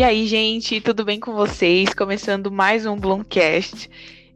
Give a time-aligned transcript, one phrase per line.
[0.00, 1.92] E aí, gente, tudo bem com vocês?
[1.92, 3.90] Começando mais um Bloomcast.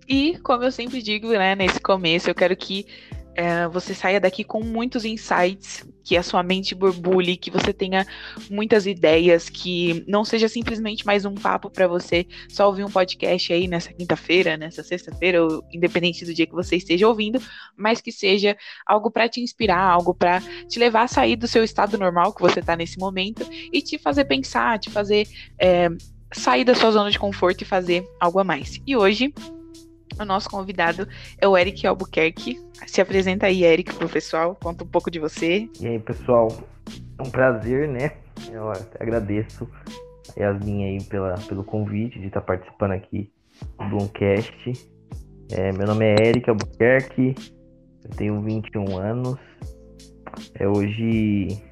[0.06, 2.86] E, como eu sempre digo, né, nesse começo, eu quero que
[3.34, 8.06] é, você saia daqui com muitos insights, que a sua mente borbulhe, que você tenha
[8.50, 13.52] muitas ideias, que não seja simplesmente mais um papo para você só ouvir um podcast
[13.52, 17.40] aí nessa quinta-feira, nessa sexta-feira, ou independente do dia que você esteja ouvindo,
[17.76, 18.56] mas que seja
[18.86, 22.42] algo para te inspirar, algo para te levar a sair do seu estado normal que
[22.42, 25.26] você está nesse momento e te fazer pensar, te fazer
[25.58, 25.88] é,
[26.32, 28.80] sair da sua zona de conforto e fazer algo a mais.
[28.86, 29.32] E hoje
[30.18, 31.08] o nosso convidado
[31.40, 32.60] é o Eric Albuquerque.
[32.86, 34.56] Se apresenta aí, Eric, pro pessoal.
[34.60, 35.68] Conta um pouco de você.
[35.80, 36.48] E aí, pessoal.
[37.18, 38.12] É um prazer, né?
[38.50, 39.68] Eu agradeço
[40.36, 43.30] a Yasmin aí pela, pelo convite de estar participando aqui
[43.78, 44.72] do Bloomcast.
[45.50, 47.34] É, meu nome é Eric Albuquerque.
[48.04, 49.38] Eu tenho 21 anos.
[50.58, 51.62] É, hoje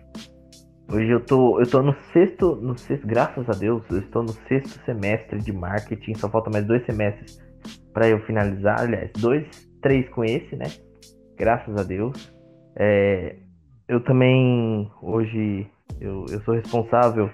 [0.92, 4.32] Hoje eu tô, eu tô no sexto, no sexto, graças a Deus, eu estou no
[4.46, 7.41] sexto semestre de marketing, só falta mais dois semestres
[7.92, 9.46] para eu finalizar, aliás, dois,
[9.80, 10.66] três com esse, né?
[11.36, 12.32] Graças a Deus.
[12.76, 13.36] É,
[13.88, 15.66] eu também, hoje,
[16.00, 17.30] eu, eu sou responsável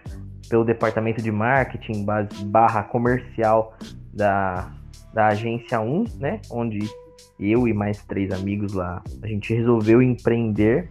[0.49, 2.05] pelo departamento de marketing
[2.47, 3.77] barra comercial
[4.13, 4.73] da,
[5.13, 6.41] da agência 1, né?
[6.51, 6.81] Onde
[7.39, 10.89] eu e mais três amigos lá, a gente resolveu empreender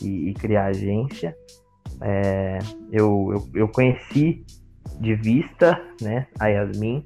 [0.00, 1.36] e, e criar agência.
[2.00, 2.58] É,
[2.90, 4.44] eu, eu, eu conheci
[5.00, 7.04] de vista, né, a Yasmin,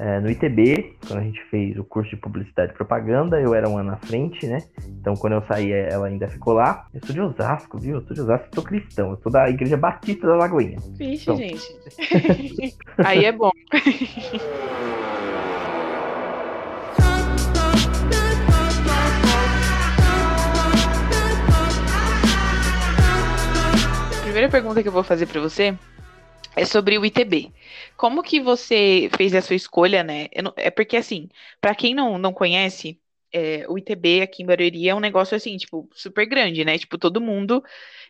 [0.00, 3.68] é, no ITB, quando a gente fez o curso de publicidade e propaganda, eu era
[3.68, 4.62] um ano à frente, né?
[4.98, 6.86] Então, quando eu saí, ela ainda ficou lá.
[6.94, 7.96] Eu sou de Osasco, viu?
[7.96, 9.10] Eu sou de Osasco e sou cristão.
[9.10, 10.78] Eu sou da Igreja Batista da Lagoinha.
[10.96, 11.36] Vixe, então...
[11.36, 11.62] gente.
[12.96, 13.50] Aí é bom.
[24.22, 25.76] primeira pergunta que eu vou fazer para você
[26.56, 27.52] é sobre o ITB.
[28.00, 30.28] Como que você fez a sua escolha, né?
[30.42, 31.28] Não, é porque, assim,
[31.60, 32.98] para quem não, não conhece,
[33.30, 36.78] é, o ITB aqui em Barueri é um negócio, assim, tipo, super grande, né?
[36.78, 37.62] Tipo, todo mundo,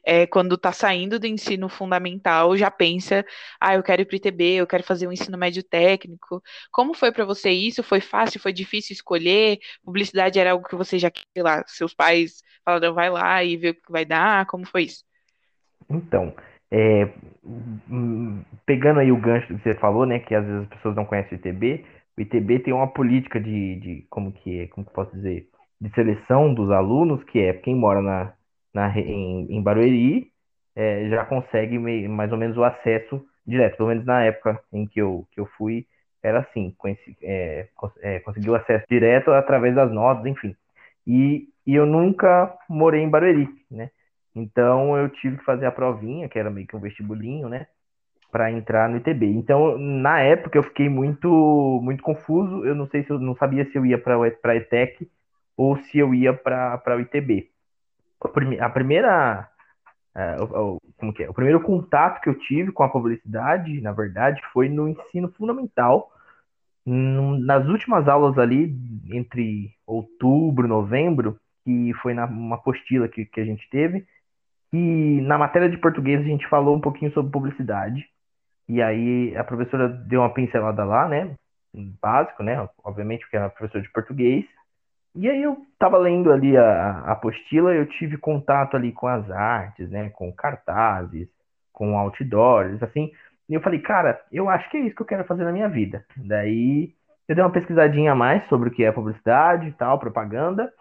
[0.04, 3.26] é, quando tá saindo do ensino fundamental, já pensa,
[3.60, 6.40] ah, eu quero ir pro ITB, eu quero fazer um ensino médio técnico.
[6.70, 7.82] Como foi para você isso?
[7.82, 8.38] Foi fácil?
[8.38, 9.58] Foi difícil escolher?
[9.82, 13.70] Publicidade era algo que você já, sei lá, seus pais falaram, vai lá e vê
[13.70, 14.46] o que vai dar?
[14.46, 15.02] Como foi isso?
[15.90, 16.32] Então,
[16.70, 17.12] é,
[18.66, 21.38] pegando aí o gancho que você falou, né, que às vezes as pessoas não conhecem
[21.38, 21.84] o ITB,
[22.16, 25.48] o ITB tem uma política de, de como que é, como que posso dizer,
[25.80, 28.32] de seleção dos alunos, que é quem mora na,
[28.74, 30.30] na em, em Barueri
[30.76, 35.00] é, já consegue mais ou menos o acesso direto, pelo menos na época em que
[35.00, 35.86] eu, que eu fui,
[36.22, 37.68] era assim, conheci, é,
[38.02, 40.54] é, consegui o acesso direto através das notas, enfim.
[41.06, 43.90] E, e eu nunca morei em Barueri, né?
[44.34, 47.66] Então eu tive que fazer a provinha, que era meio que um vestibulinho, né?
[48.30, 49.26] Para entrar no ITB.
[49.26, 52.64] Então, na época, eu fiquei muito muito confuso.
[52.64, 55.10] Eu não sei se eu não sabia se eu ia para a ETEC
[55.56, 57.50] ou se eu ia para o ITB.
[58.60, 59.48] A primeira.
[60.14, 61.30] Uh, como que é?
[61.30, 66.12] O primeiro contato que eu tive com a publicidade, na verdade, foi no ensino fundamental.
[66.86, 68.74] Nas últimas aulas ali,
[69.12, 74.06] entre outubro, novembro, que foi uma apostila que, que a gente teve,
[74.72, 78.06] e na matéria de português a gente falou um pouquinho sobre publicidade.
[78.68, 81.34] E aí a professora deu uma pincelada lá, né?
[82.00, 82.68] Básico, né?
[82.84, 84.44] Obviamente, porque era professor de português.
[85.14, 89.28] E aí eu estava lendo ali a, a apostila, eu tive contato ali com as
[89.30, 90.10] artes, né?
[90.10, 91.28] Com cartazes,
[91.72, 93.10] com outdoors, assim.
[93.48, 95.68] E eu falei, cara, eu acho que é isso que eu quero fazer na minha
[95.68, 96.04] vida.
[96.16, 96.94] Daí
[97.26, 100.72] eu dei uma pesquisadinha a mais sobre o que é publicidade e tal, propaganda.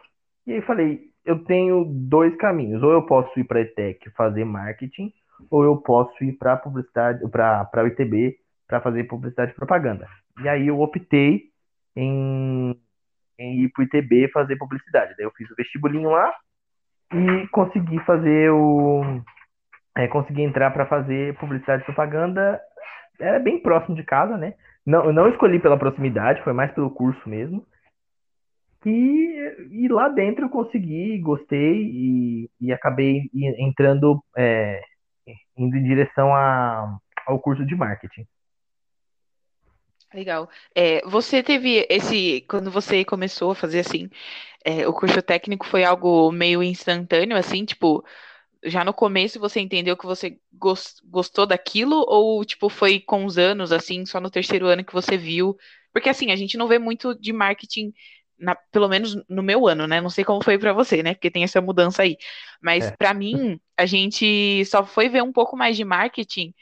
[0.45, 2.81] E aí falei, eu tenho dois caminhos.
[2.81, 5.13] Ou eu posso ir para a ETEC fazer marketing,
[5.49, 8.35] ou eu posso ir para publicidade, para o ITB
[8.67, 10.07] para fazer publicidade e propaganda.
[10.41, 11.45] E aí eu optei
[11.95, 12.75] em,
[13.37, 15.15] em ir para o ITB fazer publicidade.
[15.17, 16.33] Daí eu fiz o vestibulinho lá
[17.13, 19.21] e consegui fazer o.
[19.97, 22.59] É, consegui entrar para fazer publicidade e propaganda.
[23.19, 24.53] Era bem próximo de casa, né?
[24.85, 27.65] Não, eu não escolhi pela proximidade, foi mais pelo curso mesmo.
[28.85, 34.81] E, e lá dentro eu consegui, gostei e, e acabei entrando, é,
[35.57, 36.97] indo em direção a,
[37.27, 38.25] ao curso de marketing.
[40.13, 40.49] Legal.
[40.73, 44.09] É, você teve esse, quando você começou a fazer assim,
[44.65, 48.03] é, o curso técnico foi algo meio instantâneo, assim, tipo,
[48.63, 50.39] já no começo você entendeu que você
[51.03, 55.15] gostou daquilo, ou tipo, foi com os anos, assim, só no terceiro ano que você
[55.15, 55.55] viu?
[55.93, 57.93] Porque assim, a gente não vê muito de marketing
[58.39, 60.01] na, pelo menos no meu ano, né?
[60.01, 61.13] Não sei como foi para você, né?
[61.13, 62.17] Porque tem essa mudança aí.
[62.61, 62.95] Mas é.
[62.95, 66.53] para mim, a gente só foi ver um pouco mais de marketing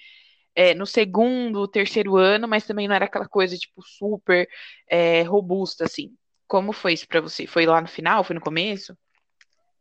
[0.55, 4.47] é, no segundo, terceiro ano, mas também não era aquela coisa, tipo, super
[4.89, 6.11] é, robusta, assim.
[6.47, 7.45] Como foi isso para você?
[7.45, 8.23] Foi lá no final?
[8.23, 8.97] Foi no começo?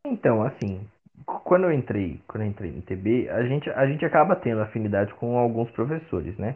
[0.05, 0.87] Então, assim,
[1.25, 5.13] quando eu entrei, quando eu entrei no TB, a gente, a gente acaba tendo afinidade
[5.15, 6.55] com alguns professores, né?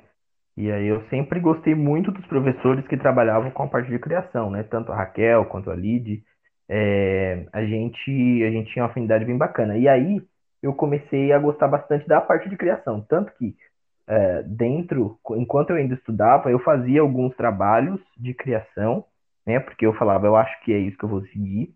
[0.57, 4.49] E aí eu sempre gostei muito dos professores que trabalhavam com a parte de criação,
[4.49, 4.63] né?
[4.63, 6.23] Tanto a Raquel quanto a Lid.
[6.69, 9.77] É, a gente, a gente tinha uma afinidade bem bacana.
[9.77, 10.21] E aí
[10.61, 13.01] eu comecei a gostar bastante da parte de criação.
[13.01, 13.55] Tanto que
[14.07, 19.05] é, dentro, enquanto eu ainda estudava, eu fazia alguns trabalhos de criação,
[19.45, 19.59] né?
[19.59, 21.73] Porque eu falava, eu acho que é isso que eu vou seguir.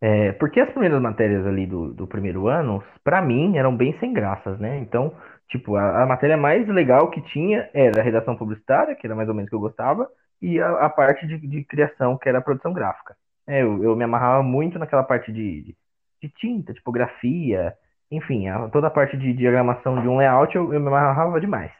[0.00, 4.12] É, porque as primeiras matérias ali do, do primeiro ano, para mim, eram bem sem
[4.12, 4.78] graças, né?
[4.78, 5.14] Então,
[5.52, 9.28] tipo, a, a, matéria mais legal que tinha era a redação publicitária, que era mais
[9.28, 10.08] ou menos o que eu gostava,
[10.40, 13.14] e a, a parte de, de, criação, que era a produção gráfica.
[13.46, 15.76] É, eu, eu, me amarrava muito naquela parte de, de,
[16.22, 17.74] de tinta, tipografia,
[18.10, 21.70] enfim, a, toda a parte de diagramação de um layout eu, eu me amarrava demais.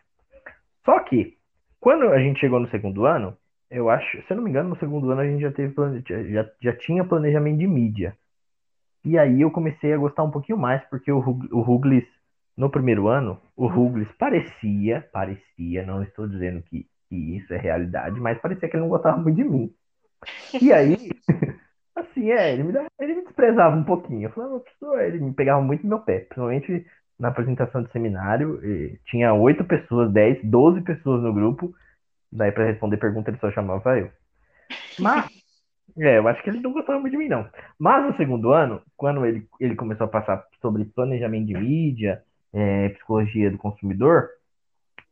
[0.84, 1.38] Só que,
[1.80, 3.34] quando a gente chegou no segundo ano,
[3.70, 5.74] eu acho, se eu não me engano, no segundo ano a gente já teve
[6.30, 8.14] já, já tinha planejamento de mídia.
[9.02, 11.62] E aí eu comecei a gostar um pouquinho mais, porque o, o
[12.56, 18.20] no primeiro ano, o Ruglis parecia, parecia, não estou dizendo que, que isso é realidade,
[18.20, 19.74] mas parecia que ele não gostava muito de mim.
[20.60, 20.96] E aí,
[21.96, 24.28] assim, é, ele me, ele me desprezava um pouquinho.
[24.28, 24.62] Eu falava,
[25.04, 26.86] ele me pegava muito no meu pé, principalmente
[27.18, 28.60] na apresentação de seminário.
[29.06, 31.74] tinha oito pessoas, dez, doze pessoas no grupo,
[32.32, 34.10] Daí para responder pergunta ele só chamava eu.
[34.98, 35.26] Mas,
[35.98, 37.48] é, eu acho que ele não gostava muito de mim, não.
[37.78, 42.22] Mas no segundo ano, quando ele, ele começou a passar sobre planejamento de mídia,
[42.52, 44.28] é, psicologia do consumidor,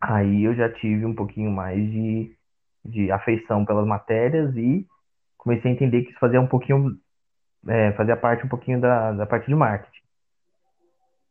[0.00, 2.36] aí eu já tive um pouquinho mais de,
[2.84, 4.86] de afeição pelas matérias e
[5.36, 6.96] comecei a entender que isso fazia um pouquinho,
[7.68, 10.00] é, fazia parte um pouquinho da, da parte de marketing.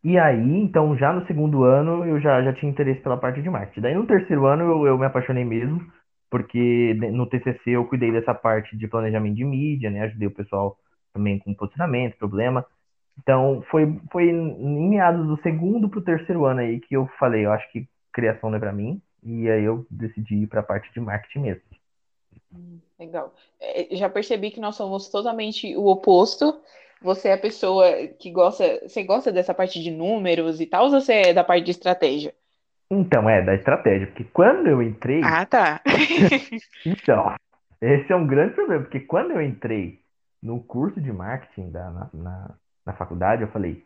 [0.03, 3.49] E aí, então, já no segundo ano, eu já, já tinha interesse pela parte de
[3.49, 3.81] marketing.
[3.81, 5.85] Daí, no terceiro ano, eu, eu me apaixonei mesmo,
[6.29, 10.03] porque no TCC eu cuidei dessa parte de planejamento de mídia, né?
[10.03, 10.77] Ajudei o pessoal
[11.13, 12.65] também com posicionamento, problema.
[13.21, 17.45] Então, foi, foi em meados do segundo para o terceiro ano aí que eu falei,
[17.45, 20.63] eu acho que criação não é para mim, e aí eu decidi ir para a
[20.63, 21.61] parte de marketing mesmo.
[22.53, 23.33] Hum, legal.
[23.59, 26.61] É, já percebi que nós somos totalmente o oposto.
[27.01, 27.85] Você é a pessoa
[28.19, 28.87] que gosta.
[28.87, 32.33] Você gosta dessa parte de números e tal, ou você é da parte de estratégia?
[32.91, 34.07] Então, é, da estratégia.
[34.07, 35.21] Porque quando eu entrei.
[35.23, 35.81] Ah, tá.
[36.85, 37.35] então,
[37.81, 38.83] esse é um grande problema.
[38.83, 39.99] Porque quando eu entrei
[40.41, 42.55] no curso de marketing da, na, na,
[42.89, 43.83] na faculdade, eu falei: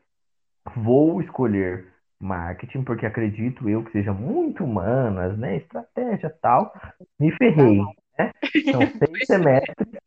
[0.75, 1.87] vou escolher
[2.19, 5.57] marketing, porque acredito eu que seja muito humanas, né?
[5.57, 6.73] Estratégia tal.
[7.19, 7.81] Me ferrei.
[8.17, 8.31] Né?
[8.71, 10.03] São seis semestres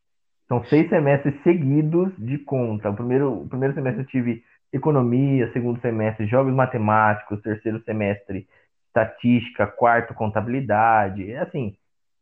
[0.48, 2.90] são seis semestres seguidos de conta.
[2.90, 8.46] O primeiro, o primeiro semestre eu tive economia, segundo semestre jogos matemáticos, terceiro semestre
[8.86, 11.32] estatística, quarto contabilidade.
[11.32, 11.76] É assim,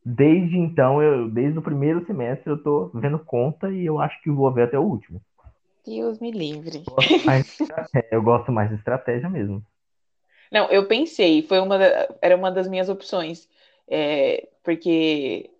[0.04, 4.30] desde então, eu, desde o primeiro semestre eu tô vendo conta e eu acho que
[4.30, 5.20] vou ver até o último.
[5.84, 6.82] Deus me livre.
[6.86, 7.58] Eu gosto mais,
[8.10, 9.64] eu gosto mais de estratégia mesmo.
[10.50, 13.48] Não, eu pensei, foi uma da, era uma das minhas opções,
[13.88, 15.50] é, porque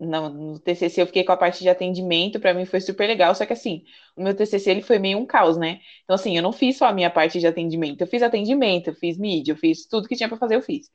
[0.00, 3.34] no, no TCC eu fiquei com a parte de atendimento, para mim foi super legal,
[3.34, 3.84] só que assim,
[4.16, 5.80] o meu TCC ele foi meio um caos, né?
[6.04, 8.94] Então assim, eu não fiz só a minha parte de atendimento, eu fiz atendimento, eu
[8.94, 10.90] fiz mídia, eu fiz tudo que tinha para fazer, eu fiz.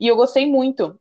[0.00, 0.98] E eu gostei muito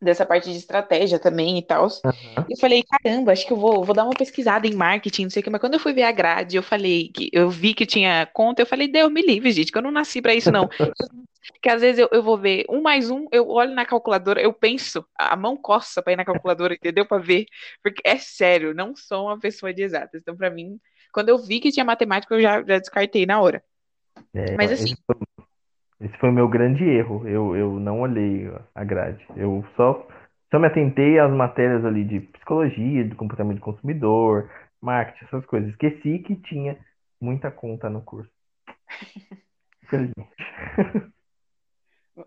[0.00, 1.84] dessa parte de estratégia também e tal.
[1.84, 2.44] Uhum.
[2.48, 5.40] Eu falei, caramba, acho que eu vou, vou dar uma pesquisada em marketing, não sei
[5.40, 7.86] o que, mas quando eu fui ver a grade, eu falei que eu vi que
[7.86, 10.68] tinha conta, eu falei, Deus me livre, gente, que eu não nasci para isso, não.
[11.62, 14.52] que às vezes eu, eu vou ver um mais um, eu olho na calculadora, eu
[14.52, 17.06] penso, a mão coça para ir na calculadora, entendeu?
[17.06, 17.46] Para ver,
[17.82, 20.20] porque é sério, não sou uma pessoa de exatas.
[20.20, 20.78] Então, para mim,
[21.12, 23.62] quando eu vi que tinha matemática, eu já, já descartei na hora.
[24.32, 24.94] É, Mas assim.
[25.06, 25.16] Foi,
[26.04, 27.26] esse foi o meu grande erro.
[27.26, 29.24] Eu, eu não olhei a grade.
[29.36, 30.06] Eu só,
[30.50, 35.70] só me atentei às matérias ali de psicologia, de comportamento de consumidor, marketing, essas coisas.
[35.70, 36.78] Esqueci que tinha
[37.20, 38.30] muita conta no curso.
[39.82, 40.30] Infelizmente.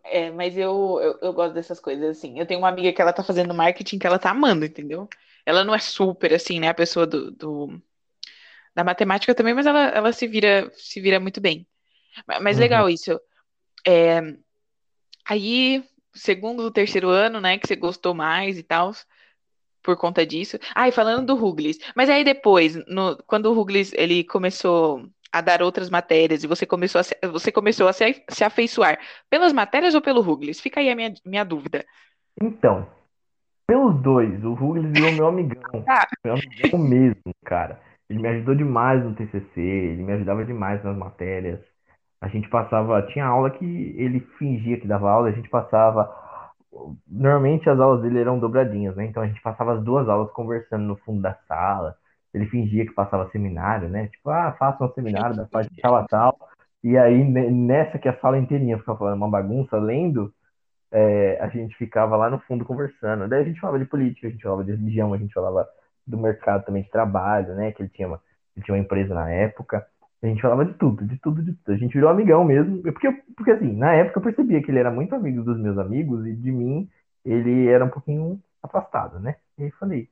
[0.03, 2.38] É, mas eu, eu, eu, gosto dessas coisas, assim.
[2.39, 5.07] Eu tenho uma amiga que ela tá fazendo marketing que ela tá amando, entendeu?
[5.46, 7.81] Ela não é super, assim, né, a pessoa do, do
[8.75, 11.65] da matemática também, mas ela, ela se vira se vira muito bem.
[12.41, 12.62] Mas uhum.
[12.62, 13.19] legal isso.
[13.88, 14.20] É,
[15.25, 15.82] aí,
[16.13, 18.91] segundo, terceiro ano, né, que você gostou mais e tal,
[19.82, 20.58] por conta disso.
[20.75, 21.77] Ah, e falando do Ruglis.
[21.96, 26.65] Mas aí depois, no, quando o Ruglis, ele começou a dar outras matérias e você
[26.65, 30.60] começou a se, você começou a se, se afeiçoar pelas matérias ou pelo Ruglis?
[30.60, 31.86] Fica aí a minha, minha dúvida.
[32.41, 32.89] Então,
[33.65, 35.62] pelos dois, o Ruglis virou meu amigão.
[35.88, 36.06] Ah.
[36.25, 37.82] Meu amigão mesmo, cara.
[38.10, 41.60] Ele me ajudou demais no TCC, ele me ajudava demais nas matérias.
[42.19, 46.12] A gente passava, tinha aula que ele fingia que dava aula, a gente passava.
[47.07, 49.05] Normalmente as aulas dele eram dobradinhas, né?
[49.05, 51.95] Então a gente passava as duas aulas conversando no fundo da sala.
[52.33, 54.07] Ele fingia que passava seminário, né?
[54.07, 56.38] Tipo, ah, faça um seminário da parte tal a tal.
[56.83, 60.33] E aí, nessa que a sala inteirinha ficava falando uma bagunça, lendo,
[60.91, 63.27] é, a gente ficava lá no fundo conversando.
[63.27, 65.67] Daí a gente falava de política, a gente falava de religião, a gente falava
[66.05, 67.71] do mercado também de trabalho, né?
[67.71, 68.21] Que ele tinha uma,
[68.55, 69.86] ele tinha uma empresa na época.
[70.21, 71.75] A gente falava de tudo, de tudo, de tudo.
[71.75, 72.81] A gente virou amigão mesmo.
[72.81, 76.25] Porque, porque assim, na época eu percebia que ele era muito amigo dos meus amigos
[76.25, 76.89] e de mim
[77.24, 79.36] ele era um pouquinho afastado, né?
[79.57, 80.09] E aí falei,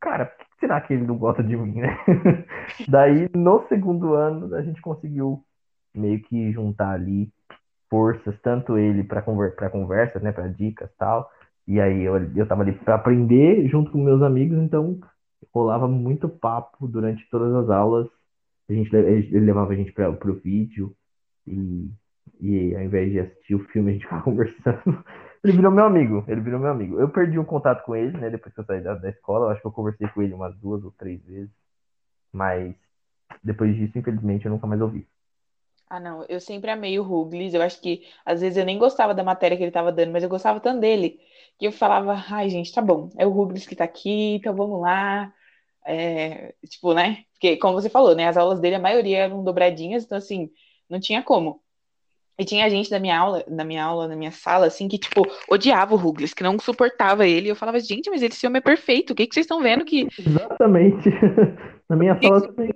[0.00, 1.96] cara, por que será que ele não gosta de mim, né?
[2.88, 5.42] Daí, no segundo ano, a gente conseguiu
[5.94, 7.32] meio que juntar ali
[7.88, 11.30] forças, tanto ele para conver conversas, né, para dicas tal.
[11.66, 15.00] E aí eu, eu tava ali para aprender junto com meus amigos, então
[15.52, 18.08] rolava muito papo durante todas as aulas.
[18.68, 20.96] A gente, ele levava a gente para o vídeo
[21.46, 21.88] e,
[22.40, 25.04] e ao invés de assistir o filme, a gente ficava conversando.
[25.44, 26.98] Ele virou meu amigo, ele virou meu amigo.
[26.98, 29.46] Eu perdi um contato com ele, né, depois que eu saí da, da escola.
[29.46, 31.50] Eu acho que eu conversei com ele umas duas ou três vezes.
[32.32, 32.74] Mas
[33.42, 35.06] depois disso, infelizmente, eu nunca mais ouvi.
[35.88, 37.54] Ah, não, eu sempre amei o Ruglis.
[37.54, 40.22] Eu acho que às vezes eu nem gostava da matéria que ele estava dando, mas
[40.22, 41.20] eu gostava tanto dele
[41.58, 44.80] que eu falava, ai, gente, tá bom, é o Ruglis que tá aqui, então vamos
[44.80, 45.32] lá.
[45.84, 47.25] É, tipo, né?
[47.36, 48.28] Porque, como você falou, né?
[48.28, 50.50] As aulas dele, a maioria eram dobradinhas, então assim,
[50.88, 51.60] não tinha como.
[52.38, 55.22] E tinha gente da minha aula, na minha aula, na minha sala, assim, que, tipo,
[55.48, 57.48] odiava o Ruglis, que não suportava ele.
[57.48, 59.12] Eu falava, gente, mas esse homem é perfeito.
[59.12, 60.06] O que, que vocês estão vendo que.
[60.20, 61.08] Exatamente.
[61.88, 62.74] na minha sala também.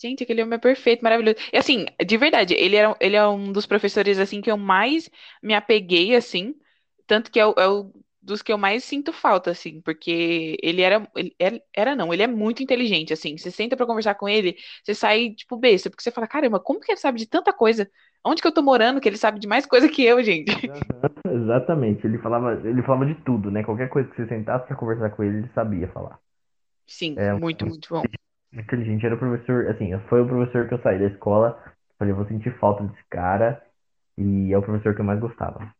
[0.00, 1.36] Gente, aquele homem é perfeito, maravilhoso.
[1.52, 5.10] E assim, de verdade, ele, era, ele é um dos professores, assim, que eu mais
[5.42, 6.54] me apeguei, assim.
[7.06, 7.90] Tanto que é o, é o
[8.24, 12.22] dos que eu mais sinto falta, assim, porque ele era, ele era, era não, ele
[12.22, 13.36] é muito inteligente, assim.
[13.36, 16.80] Você senta para conversar com ele, você sai, tipo, besta, porque você fala, caramba, como
[16.80, 17.88] que ele sabe de tanta coisa?
[18.24, 20.50] Onde que eu tô morando que ele sabe de mais coisa que eu, gente?
[20.66, 23.62] Uhum, exatamente, ele falava, ele falava de tudo, né?
[23.62, 26.18] Qualquer coisa que você sentasse para conversar com ele, ele sabia falar.
[26.86, 28.02] Sim, é, muito, muito bom
[28.60, 31.60] inteligente, era o professor, assim, foi o professor que eu saí da escola,
[31.98, 33.62] falei, eu vou sentir falta desse cara,
[34.16, 35.74] e é o professor que eu mais gostava.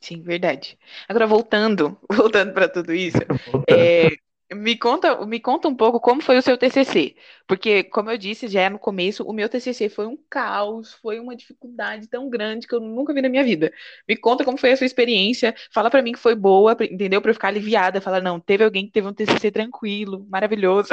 [0.00, 0.78] Sim, verdade.
[1.08, 3.18] Agora, voltando, voltando para tudo isso,
[3.68, 4.08] é,
[4.52, 7.14] me conta, me conta um pouco como foi o seu TCC,
[7.46, 11.36] porque, como eu disse já no começo, o meu TCC foi um caos, foi uma
[11.36, 13.70] dificuldade tão grande que eu nunca vi na minha vida.
[14.08, 17.20] Me conta como foi a sua experiência, fala para mim que foi boa, entendeu?
[17.20, 20.90] Para eu ficar aliviada, falar, não, teve alguém que teve um TCC tranquilo, maravilhoso.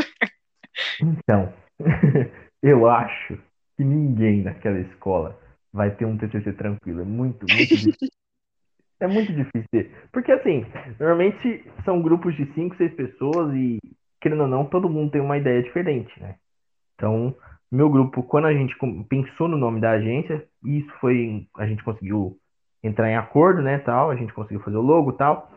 [1.02, 1.54] Então,
[2.62, 3.40] eu acho
[3.78, 5.40] que ninguém naquela escola
[5.72, 7.02] vai ter um TCC tranquilo.
[7.02, 8.10] É muito, muito difícil.
[9.00, 9.92] É muito difícil ter.
[10.12, 10.66] Porque, assim,
[11.00, 13.80] normalmente são grupos de 5, 6 pessoas e,
[14.20, 16.36] querendo ou não, todo mundo tem uma ideia diferente, né?
[16.96, 17.36] Então,
[17.72, 18.76] meu grupo, quando a gente
[19.08, 21.48] pensou no nome da agência, isso foi.
[21.58, 22.38] A gente conseguiu
[22.84, 23.78] entrar em acordo, né?
[23.80, 25.52] Tal, a gente conseguiu fazer o logo tal.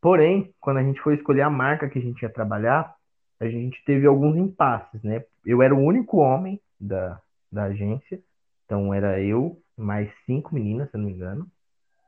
[0.00, 2.94] Porém, quando a gente foi escolher a marca que a gente ia trabalhar,
[3.40, 5.24] a gente teve alguns impasses, né?
[5.46, 7.20] Eu era o único homem da,
[7.50, 8.20] da agência,
[8.64, 11.46] então era eu mais cinco meninas, se não me engano.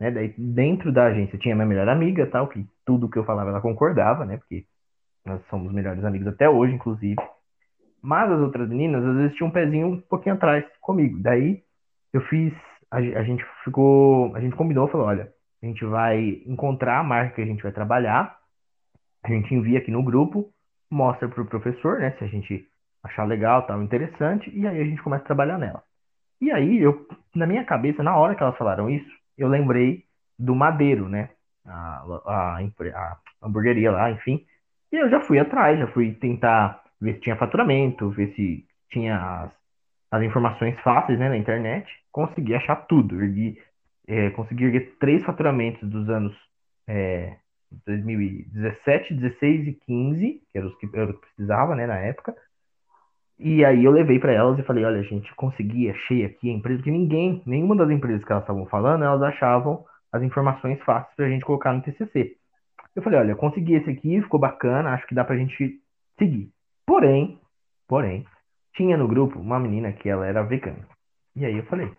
[0.00, 0.10] Né?
[0.10, 3.60] Daí, dentro da agência tinha minha melhor amiga, tal, que tudo que eu falava ela
[3.60, 4.36] concordava, né?
[4.36, 4.64] Porque
[5.24, 7.16] nós somos melhores amigos até hoje, inclusive.
[8.02, 11.18] Mas as outras meninas, às vezes, tinham um pezinho um pouquinho atrás comigo.
[11.22, 11.62] Daí
[12.12, 12.52] eu fiz,
[12.90, 15.32] a, a gente ficou, a gente combinou, falou, olha,
[15.62, 18.36] a gente vai encontrar a marca que a gente vai trabalhar,
[19.22, 20.52] a gente envia aqui no grupo,
[20.90, 22.10] mostra para o professor, né?
[22.18, 22.68] Se a gente
[23.02, 25.82] achar legal, tal, interessante, e aí a gente começa a trabalhar nela.
[26.40, 30.04] E aí, eu, na minha cabeça, na hora que elas falaram isso, eu lembrei
[30.38, 31.30] do Madeiro, né?
[31.66, 34.44] A, a, a hamburgueria lá, enfim.
[34.92, 39.16] E eu já fui atrás, já fui tentar ver se tinha faturamento, ver se tinha
[39.16, 39.52] as,
[40.10, 41.86] as informações fáceis né, na internet.
[42.12, 43.22] Consegui achar tudo.
[43.22, 43.60] Ergui,
[44.06, 46.36] é, consegui erguer três faturamentos dos anos
[46.86, 47.36] é,
[47.86, 52.34] 2017, 16 e 15, que eram os que eu precisava, né, na época.
[53.38, 56.82] E aí eu levei para elas e falei, olha, gente, consegui, achei aqui a empresa,
[56.82, 61.28] que ninguém, nenhuma das empresas que elas estavam falando, elas achavam as informações fáceis pra
[61.28, 62.36] gente colocar no TCC.
[62.94, 65.80] Eu falei, olha, consegui esse aqui, ficou bacana, acho que dá pra gente
[66.16, 66.48] seguir.
[66.86, 67.40] Porém,
[67.88, 68.24] porém,
[68.74, 70.86] tinha no grupo uma menina que ela era vegana.
[71.34, 71.90] E aí eu falei,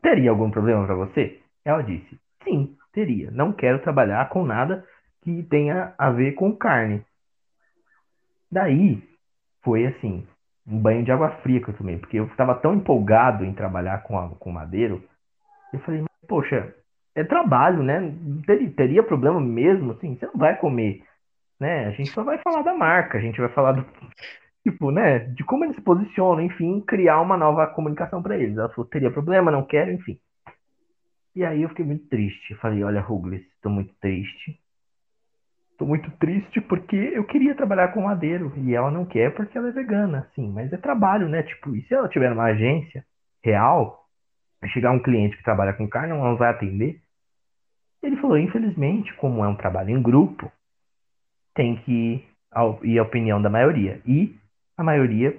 [0.00, 1.40] teria algum problema para você?
[1.64, 3.30] Ela disse, sim, teria.
[3.30, 4.84] Não quero trabalhar com nada
[5.22, 7.04] que tenha a ver com carne.
[8.50, 9.00] Daí
[9.62, 10.26] foi assim,
[10.66, 14.02] um banho de água fria que eu tomei, porque eu estava tão empolgado em trabalhar
[14.02, 15.02] com, a, com madeiro.
[15.72, 16.74] Eu falei, poxa,
[17.14, 18.14] é trabalho, né?
[18.46, 21.04] Teria, teria problema mesmo, assim, você não vai comer,
[21.58, 21.86] né?
[21.86, 23.84] A gente só vai falar da marca, a gente vai falar do,
[24.62, 28.56] tipo, né, de como eles se posicionam, enfim, criar uma nova comunicação para eles.
[28.56, 30.18] Ela falou, teria problema, não quero, enfim.
[31.34, 32.52] E aí eu fiquei muito triste.
[32.52, 34.61] Eu falei, olha, Ruglis, estou muito triste.
[35.82, 39.66] Estou muito triste porque eu queria trabalhar com madeiro e ela não quer porque ela
[39.66, 41.42] é vegana, sim, mas é trabalho, né?
[41.42, 43.04] Tipo, e se ela tiver uma agência
[43.42, 44.06] real,
[44.72, 47.00] chegar um cliente que trabalha com carne, ela não vai atender?
[48.00, 50.52] Ele falou, infelizmente, como é um trabalho em grupo,
[51.52, 54.00] tem que ir a opinião da maioria.
[54.06, 54.36] E
[54.76, 55.36] a maioria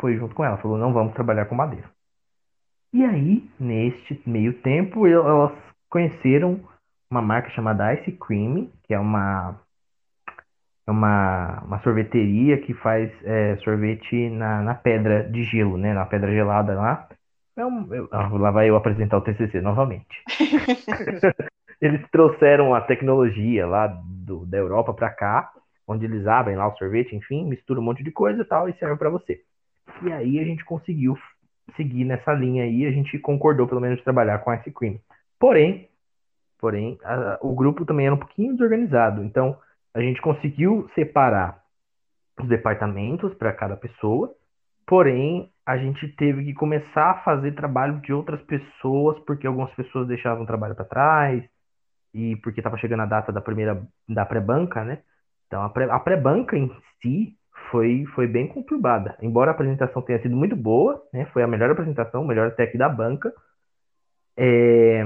[0.00, 1.88] foi junto com ela, falou: não vamos trabalhar com madeira.
[2.92, 5.52] E aí, neste meio tempo, elas
[5.88, 6.58] conheceram
[7.08, 9.60] uma marca chamada Ice Cream, que é uma,
[10.86, 15.92] é uma, uma sorveteria que faz é, sorvete na, na pedra de gelo, né?
[15.92, 17.08] Na pedra gelada lá.
[17.56, 20.22] É eu, ah, lá vai eu apresentar o TCC novamente.
[21.80, 25.52] eles trouxeram a tecnologia lá do, da Europa para cá
[25.86, 28.74] onde eles abrem lá o sorvete, enfim, mistura um monte de coisa e tal, e
[28.74, 29.40] serve para você.
[30.02, 31.16] E aí a gente conseguiu
[31.76, 34.98] seguir nessa linha aí, a gente concordou pelo menos trabalhar com Ice Cream.
[35.38, 35.88] Porém,
[36.58, 39.56] porém, a, o grupo também era um pouquinho desorganizado, então
[39.94, 41.62] a gente conseguiu separar
[42.40, 44.34] os departamentos para cada pessoa,
[44.86, 50.06] porém a gente teve que começar a fazer trabalho de outras pessoas, porque algumas pessoas
[50.06, 51.44] deixavam o trabalho para trás,
[52.14, 55.02] e porque estava chegando a data da primeira da pré-banca, né?
[55.46, 57.36] Então, a pré-banca em si
[57.70, 59.16] foi, foi bem conturbada.
[59.20, 62.76] Embora a apresentação tenha sido muito boa, né, foi a melhor apresentação, o melhor tech
[62.78, 63.32] da banca,
[64.36, 65.04] é,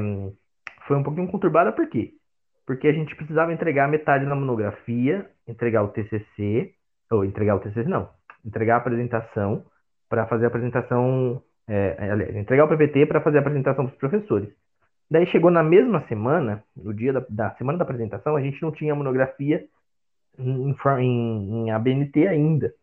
[0.91, 2.15] foi um pouquinho conturbada por quê?
[2.67, 6.75] Porque a gente precisava entregar metade da monografia, entregar o TCC,
[7.09, 8.11] ou entregar o TCC não,
[8.45, 9.65] entregar a apresentação
[10.09, 14.49] para fazer a apresentação, é, entregar o PPT para fazer a apresentação para os professores.
[15.09, 18.73] Daí chegou na mesma semana, no dia da, da semana da apresentação, a gente não
[18.73, 19.65] tinha monografia
[20.37, 22.75] em, em, em ABNT ainda.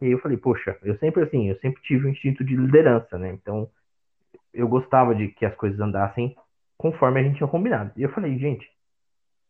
[0.00, 3.32] E eu falei, poxa, eu sempre assim, eu sempre tive um instinto de liderança, né?
[3.34, 3.68] Então,
[4.54, 6.34] eu gostava de que as coisas andassem
[6.84, 7.92] conforme a gente tinha combinado.
[7.96, 8.70] E eu falei, gente,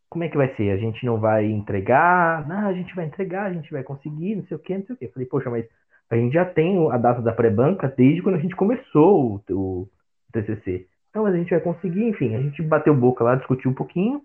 [0.08, 0.70] como é que vai ser?
[0.70, 2.46] A gente não vai entregar?
[2.46, 4.94] Não, a gente vai entregar, a gente vai conseguir, não sei o que, não sei
[4.94, 5.04] o que.
[5.06, 5.66] Eu falei, poxa, mas
[6.08, 9.88] a gente já tem a data da pré-banca desde quando a gente começou o, o
[10.32, 10.86] TCC.
[11.10, 14.22] Então, mas a gente vai conseguir, enfim, a gente bateu boca lá, discutiu um pouquinho,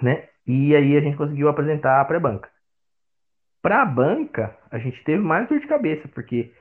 [0.00, 0.28] né?
[0.46, 2.48] E aí a gente conseguiu apresentar a pré-banca.
[3.60, 6.52] Para a banca, a gente teve mais dor de cabeça, porque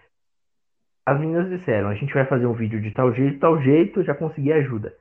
[1.06, 4.16] as meninas disseram: a gente vai fazer um vídeo de tal jeito, tal jeito, já
[4.16, 5.00] consegui ajuda.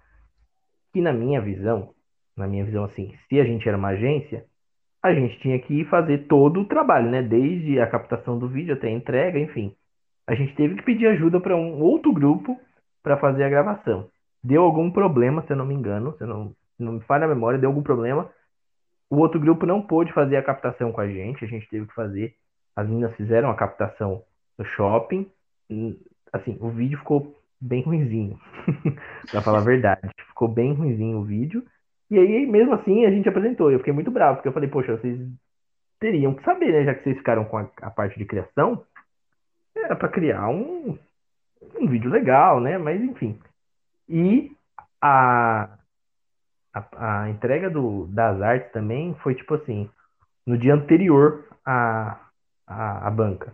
[0.95, 1.95] E na minha visão,
[2.37, 4.45] na minha visão assim, se a gente era uma agência,
[5.03, 7.23] a gente tinha que fazer todo o trabalho, né?
[7.23, 9.75] Desde a captação do vídeo até a entrega, enfim.
[10.27, 12.59] A gente teve que pedir ajuda para um outro grupo
[13.03, 14.09] para fazer a gravação.
[14.43, 17.29] Deu algum problema, se eu não me engano, se não, se não me falha a
[17.29, 18.31] memória, deu algum problema.
[19.09, 21.95] O outro grupo não pôde fazer a captação com a gente, a gente teve que
[21.95, 22.35] fazer.
[22.77, 24.23] As meninas fizeram a captação
[24.57, 25.27] no shopping.
[26.33, 28.39] Assim, o vídeo ficou bem ruinzinho,
[29.31, 30.09] pra falar a verdade.
[30.29, 31.65] Ficou bem ruinzinho o vídeo.
[32.11, 33.71] E aí, mesmo assim, a gente apresentou.
[33.71, 35.21] Eu fiquei muito bravo, porque eu falei, poxa, vocês
[36.01, 36.85] teriam que saber, né?
[36.85, 38.85] Já que vocês ficaram com a, a parte de criação,
[39.77, 40.99] era para criar um,
[41.79, 42.79] um vídeo legal, né?
[42.79, 43.39] Mas enfim.
[44.09, 44.51] E
[45.01, 45.79] a,
[46.75, 49.89] a, a entrega do, das artes também foi tipo assim,
[50.47, 52.19] no dia anterior à,
[52.67, 53.53] à, à banca.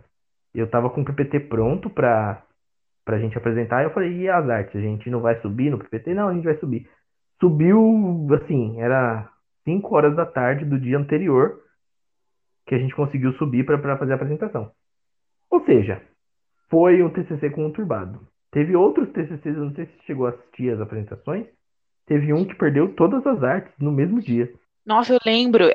[0.53, 2.41] Eu tava com o PPT pronto pra,
[3.07, 4.75] pra gente apresentar, eu falei, e as artes?
[4.75, 6.13] A gente não vai subir no PPT?
[6.13, 6.87] Não, a gente vai subir.
[7.39, 9.27] Subiu, assim, era
[9.63, 11.63] 5 horas da tarde do dia anterior
[12.67, 14.71] que a gente conseguiu subir para fazer a apresentação.
[15.49, 16.01] Ou seja,
[16.69, 18.27] foi um TCC conturbado.
[18.51, 21.47] Teve outros TCCs, eu não sei se chegou a assistir as apresentações,
[22.07, 24.51] Teve um que perdeu todas as artes no mesmo dia.
[24.85, 25.65] Nossa, eu lembro.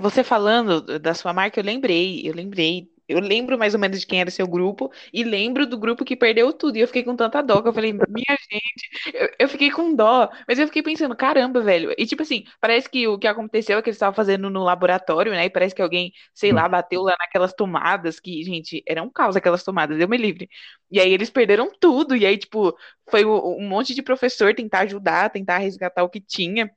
[0.00, 2.22] Você falando da sua marca, eu lembrei.
[2.26, 5.78] Eu lembrei eu lembro mais ou menos de quem era seu grupo e lembro do
[5.78, 6.76] grupo que perdeu tudo.
[6.76, 9.94] E eu fiquei com tanta dó que eu falei, minha gente, eu, eu, fiquei com
[9.94, 11.94] dó, mas eu fiquei pensando, caramba, velho.
[11.98, 15.32] E tipo assim, parece que o que aconteceu é que eles estavam fazendo no laboratório,
[15.32, 15.44] né?
[15.46, 19.36] E parece que alguém, sei lá, bateu lá naquelas tomadas que, gente, era um caos
[19.36, 20.48] aquelas tomadas, eu me livre.
[20.90, 22.14] E aí eles perderam tudo.
[22.14, 22.76] E aí, tipo,
[23.08, 26.70] foi um monte de professor tentar ajudar, tentar resgatar o que tinha.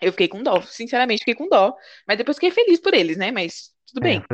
[0.00, 1.76] Eu fiquei com dó, sinceramente, fiquei com dó.
[2.06, 3.30] Mas depois fiquei feliz por eles, né?
[3.30, 4.24] Mas tudo é, bem.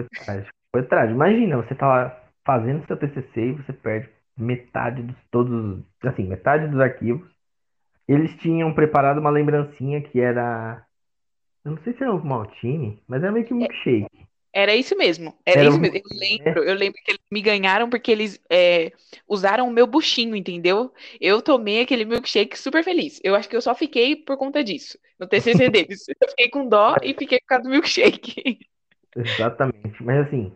[0.73, 1.15] Foi trágico.
[1.15, 6.69] Imagina, você tá lá fazendo seu TCC e você perde metade de todos, assim, metade
[6.69, 7.29] dos arquivos.
[8.07, 10.85] Eles tinham preparado uma lembrancinha que era,
[11.65, 14.27] eu não sei se era o Maltine, mas era meio que um é, milkshake.
[14.53, 15.81] Era isso mesmo, era, era isso um...
[15.81, 15.99] mesmo.
[15.99, 18.93] Eu lembro, eu lembro que eles me ganharam porque eles é,
[19.29, 20.93] usaram o meu buchinho, entendeu?
[21.21, 23.21] Eu tomei aquele milkshake super feliz.
[23.25, 26.05] Eu acho que eu só fiquei por conta disso, no TCC deles.
[26.09, 28.61] Eu fiquei com dó e fiquei por causa do milkshake.
[29.17, 30.03] Exatamente.
[30.05, 30.55] Mas assim,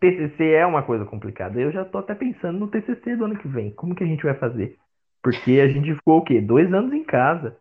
[0.00, 1.60] TCC é uma coisa complicada.
[1.60, 3.70] Eu já tô até pensando no TCC do ano que vem.
[3.72, 4.78] Como que a gente vai fazer?
[5.22, 6.40] Porque a gente ficou o quê?
[6.40, 7.56] Dois anos em casa.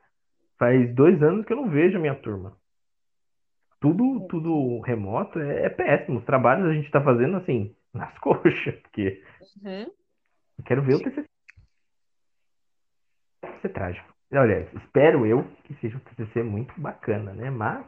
[0.58, 2.58] Faz dois anos que eu não vejo a minha turma.
[3.80, 6.20] Tudo, tudo remoto é, é péssimo.
[6.20, 9.24] Os trabalhos a gente tá fazendo assim, nas coxas, porque
[9.64, 9.92] Uhum.
[10.58, 11.26] eu quero ver o TCC.
[13.44, 14.12] Vai ser trágico.
[14.34, 17.50] Olha, espero eu que seja um TCC muito bacana, né?
[17.50, 17.86] Mas,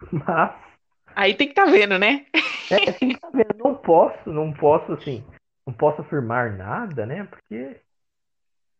[0.12, 0.69] mas
[1.14, 2.26] Aí tem que tá vendo, né?
[2.70, 3.56] É, assim, tá vendo?
[3.58, 5.24] Não posso, não posso, assim,
[5.66, 7.24] não posso afirmar nada, né?
[7.24, 7.80] Porque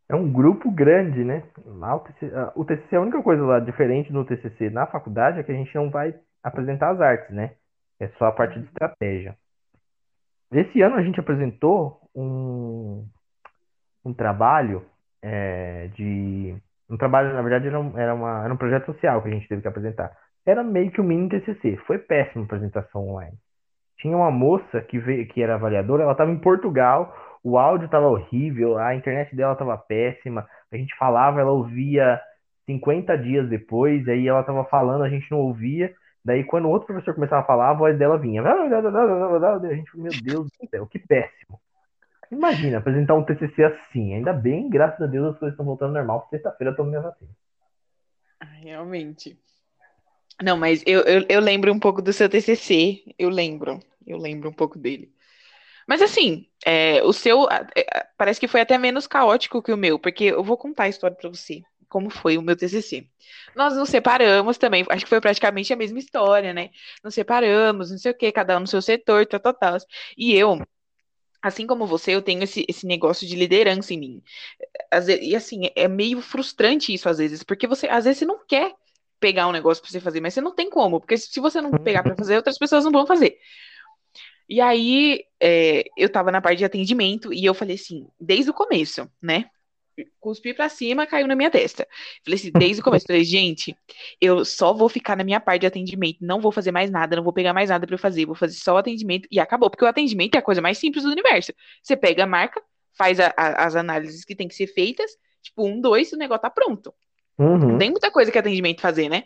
[0.09, 1.43] é um grupo grande, né?
[1.65, 5.43] Lá o, TCC, o TCC, a única coisa lá diferente no TCC na faculdade é
[5.43, 7.55] que a gente não vai apresentar as artes, né?
[7.99, 9.37] É só a parte de estratégia.
[10.53, 13.07] Esse ano a gente apresentou um,
[14.05, 14.85] um trabalho
[15.23, 16.57] é, de.
[16.89, 19.47] Um trabalho, na verdade, era, um, era, uma, era um projeto social que a gente
[19.47, 20.17] teve que apresentar.
[20.51, 21.77] Era meio que um mini TCC.
[21.87, 23.37] Foi péssima a apresentação online.
[23.99, 28.09] Tinha uma moça que veio, que era avaliadora, ela estava em Portugal, o áudio estava
[28.09, 32.21] horrível, a internet dela estava péssima, a gente falava, ela ouvia
[32.67, 35.95] 50 dias depois, aí ela estava falando, a gente não ouvia.
[36.25, 38.43] Daí, quando o outro professor começava a falar, a voz dela vinha.
[38.43, 41.61] A gente, meu Deus do céu, que péssimo.
[42.31, 44.15] Imagina apresentar um TCC assim.
[44.15, 46.27] Ainda bem, graças a Deus, as coisas estão voltando normal.
[46.31, 47.31] Sexta-feira eu tomo minha vacina.
[48.41, 49.39] Ah, Realmente.
[50.43, 53.03] Não, mas eu, eu, eu lembro um pouco do seu TCC.
[53.19, 53.81] Eu lembro.
[54.07, 55.13] Eu lembro um pouco dele.
[55.89, 59.99] Mas assim, é, o seu é, parece que foi até menos caótico que o meu,
[59.99, 63.09] porque eu vou contar a história pra você, como foi o meu TCC.
[63.57, 66.71] Nós nos separamos também, acho que foi praticamente a mesma história, né?
[67.05, 69.79] Nos separamos, não sei o quê, cada um no seu setor, tal, tal, tal.
[70.17, 70.61] E eu,
[71.43, 74.23] assim como você, eu tenho esse, esse negócio de liderança em mim.
[74.91, 78.27] Às ve- e assim, é meio frustrante isso às vezes, porque você, às vezes, você
[78.27, 78.75] não quer
[79.21, 81.71] pegar um negócio pra você fazer, mas você não tem como, porque se você não
[81.71, 83.39] pegar pra fazer, outras pessoas não vão fazer.
[84.49, 88.55] E aí, é, eu tava na parte de atendimento e eu falei assim, desde o
[88.55, 89.49] começo, né?
[90.19, 91.87] Cuspi pra cima, caiu na minha testa.
[92.25, 93.77] Falei assim, desde o começo, falei, gente,
[94.21, 97.23] eu só vou ficar na minha parte de atendimento, não vou fazer mais nada, não
[97.23, 99.85] vou pegar mais nada pra eu fazer, vou fazer só o atendimento e acabou, porque
[99.85, 101.53] o atendimento é a coisa mais simples do universo.
[101.83, 102.63] Você pega a marca,
[102.97, 105.11] faz a- a- as análises que tem que ser feitas,
[105.43, 106.95] tipo, um, dois, o negócio tá pronto.
[107.43, 107.79] Uhum.
[107.79, 109.25] tem muita coisa que atendimento fazer, né?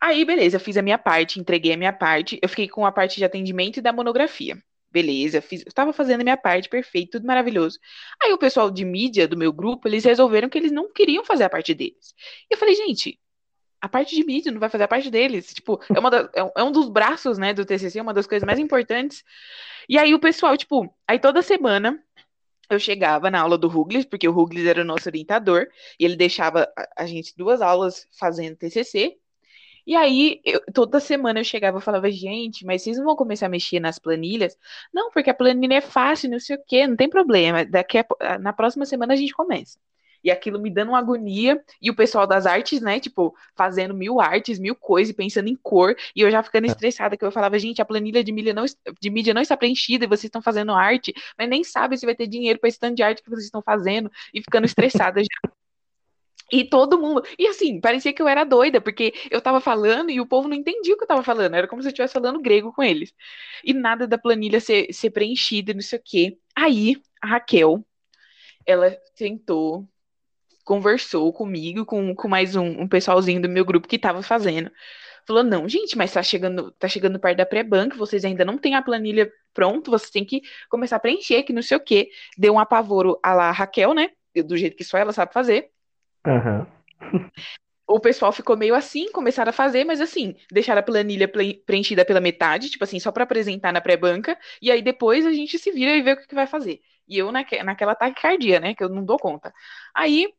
[0.00, 3.16] Aí, beleza, fiz a minha parte, entreguei a minha parte, eu fiquei com a parte
[3.16, 4.56] de atendimento e da monografia.
[4.90, 7.78] Beleza, fiz, eu tava fazendo a minha parte, perfeito, tudo maravilhoso.
[8.22, 11.44] Aí o pessoal de mídia do meu grupo, eles resolveram que eles não queriam fazer
[11.44, 12.14] a parte deles.
[12.50, 13.18] E eu falei, gente,
[13.80, 15.54] a parte de mídia não vai fazer a parte deles.
[15.54, 18.46] Tipo, é, uma da- é um- é dos braços, né, do TCC, uma das coisas
[18.46, 19.24] mais importantes.
[19.88, 21.98] E aí o pessoal, tipo, aí toda semana
[22.74, 25.66] eu chegava na aula do Ruglis, porque o Ruglis era o nosso orientador,
[25.98, 29.18] e ele deixava a, gente duas aulas fazendo TCC.
[29.86, 33.46] E aí, eu- toda semana eu chegava e falava, gente, mas vocês não vão começar
[33.46, 34.56] a mexer nas planilhas?
[34.92, 37.64] Não, porque a planilha é fácil, não sei o quê, não tem problema.
[37.64, 39.78] Daqui a, na próxima semana a gente começa.
[40.22, 44.20] E aquilo me dando uma agonia, e o pessoal das artes, né, tipo, fazendo mil
[44.20, 47.58] artes, mil coisas, e pensando em cor, e eu já ficando estressada, que eu falava,
[47.58, 48.64] gente, a planilha de mídia não,
[49.00, 52.14] de mídia não está preenchida, e vocês estão fazendo arte, mas nem sabem se vai
[52.14, 55.52] ter dinheiro para esse tanto de arte que vocês estão fazendo, e ficando estressada já.
[56.52, 57.22] E todo mundo.
[57.38, 60.54] E assim, parecia que eu era doida, porque eu tava falando e o povo não
[60.54, 61.54] entendia o que eu tava falando.
[61.54, 63.14] Era como se eu estivesse falando grego com eles.
[63.64, 66.38] E nada da planilha ser, ser preenchida, não sei o quê.
[66.54, 67.82] Aí, a Raquel,
[68.66, 69.88] ela sentou,
[70.64, 74.70] conversou comigo, com, com mais um, um pessoalzinho do meu grupo que tava fazendo.
[75.26, 78.74] Falou, não, gente, mas tá chegando, tá chegando perto da pré-banca, vocês ainda não têm
[78.74, 82.10] a planilha pronto, vocês têm que começar a preencher, que não sei o quê.
[82.36, 84.10] Deu um apavoro a lá, a Raquel, né?
[84.44, 85.70] Do jeito que só ela sabe fazer
[86.26, 86.66] Aham.
[87.86, 91.30] o pessoal ficou meio assim, começaram a fazer, mas assim, deixaram a planilha
[91.66, 95.58] preenchida pela metade, tipo assim, só para apresentar na pré-banca, e aí depois a gente
[95.58, 96.80] se vira e vê o que, que vai fazer.
[97.06, 99.52] E eu naque, naquela taquicardia, né, que eu não dou conta.
[99.94, 100.32] Aí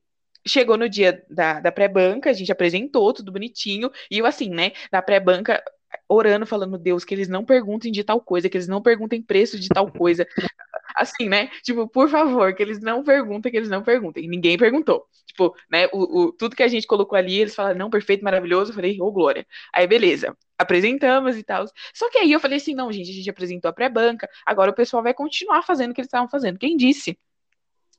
[0.48, 4.72] chegou no dia da, da pré-banca, a gente apresentou tudo bonitinho, e eu assim, né,
[4.92, 5.64] na pré-banca,
[6.10, 9.60] orando, falando, Deus, que eles não perguntem de tal coisa, que eles não perguntem preço
[9.60, 10.28] de tal coisa.
[10.96, 11.50] Assim, né?
[11.64, 14.28] Tipo, por favor, que eles não perguntem, que eles não perguntem.
[14.28, 15.06] Ninguém perguntou.
[15.26, 15.88] Tipo, né?
[15.92, 18.72] O, o- tudo que a gente colocou ali, eles falaram, não, perfeito, maravilhoso.
[18.72, 19.46] Eu falei, ô, glória.
[19.74, 20.36] Aí, beleza.
[20.58, 21.66] Apresentamos e tal.
[21.94, 24.76] Só que aí eu falei assim, não, gente, a gente apresentou a pré-banca, agora o
[24.76, 26.60] pessoal vai continuar fazendo o que eles estavam fazendo.
[26.60, 27.18] Quem disse?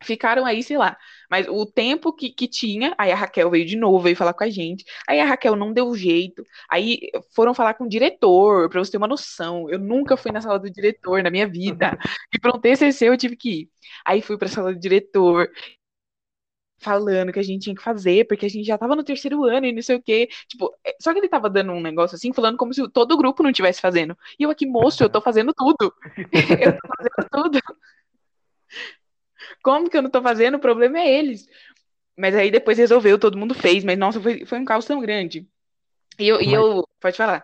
[0.04, 0.96] Ficaram aí, sei lá.
[1.30, 4.44] Mas o tempo que, que tinha, aí a Raquel veio de novo, veio falar com
[4.44, 4.84] a gente.
[5.08, 6.44] Aí a Raquel não deu jeito.
[6.70, 9.68] Aí foram falar com o diretor, pra você ter uma noção.
[9.70, 11.98] Eu nunca fui na sala do diretor na minha vida.
[12.32, 13.70] E para um TCC eu tive que ir.
[14.04, 15.48] Aí fui pra sala do diretor.
[16.78, 19.66] falando que a gente tinha que fazer, porque a gente já tava no terceiro ano
[19.66, 20.28] e não sei o quê.
[20.48, 23.16] Tipo, é, só que ele tava dando um negócio assim, falando como se todo o
[23.16, 24.16] grupo não estivesse fazendo.
[24.38, 25.94] E eu aqui, moço, eu tô fazendo tudo.
[26.60, 27.60] eu tô fazendo tudo.
[29.64, 30.56] Como que eu não tô fazendo?
[30.56, 31.48] O problema é eles.
[32.16, 35.48] Mas aí depois resolveu, todo mundo fez, mas nossa, foi, foi um caos tão grande.
[36.18, 36.46] E eu, mas...
[36.46, 37.42] e eu pode falar.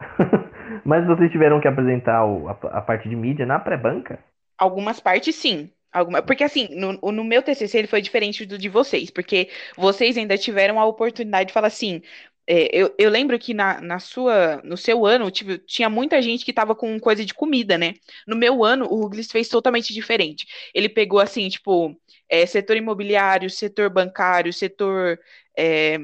[0.84, 4.18] mas vocês tiveram que apresentar o, a, a parte de mídia na pré-banca?
[4.58, 5.70] Algumas partes sim.
[5.92, 10.16] Alguma, porque assim, no, no meu TCC ele foi diferente do de vocês, porque vocês
[10.16, 12.02] ainda tiveram a oportunidade de falar assim,
[12.46, 16.44] é, eu, eu, lembro que na, na, sua, no seu ano tive, tinha muita gente
[16.44, 17.94] que estava com coisa de comida, né?
[18.26, 20.46] No meu ano, o Ruglis fez totalmente diferente.
[20.74, 21.96] Ele pegou assim, tipo,
[22.28, 25.20] é, setor imobiliário, setor bancário, setor.
[25.56, 25.98] É...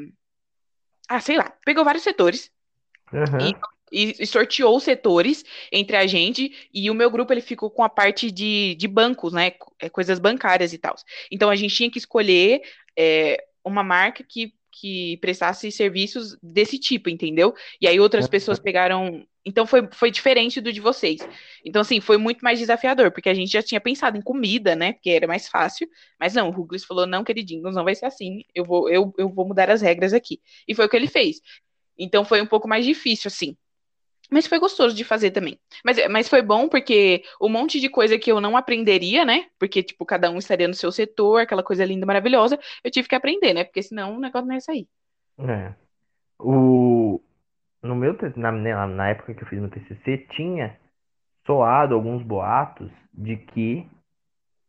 [1.09, 2.53] Ah, sei lá, pegou vários setores.
[3.12, 3.55] Uhum.
[3.90, 7.88] E, e, sorteou setores entre a gente e o meu grupo ele ficou com a
[7.88, 9.53] parte de, de bancos, né?
[9.81, 10.94] É, coisas bancárias e tal.
[11.33, 12.62] Então a gente tinha que escolher
[12.96, 17.54] é, uma marca que que prestasse serviços desse tipo, entendeu?
[17.80, 19.24] E aí outras pessoas pegaram.
[19.44, 21.20] Então foi, foi diferente do de vocês.
[21.64, 24.92] Então, assim, foi muito mais desafiador, porque a gente já tinha pensado em comida, né?
[24.92, 25.88] Porque era mais fácil.
[26.20, 28.42] Mas não, o Ruglis falou: não, queridinhos, não vai ser assim.
[28.54, 30.40] Eu vou, eu, eu vou mudar as regras aqui.
[30.66, 31.40] E foi o que ele fez.
[31.98, 33.56] Então foi um pouco mais difícil, assim.
[34.30, 35.58] Mas foi gostoso de fazer também.
[35.84, 39.46] Mas, mas foi bom porque um monte de coisa que eu não aprenderia, né?
[39.58, 43.14] Porque, tipo, cada um estaria no seu setor, aquela coisa linda, maravilhosa, eu tive que
[43.14, 43.64] aprender, né?
[43.64, 44.86] Porque senão o negócio não ia sair.
[45.38, 45.72] É.
[46.38, 47.20] O...
[47.82, 50.76] No meu, na, né, na época que eu fiz meu TCC, tinha
[51.46, 53.88] soado alguns boatos de que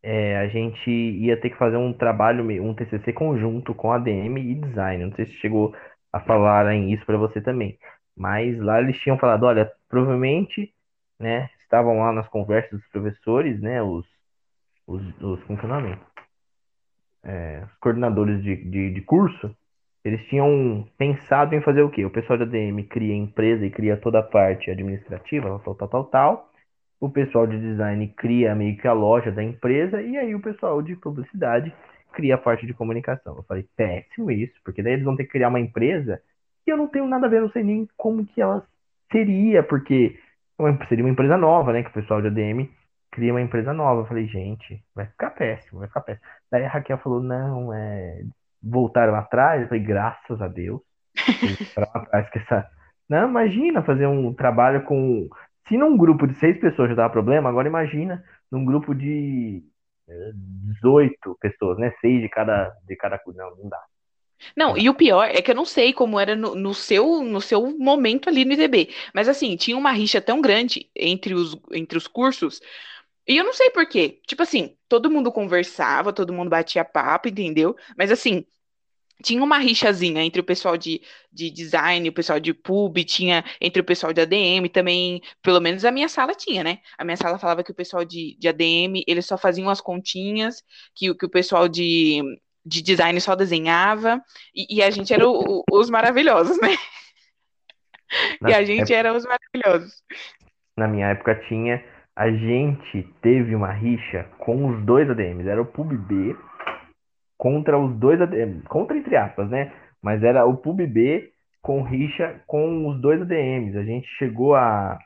[0.02, 4.54] é, a gente ia ter que fazer um trabalho, um TCC conjunto com ADM e
[4.54, 5.04] design.
[5.04, 5.74] Não sei se chegou
[6.12, 7.78] a falar em isso para você também.
[8.20, 10.70] Mas lá eles tinham falado, olha, provavelmente,
[11.18, 14.04] né, estavam lá nas conversas dos professores, né, os,
[14.86, 15.98] os, os como que é o nome?
[17.22, 19.56] É, os coordenadores de, de, de, curso,
[20.04, 22.04] eles tinham pensado em fazer o quê?
[22.04, 26.04] O pessoal da ADM cria empresa e cria toda a parte administrativa, tal, tal, tal,
[26.04, 26.50] tal.
[27.00, 30.82] O pessoal de design cria meio que a loja da empresa e aí o pessoal
[30.82, 31.72] de publicidade
[32.12, 33.36] cria a parte de comunicação.
[33.36, 36.20] Eu falei, péssimo isso, porque daí eles vão ter que criar uma empresa
[36.66, 38.66] eu não tenho nada a ver, não sei nem como que ela
[39.10, 40.18] seria, porque
[40.88, 41.82] seria uma empresa nova, né?
[41.82, 42.68] Que o pessoal de ADM
[43.10, 44.02] cria uma empresa nova.
[44.02, 46.26] Eu falei, gente, vai ficar péssimo, vai ficar péssimo.
[46.50, 48.22] Daí a Raquel falou, não, é.
[48.62, 50.80] Voltaram atrás, eu falei, graças a Deus.
[51.94, 52.68] atrás que essa.
[53.08, 55.28] Não, imagina fazer um trabalho com.
[55.68, 59.62] Se num grupo de seis pessoas já dava problema, agora imagina num grupo de
[60.80, 61.92] 18 é, pessoas, né?
[62.00, 63.20] Seis de cada, de cada.
[63.34, 63.80] Não, não dá.
[64.56, 67.40] Não, e o pior é que eu não sei como era no, no, seu, no
[67.40, 68.90] seu momento ali no IDB.
[69.14, 72.60] Mas assim, tinha uma rixa tão grande entre os, entre os cursos.
[73.26, 74.20] E eu não sei por quê.
[74.26, 77.76] Tipo assim, todo mundo conversava, todo mundo batia papo, entendeu?
[77.96, 78.44] Mas assim,
[79.22, 83.80] tinha uma rixazinha entre o pessoal de, de design, o pessoal de pub, tinha entre
[83.82, 86.78] o pessoal de ADM também, pelo menos a minha sala tinha, né?
[86.98, 90.62] A minha sala falava que o pessoal de, de ADM, eles só faziam as continhas,
[90.94, 92.22] que, que o pessoal de
[92.64, 94.20] de design só desenhava,
[94.54, 96.74] e, e a gente era o, o, os maravilhosos, né?
[98.40, 100.02] Na e a gente época, era os maravilhosos.
[100.76, 101.82] Na minha época tinha,
[102.16, 106.36] a gente teve uma rixa com os dois ADMs, era o PubB
[107.38, 109.72] contra os dois ADMs, contra entre aspas, né?
[110.02, 113.76] Mas era o PubB com rixa com os dois ADMs.
[113.78, 114.98] A gente chegou a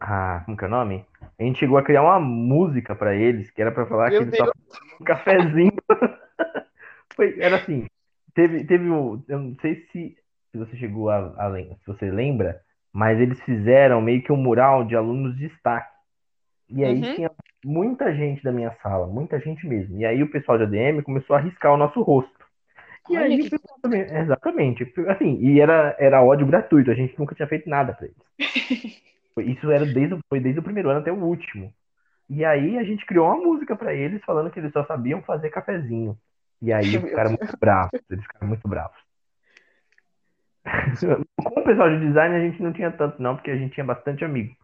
[0.00, 1.04] a como que é o nome?
[1.38, 4.28] A gente chegou a criar uma música para eles, que era para falar Meu que
[4.28, 4.50] eles só
[5.00, 5.72] um cafezinho.
[7.18, 7.84] Foi, era assim,
[8.32, 10.16] teve, teve um, eu não sei se,
[10.52, 12.60] se você chegou a, a, se você lembra,
[12.92, 15.90] mas eles fizeram meio que um mural de alunos de destaque.
[16.68, 17.14] E aí uhum.
[17.16, 17.30] tinha
[17.64, 19.98] muita gente da minha sala, muita gente mesmo.
[19.98, 22.38] E aí o pessoal de ADM começou a riscar o nosso rosto.
[23.10, 27.34] E Olha aí pessoal também, exatamente, assim, e era, era ódio gratuito, a gente nunca
[27.34, 29.02] tinha feito nada para eles.
[29.58, 31.72] Isso era desde, foi desde o primeiro ano até o último.
[32.30, 35.50] E aí a gente criou uma música para eles falando que eles só sabiam fazer
[35.50, 36.16] cafezinho.
[36.60, 38.00] E aí ficaram muito bravos.
[38.10, 38.98] Eles ficaram muito bravos.
[41.44, 43.86] Com o pessoal de design a gente não tinha tanto, não, porque a gente tinha
[43.86, 44.54] bastante amigo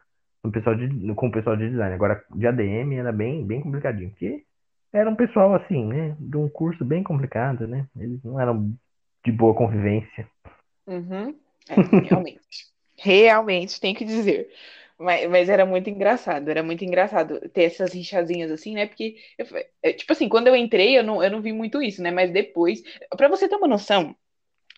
[0.45, 1.95] com o pessoal de, com o pessoal de design.
[1.95, 4.45] Agora, de ADM era bem, bem complicadinho, porque
[4.93, 6.15] era um pessoal assim, né?
[6.21, 7.87] De um curso bem complicado, né?
[7.99, 8.71] Eles não eram
[9.25, 10.29] de boa convivência.
[10.87, 11.35] Uhum.
[11.67, 11.75] É,
[12.07, 12.67] realmente.
[12.99, 14.51] realmente, tem que dizer.
[14.99, 18.87] Mas, mas, era muito engraçado, era muito engraçado ter essas rixazinhas assim, né?
[18.87, 19.47] Porque, eu,
[19.83, 22.11] é, tipo assim, quando eu entrei, eu não, eu não vi muito isso, né?
[22.13, 22.81] Mas depois,
[23.17, 24.15] para você ter uma noção,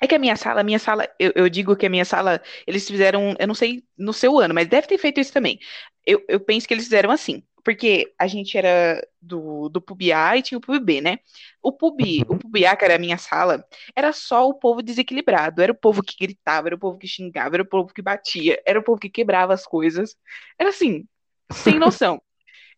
[0.01, 2.43] é que a minha sala, a minha sala, eu, eu, digo que a minha sala,
[2.67, 5.59] eles fizeram, eu não sei no seu ano, mas deve ter feito isso também.
[6.05, 7.43] Eu, eu penso que eles fizeram assim.
[7.67, 11.19] Porque a gente era do, do PUB A e tinha o PUB B, né?
[11.63, 12.39] O PUB, o Uhum.
[12.39, 15.63] PUB A, que era a minha sala, era só o povo desequilibrado.
[15.63, 18.63] Era o povo que gritava, era o povo que xingava, era o povo que batia,
[18.67, 20.17] era o povo que quebrava as coisas.
[20.59, 21.09] Era assim,
[21.53, 22.23] sem noção.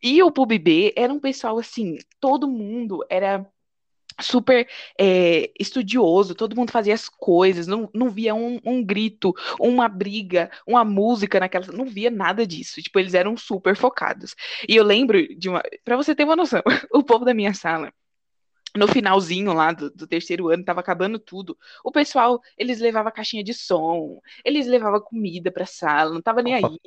[0.02, 3.46] E o PUB B era um pessoal assim, todo mundo era
[4.20, 9.88] super é, estudioso, todo mundo fazia as coisas, não, não via um, um grito, uma
[9.88, 12.82] briga, uma música naquela, não via nada disso.
[12.82, 14.34] Tipo, eles eram super focados.
[14.68, 17.92] E eu lembro de uma, para você ter uma noção, o povo da minha sala
[18.76, 21.56] no finalzinho lá do, do, terceiro ano, tava acabando tudo.
[21.82, 26.54] O pessoal, eles levavam caixinha de som, eles levavam comida pra sala, não tava nem
[26.54, 26.78] aí.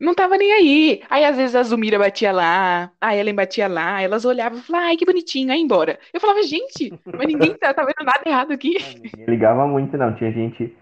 [0.00, 1.02] Não tava nem aí.
[1.08, 4.88] Aí, às vezes, a Zumira batia lá, a Ellen batia lá, elas olhavam e falavam,
[4.88, 5.98] ai, que bonitinho, aí embora.
[6.12, 8.76] Eu falava, gente, mas ninguém tá, tá vendo nada errado aqui.
[9.02, 10.14] Ninguém ligava muito, não.
[10.14, 10.74] Tinha gente.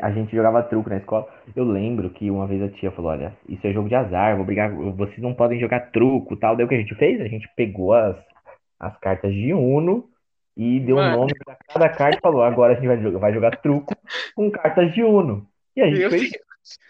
[0.00, 1.28] A gente jogava truco na escola.
[1.54, 4.44] Eu lembro que uma vez a tia falou: Olha, isso é jogo de azar, vou
[4.44, 6.56] brigar, vocês não podem jogar truco tal.
[6.56, 7.20] Daí o que a gente fez?
[7.20, 8.16] A gente pegou as,
[8.78, 10.08] as cartas de Uno
[10.56, 13.34] e deu um nome pra cada carta e falou: Agora a gente vai jogar, vai
[13.34, 13.94] jogar truco
[14.34, 15.46] com cartas de Uno.
[15.76, 16.30] E a gente Meu fez.
[16.30, 16.43] Deus.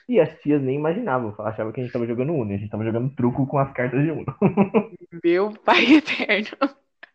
[0.08, 2.84] E as tias nem imaginavam, achavam que a gente tava jogando Uno, a gente tava
[2.84, 4.24] jogando truco com as cartas de Uno.
[5.24, 6.56] Meu pai eterno.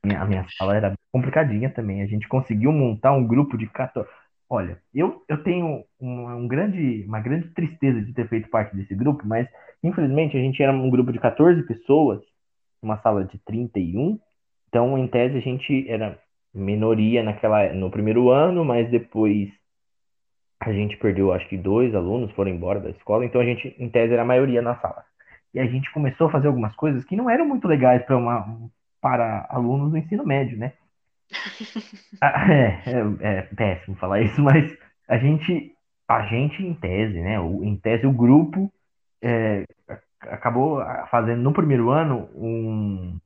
[0.03, 2.01] A minha sala era complicadinha também.
[2.01, 4.09] A gente conseguiu montar um grupo de 14.
[4.49, 8.95] Olha, eu, eu tenho um, um grande, uma grande tristeza de ter feito parte desse
[8.95, 9.47] grupo, mas
[9.83, 12.19] infelizmente a gente era um grupo de 14 pessoas,
[12.81, 14.19] uma sala de 31.
[14.67, 16.19] Então, em tese, a gente era
[16.53, 19.49] minoria naquela, no primeiro ano, mas depois
[20.59, 23.89] a gente perdeu, acho que dois alunos foram embora da escola, então a gente, em
[23.89, 25.05] tese, era a maioria na sala.
[25.53, 28.69] E a gente começou a fazer algumas coisas que não eram muito legais para uma,
[29.01, 30.73] para alunos do ensino médio, né?
[32.21, 34.75] é, é, é, péssimo falar isso, mas
[35.07, 35.73] a gente,
[36.07, 37.39] a gente em tese, né?
[37.39, 38.71] O, em tese o grupo
[39.21, 39.63] é,
[40.21, 43.17] acabou fazendo no primeiro ano um,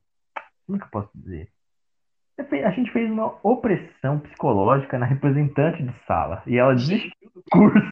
[0.66, 1.50] como é que eu posso dizer?
[2.38, 7.90] A gente fez uma opressão psicológica na representante de sala e ela desistiu curso.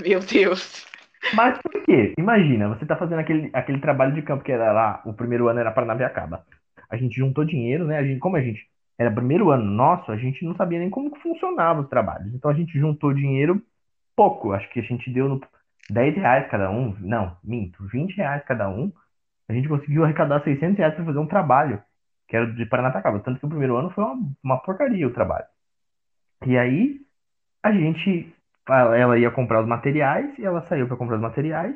[0.00, 0.86] Meu Deus.
[1.34, 2.14] Mas por quê?
[2.18, 5.60] Imagina, você tá fazendo aquele, aquele trabalho de campo que era lá, o primeiro ano
[5.60, 6.44] era Paranapiacaba.
[6.90, 7.98] A gente juntou dinheiro, né?
[7.98, 8.68] A gente, como a gente
[8.98, 12.34] era primeiro ano nosso, a gente não sabia nem como funcionava os trabalhos.
[12.34, 13.62] Então a gente juntou dinheiro
[14.14, 14.52] pouco.
[14.52, 15.40] Acho que a gente deu no
[15.90, 16.94] 10 reais cada um.
[17.00, 18.92] Não, minto, 20 reais cada um.
[19.48, 21.82] A gente conseguiu arrecadar 600 reais para fazer um trabalho,
[22.28, 23.20] que era de Paranapiacaba.
[23.20, 25.46] Tanto que o primeiro ano foi uma, uma porcaria o trabalho.
[26.46, 27.00] E aí
[27.62, 28.34] a gente
[28.68, 31.74] ela ia comprar os materiais e ela saiu para comprar os materiais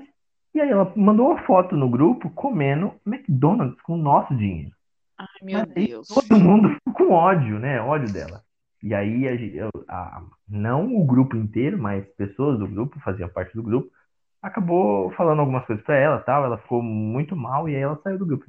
[0.54, 4.70] e aí ela mandou uma foto no grupo comendo McDonald's com o nosso dinheiro.
[5.18, 6.08] Ai, meu Deus.
[6.08, 7.78] Todo mundo ficou com ódio, né?
[7.80, 8.42] Ódio dela.
[8.82, 9.26] E aí,
[9.60, 13.90] a, a, não o grupo inteiro, mas pessoas do grupo, faziam parte do grupo,
[14.40, 16.44] acabou falando algumas coisas para ela tal.
[16.44, 18.46] Ela ficou muito mal e aí ela saiu do grupo,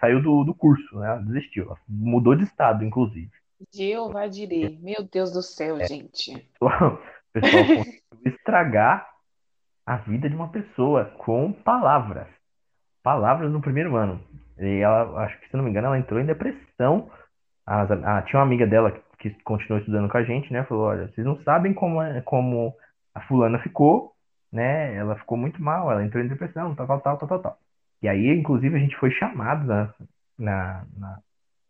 [0.00, 1.06] saiu do, do curso, né?
[1.06, 3.30] Ela desistiu, ela mudou de estado, inclusive.
[3.72, 4.78] Jeová direi.
[4.80, 5.86] Meu Deus do céu, é.
[5.86, 6.32] gente.
[7.36, 9.08] O pessoal conseguiu estragar
[9.84, 12.28] a vida de uma pessoa com palavras.
[13.02, 14.20] Palavras no primeiro ano.
[14.56, 17.10] E ela, acho que se não me engano, ela entrou em depressão.
[17.66, 20.62] As, a, tinha uma amiga dela que, que continuou estudando com a gente, né?
[20.62, 22.72] Falou: olha, vocês não sabem como, é, como
[23.12, 24.12] a fulana ficou,
[24.52, 24.94] né?
[24.94, 27.38] Ela ficou muito mal, ela entrou em depressão, tal, tal, tal, tal, tal.
[27.40, 27.58] tal.
[28.00, 29.94] E aí, inclusive, a gente foi chamado na,
[30.38, 31.18] na, na,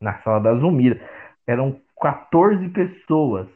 [0.01, 1.01] na sala da Zumira.
[1.47, 3.49] Eram 14 pessoas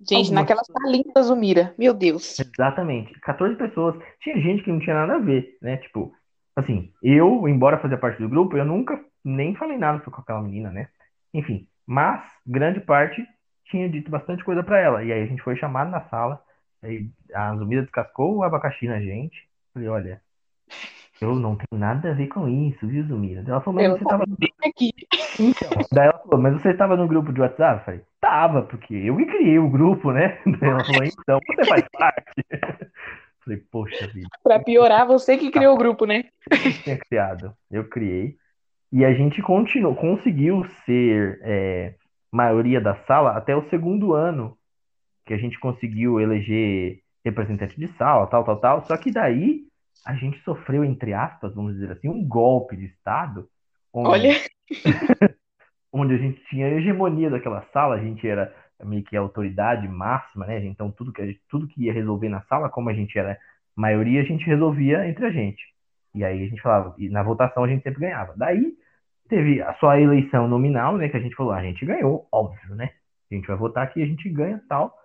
[0.00, 0.30] Gente, Algumas...
[0.30, 2.40] naquela salinha da Zumira, meu Deus.
[2.40, 4.02] Exatamente, 14 pessoas.
[4.20, 5.76] Tinha gente que não tinha nada a ver, né?
[5.76, 6.14] Tipo,
[6.56, 10.70] assim, eu, embora fazia parte do grupo, eu nunca nem falei nada com aquela menina,
[10.70, 10.88] né?
[11.34, 13.22] Enfim, mas grande parte
[13.66, 15.04] tinha dito bastante coisa para ela.
[15.04, 16.42] E aí a gente foi chamado na sala,
[16.82, 19.48] aí a Zumira descascou o abacaxi na gente.
[19.74, 20.22] Falei, olha,
[21.20, 23.44] eu não tenho nada a ver com isso, viu, Zumira?
[23.46, 24.24] Ela falou, mas eu você tava.
[24.64, 24.90] Aqui.
[25.38, 27.80] Então, daí ela falou, mas você estava no grupo de WhatsApp?
[27.80, 30.38] Eu falei, tava, porque eu que criei o grupo, né?
[30.60, 32.46] Daí ela falou, então, você faz parte.
[33.42, 34.28] Falei, poxa vida.
[34.42, 36.24] Pra piorar, você que criou o grupo, né?
[36.50, 38.36] Eu tinha criado, eu criei.
[38.92, 41.94] E a gente continuou, conseguiu ser é,
[42.30, 44.58] maioria da sala até o segundo ano,
[45.24, 48.84] que a gente conseguiu eleger representante de sala, tal, tal, tal.
[48.84, 49.69] Só que daí
[50.06, 53.48] a gente sofreu, entre aspas, vamos dizer assim, um golpe de Estado.
[53.92, 54.34] Onde, Olha!
[55.92, 59.86] onde a gente tinha a hegemonia daquela sala, a gente era meio que a autoridade
[59.88, 60.64] máxima, né?
[60.64, 63.38] Então tudo que, gente, tudo que ia resolver na sala, como a gente era
[63.76, 65.62] maioria, a gente resolvia entre a gente.
[66.14, 68.34] E aí a gente falava, e na votação a gente sempre ganhava.
[68.36, 68.74] Daí
[69.28, 71.08] teve a sua eleição nominal, né?
[71.08, 72.90] Que a gente falou, a gente ganhou, óbvio, né?
[73.30, 74.96] A gente vai votar aqui, a gente ganha tal.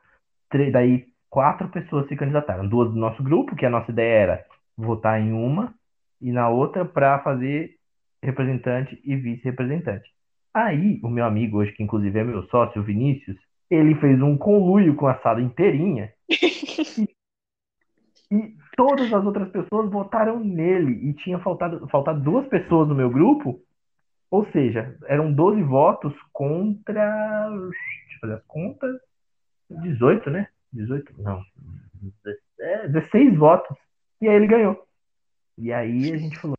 [0.72, 2.68] Daí quatro pessoas se candidataram.
[2.68, 4.46] Duas do nosso grupo, que a nossa ideia era
[4.78, 5.74] votar em uma
[6.22, 7.76] e na outra para fazer
[8.24, 10.10] representante e vice-representante.
[10.54, 13.38] Aí, o meu amigo, hoje que inclusive é meu sócio, o Vinícius,
[13.70, 17.08] ele fez um conluio com a sala inteirinha e,
[18.32, 23.10] e todas as outras pessoas votaram nele e tinha faltado, faltado duas pessoas no meu
[23.10, 23.62] grupo,
[24.32, 28.96] ou seja, eram 12 votos contra, deixa eu fazer as contas,
[29.70, 30.48] 18, né?
[30.74, 31.42] 18, não,
[32.90, 33.78] 16 votos.
[34.26, 34.84] E aí ele ganhou.
[35.56, 36.58] E aí a gente falou,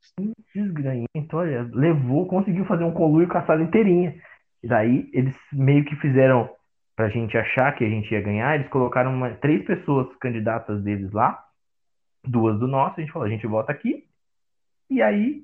[0.55, 4.15] desgranhento, olha, levou, conseguiu fazer um conluio com a sala inteirinha.
[4.63, 6.49] E daí eles meio que fizeram,
[6.95, 11.11] pra gente achar que a gente ia ganhar, eles colocaram uma, três pessoas candidatas deles
[11.11, 11.45] lá,
[12.25, 14.05] duas do nosso, a gente falou, a gente vota aqui.
[14.89, 15.43] E aí,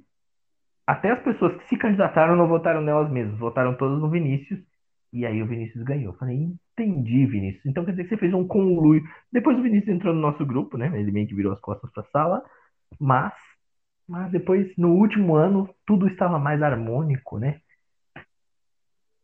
[0.86, 4.60] até as pessoas que se candidataram não votaram nelas mesmas, votaram todas no Vinícius.
[5.12, 6.14] E aí o Vinícius ganhou.
[6.14, 6.36] Falei,
[6.72, 7.66] entendi, Vinícius.
[7.66, 9.02] Então quer dizer que você fez um conluio.
[9.30, 10.90] Depois o Vinícius entrou no nosso grupo, né?
[10.98, 12.42] Ele meio que virou as costas pra sala.
[12.98, 13.34] Mas,
[14.08, 17.60] mas depois, no último ano, tudo estava mais harmônico, né?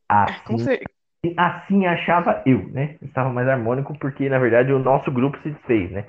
[0.09, 2.99] Assim, assim achava eu, né?
[3.01, 6.07] Estava mais harmônico porque, na verdade, o nosso grupo se desfez, né?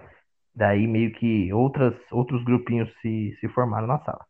[0.53, 4.25] Daí meio que outras, outros grupinhos se, se formaram na sala.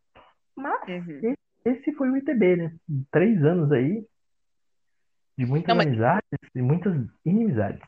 [0.56, 1.34] Mas uhum.
[1.64, 2.72] esse foi o ITB, né?
[3.10, 4.04] Três anos aí
[5.36, 5.86] de muitas Não, mas...
[5.86, 7.80] amizades e muitas inimizades.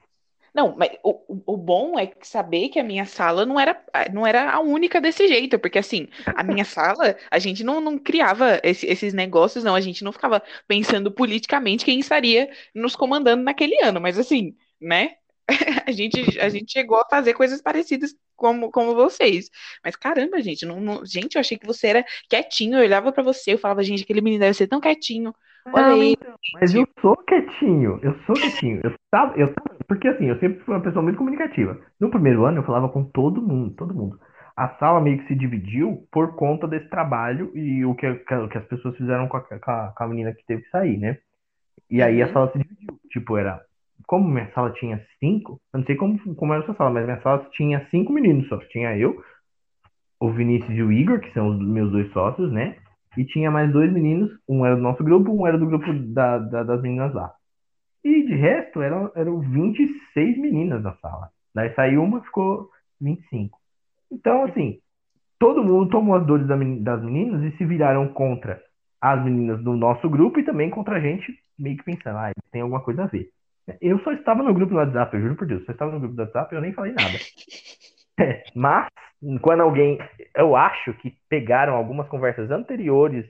[0.54, 3.82] Não, mas o, o bom é saber que a minha sala não era,
[4.12, 7.98] não era a única desse jeito, porque assim, a minha sala, a gente não, não
[7.98, 13.42] criava esse, esses negócios, não, a gente não ficava pensando politicamente quem estaria nos comandando
[13.42, 15.12] naquele ano, mas assim, né?
[15.86, 19.50] A gente, a gente chegou a fazer coisas parecidas como, como vocês.
[19.84, 23.22] Mas caramba, gente, não, não, gente, eu achei que você era quietinho, eu olhava para
[23.24, 25.34] você, eu falava, gente, aquele menino deve ser tão quietinho.
[25.66, 26.12] Olha não, aí.
[26.12, 28.80] Então, mas eu sou quietinho, eu sou quietinho.
[28.82, 31.78] Eu tava, eu tava, porque assim, eu sempre fui uma pessoa muito comunicativa.
[32.00, 34.18] No primeiro ano eu falava com todo mundo, todo mundo.
[34.56, 38.64] A sala meio que se dividiu por conta desse trabalho e o que, que as
[38.66, 41.18] pessoas fizeram com a, com a, com a menina que teve que sair, né?
[41.90, 42.32] E aí a uhum.
[42.32, 42.98] sala se dividiu.
[43.10, 43.60] Tipo, era.
[44.06, 47.04] Como minha sala tinha cinco, eu não sei como, como era a sua sala, mas
[47.04, 48.58] minha sala tinha cinco meninos só.
[48.70, 49.22] Tinha eu,
[50.20, 52.76] o Vinícius e o Igor, que são os meus dois sócios, né?
[53.16, 56.38] E tinha mais dois meninos, um era do nosso grupo, um era do grupo da,
[56.38, 57.32] da, das meninas lá.
[58.04, 61.30] E de resto, eram, eram 26 meninas na sala.
[61.54, 62.68] Daí saiu uma, ficou
[63.00, 63.58] 25.
[64.10, 64.78] Então, assim,
[65.38, 68.60] todo mundo tomou as dores das meninas e se viraram contra
[69.00, 72.62] as meninas do nosso grupo e também contra a gente, meio que pensando, ah, tem
[72.62, 73.28] alguma coisa a ver.
[73.80, 76.14] Eu só estava no grupo do WhatsApp, eu juro por Deus, só estava no grupo
[76.14, 77.18] do WhatsApp eu nem falei nada.
[78.20, 78.88] É, mas,
[79.40, 79.98] quando alguém.
[80.34, 83.26] Eu acho que pegaram algumas conversas anteriores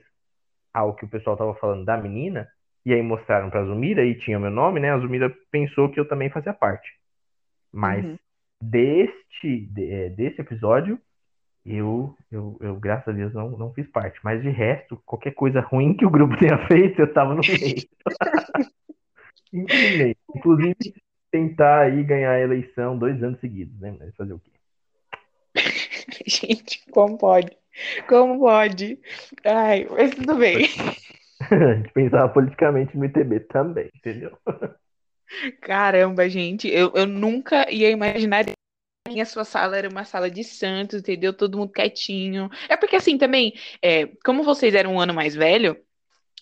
[0.73, 2.47] ao que o pessoal estava falando da menina,
[2.85, 4.91] e aí mostraram pra Zumira e tinha meu nome, né?
[4.91, 6.89] A Zumira pensou que eu também fazia parte.
[7.71, 8.17] Mas uhum.
[8.61, 10.99] deste, de, é, desse episódio,
[11.65, 14.19] eu, eu, eu, graças a Deus, não, não fiz parte.
[14.23, 17.87] Mas de resto, qualquer coisa ruim que o grupo tenha feito, eu tava no meio.
[20.35, 20.75] Inclusive,
[21.31, 23.95] tentar aí ganhar a eleição dois anos seguidos, né?
[23.97, 24.51] Mas fazer o quê?
[26.25, 27.55] Gente, como pode?
[28.07, 28.99] Como pode?
[29.43, 30.67] Ai, mas tudo bem.
[31.39, 34.37] A gente pensava politicamente no ITB também, entendeu?
[35.61, 38.45] Caramba, gente, eu, eu nunca ia imaginar
[39.09, 41.33] que a sua sala era uma sala de santos, entendeu?
[41.33, 42.49] Todo mundo quietinho.
[42.69, 45.77] É porque, assim, também, é, como vocês eram um ano mais velho,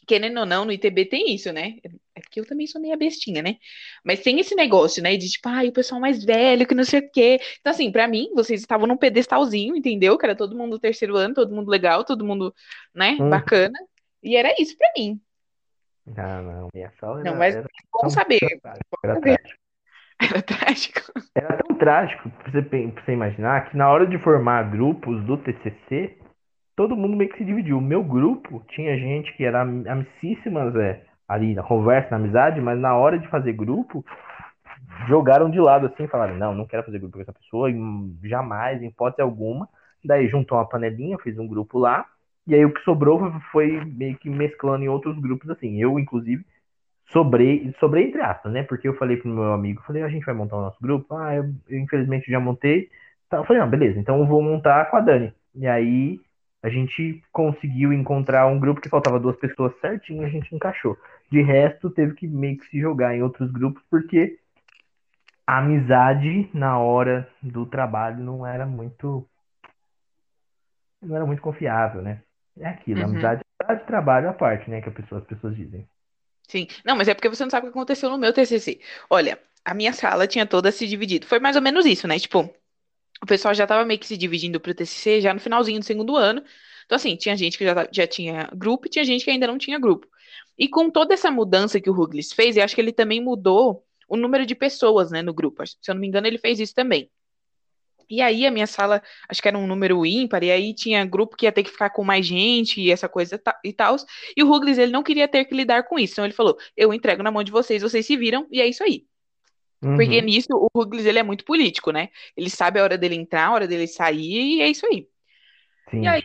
[0.08, 1.78] querendo ou não, no ITB tem isso, né?
[2.16, 3.56] É porque eu também sou meio bestinha, né?
[4.04, 5.16] Mas tem esse negócio, né?
[5.16, 7.40] De tipo, ai, o pessoal mais velho, que não sei o quê.
[7.60, 10.18] Então, assim, para mim, vocês estavam num pedestalzinho, entendeu?
[10.18, 12.54] Que era todo mundo do terceiro ano, todo mundo legal, todo mundo,
[12.94, 13.30] né, hum.
[13.30, 13.78] bacana.
[14.22, 15.20] E era isso para mim.
[16.18, 18.40] Ah, não, minha sala era, Não, mas era é bom saber.
[19.04, 19.62] Era trágico.
[20.22, 21.02] Era trágico.
[21.34, 25.36] Era tão trágico, pra você, pra você imaginar, que na hora de formar grupos do
[25.38, 26.16] TCC,
[26.76, 27.80] todo mundo meio que se dividiu.
[27.80, 32.96] O meu grupo tinha gente que era amicíssimas, é, ali conversa, na amizade, mas na
[32.96, 34.06] hora de fazer grupo,
[35.08, 37.70] jogaram de lado assim, falaram, não, não quero fazer grupo com essa pessoa,
[38.24, 39.68] jamais, em hipótese alguma.
[40.04, 42.06] Daí juntou uma panelinha, fiz um grupo lá,
[42.46, 45.80] e aí o que sobrou foi meio que mesclando em outros grupos assim.
[45.82, 46.44] Eu, inclusive,
[47.12, 48.64] sobrei, sobrei entre aspas, né?
[48.64, 51.16] Porque eu falei pro meu amigo, falei, a gente vai montar o nosso grupo.
[51.16, 52.90] Ah, eu, eu infelizmente já montei.
[53.30, 55.34] Tá, eu falei, não, beleza, então eu vou montar com a Dani.
[55.56, 56.20] E aí
[56.64, 60.98] a gente conseguiu encontrar um grupo que faltava duas pessoas certinho, a gente encaixou.
[61.32, 64.38] De resto, teve que meio que se jogar em outros grupos, porque
[65.48, 69.28] a amizade na hora do trabalho não era muito.
[71.02, 72.22] não era muito confiável, né?
[72.60, 73.06] É aquilo, uhum.
[73.08, 74.82] amizade de trabalho à parte, né?
[74.82, 75.88] Que a pessoa, as pessoas dizem.
[76.48, 76.68] Sim.
[76.84, 78.82] Não, mas é porque você não sabe o que aconteceu no meu TCC.
[79.10, 81.26] Olha, a minha sala tinha toda se dividido.
[81.26, 82.20] Foi mais ou menos isso, né?
[82.20, 82.54] Tipo,
[83.22, 85.86] o pessoal já estava meio que se dividindo para o TCC já no finalzinho do
[85.86, 86.44] segundo ano.
[86.86, 89.58] Então, assim, tinha gente que já, já tinha grupo e tinha gente que ainda não
[89.58, 90.08] tinha grupo.
[90.58, 93.84] E com toda essa mudança que o Ruglis fez, eu acho que ele também mudou
[94.08, 95.66] o número de pessoas, né, no grupo.
[95.66, 97.10] Se eu não me engano, ele fez isso também.
[98.10, 101.38] E aí a minha sala, acho que era um número ímpar, e aí tinha grupo
[101.38, 103.96] que ia ter que ficar com mais gente e essa coisa e tal.
[104.36, 106.16] E o Ruglis, ele não queria ter que lidar com isso.
[106.16, 108.84] Então ele falou: "Eu entrego na mão de vocês, vocês se viram", e é isso
[108.84, 109.06] aí.
[109.82, 109.96] Uhum.
[109.96, 112.10] Porque nisso o Ruglis ele é muito político, né?
[112.36, 115.08] Ele sabe a hora dele entrar, a hora dele sair, e é isso aí.
[115.90, 116.04] Sim.
[116.04, 116.24] E aí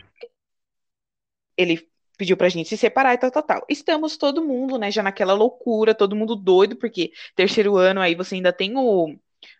[1.55, 1.87] ele
[2.17, 3.65] pediu pra gente se separar e tal, tal, tal.
[3.69, 8.35] Estamos todo mundo, né, já naquela loucura, todo mundo doido, porque terceiro ano aí você
[8.35, 9.15] ainda tem o,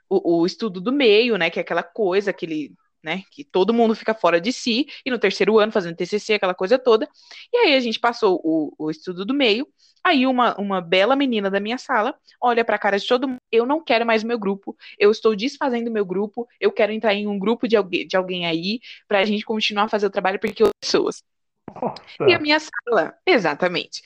[0.10, 3.96] o, o estudo do meio, né, que é aquela coisa, aquele, né, que todo mundo
[3.96, 7.08] fica fora de si, e no terceiro ano fazendo TCC, aquela coisa toda.
[7.54, 9.68] E aí a gente passou o, o estudo do meio,
[10.04, 13.66] aí uma, uma bela menina da minha sala olha pra cara de todo mundo, eu
[13.66, 17.38] não quero mais meu grupo, eu estou desfazendo meu grupo, eu quero entrar em um
[17.38, 20.70] grupo de alguém, de alguém aí, pra gente continuar a fazer o trabalho, porque eu
[20.80, 21.24] pessoas.
[21.74, 22.30] Nossa.
[22.30, 24.02] E a minha sala, exatamente.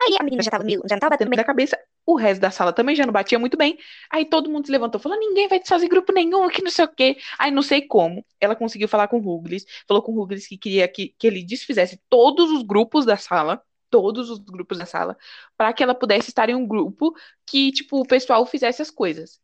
[0.00, 2.72] Aí a menina já tava, já tava batendo bem na cabeça, o resto da sala
[2.72, 3.78] também já não batia muito bem.
[4.10, 6.88] Aí todo mundo se levantou, falou: ninguém vai desfazer grupo nenhum aqui, não sei o
[6.88, 7.16] quê.
[7.38, 10.58] Aí não sei como, ela conseguiu falar com o Ruglis, falou com o Ruglis que
[10.58, 15.16] queria que, que ele desfizesse todos os grupos da sala, todos os grupos da sala,
[15.56, 17.14] para que ela pudesse estar em um grupo
[17.46, 19.40] que, tipo, o pessoal fizesse as coisas.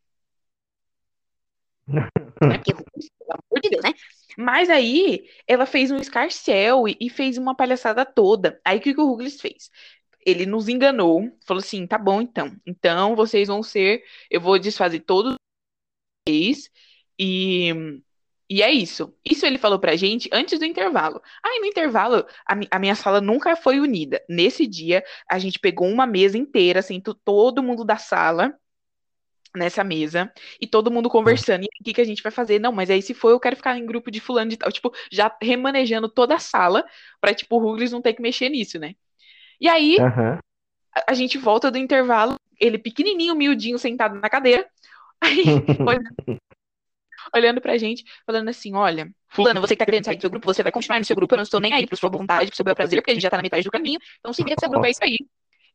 [2.39, 2.85] Porque, pelo
[3.29, 3.93] amor de Deus, né?
[4.37, 8.59] Mas aí ela fez um escarcel e, e fez uma palhaçada toda.
[8.65, 9.69] Aí o que, que o Ruglis fez?
[10.25, 12.55] Ele nos enganou, falou assim: tá bom, então.
[12.65, 14.03] Então vocês vão ser.
[14.29, 15.35] Eu vou desfazer todos
[16.27, 16.69] vocês.
[17.19, 18.01] E,
[18.49, 19.13] e é isso.
[19.25, 21.21] Isso ele falou pra gente antes do intervalo.
[21.43, 24.23] Aí no intervalo, a, a, minha sala nunca foi unida.
[24.29, 28.53] Nesse dia, a gente pegou uma mesa inteira, sentou todo mundo da sala
[29.55, 31.63] nessa mesa e todo mundo conversando.
[31.63, 32.59] E o que, que a gente vai fazer?
[32.59, 34.71] Não, mas aí se for, eu quero ficar em grupo de fulano de tal.
[34.71, 36.85] Tipo, já remanejando toda a sala
[37.19, 38.95] pra, tipo, o Ruglis não ter que mexer nisso, né?
[39.59, 40.37] E aí, uhum.
[40.95, 44.67] a, a, gente volta do intervalo, ele pequenininho, miudinho, sentado na cadeira.
[45.21, 45.43] Aí,
[47.31, 50.51] olhando pra gente, falando assim, olha, fulano, você que tá querendo sair do seu grupo,
[50.51, 52.55] você vai continuar no seu grupo, eu não estou nem aí pro sua vontade, pro
[52.55, 54.59] seu bel prazer, porque a gente já tá na metade do caminho, então se do
[54.59, 55.17] seu grupo, é isso aí.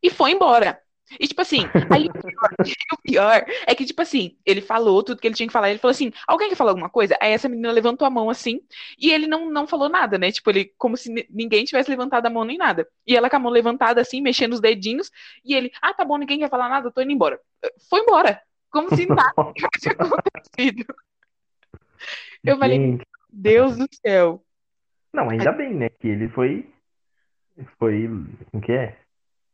[0.03, 0.81] E foi embora.
[1.19, 2.49] E, tipo assim, aí o pior,
[2.93, 5.69] o pior, é que, tipo assim, ele falou tudo que ele tinha que falar.
[5.69, 7.17] Ele falou assim: alguém quer falar alguma coisa?
[7.21, 8.61] Aí essa menina levantou a mão assim,
[8.99, 10.31] e ele não, não falou nada, né?
[10.31, 12.87] Tipo, ele, como se ninguém tivesse levantado a mão nem nada.
[13.05, 15.09] E ela com a mão levantada assim, mexendo os dedinhos,
[15.43, 17.39] e ele, ah, tá bom, ninguém quer falar nada, tô indo embora.
[17.89, 18.41] Foi embora.
[18.69, 20.85] Como se nada tivesse acontecido.
[22.43, 22.59] Eu Gente.
[22.59, 22.99] falei,
[23.29, 24.43] Deus do céu.
[25.13, 25.89] Não, ainda bem, né?
[25.89, 26.69] Que ele foi.
[27.79, 28.07] Foi.
[28.53, 28.97] O que é?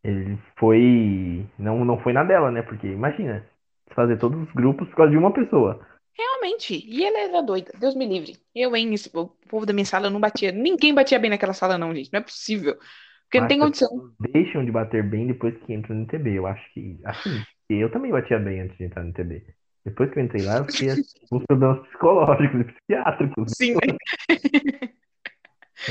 [0.03, 1.45] Ele foi.
[1.57, 2.61] Não, não foi na dela, né?
[2.61, 3.45] Porque imagina,
[3.93, 5.85] fazer todos os grupos por causa de uma pessoa.
[6.15, 6.83] Realmente.
[6.85, 7.71] E ela era doida.
[7.79, 8.37] Deus me livre.
[8.53, 8.93] Eu, hein?
[9.13, 10.51] O povo da minha sala não batia.
[10.51, 12.11] Ninguém batia bem naquela sala, não, gente.
[12.11, 12.75] Não é possível.
[13.23, 13.89] Porque Mas não tem condição.
[14.19, 16.37] Deixam de bater bem depois que entram no TB.
[16.37, 16.99] Eu acho que.
[17.03, 19.43] Assim, eu também batia bem antes de entrar no TB.
[19.85, 20.89] Depois que eu entrei lá, eu fiquei
[21.29, 23.51] com problemas psicológicos e psiquiátricos.
[23.57, 23.97] Sim, né?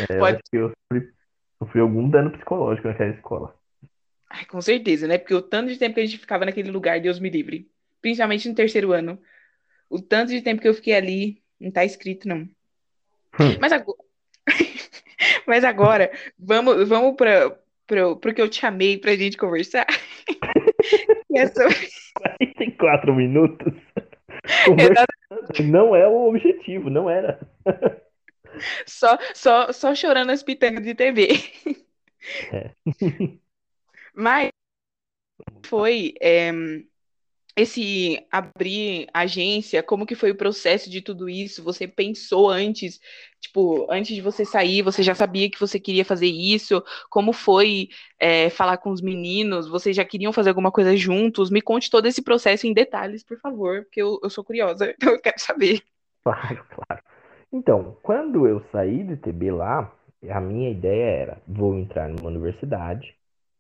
[0.09, 0.39] é, eu Pode...
[0.51, 1.13] que eu sofri,
[1.59, 3.62] sofri algum dano psicológico naquela escola.
[4.33, 5.19] Ai, com certeza, né?
[5.19, 7.71] Porque o tanto de tempo que a gente ficava naquele lugar, Deus me livre.
[8.01, 9.21] Principalmente no terceiro ano.
[9.91, 12.39] O tanto de tempo que eu fiquei ali, não tá escrito, não.
[13.39, 13.59] Hum.
[13.61, 13.99] Mas agora.
[15.47, 17.57] Mas agora, vamos, vamos para
[17.87, 19.87] pro, pro que eu te chamei pra gente conversar.
[21.35, 21.77] é sobre...
[22.15, 23.75] 44 minutos.
[25.63, 27.39] Não é o objetivo, não era.
[28.85, 31.29] Só, só, só chorando as pitangas de TV.
[32.53, 32.71] É.
[34.15, 34.51] Mas
[35.65, 36.53] foi é,
[37.57, 41.63] esse abrir agência, como que foi o processo de tudo isso?
[41.63, 42.99] Você pensou antes,
[43.41, 46.83] tipo, antes de você sair, você já sabia que você queria fazer isso?
[47.11, 47.89] Como foi
[48.19, 49.69] é, falar com os meninos?
[49.69, 51.51] Vocês já queriam fazer alguma coisa juntos?
[51.51, 55.13] Me conte todo esse processo em detalhes, por favor, porque eu, eu sou curiosa, então
[55.13, 55.83] eu quero saber.
[56.25, 57.03] Claro, claro.
[57.53, 59.93] Então, quando eu saí do TB lá,
[60.31, 63.15] a minha ideia era, vou entrar numa universidade,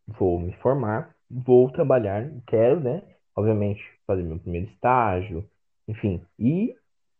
[0.06, 3.02] vou me formar, vou trabalhar, quero, né?
[3.36, 5.44] Obviamente, fazer meu primeiro estágio,
[5.88, 6.22] enfim.
[6.38, 6.74] E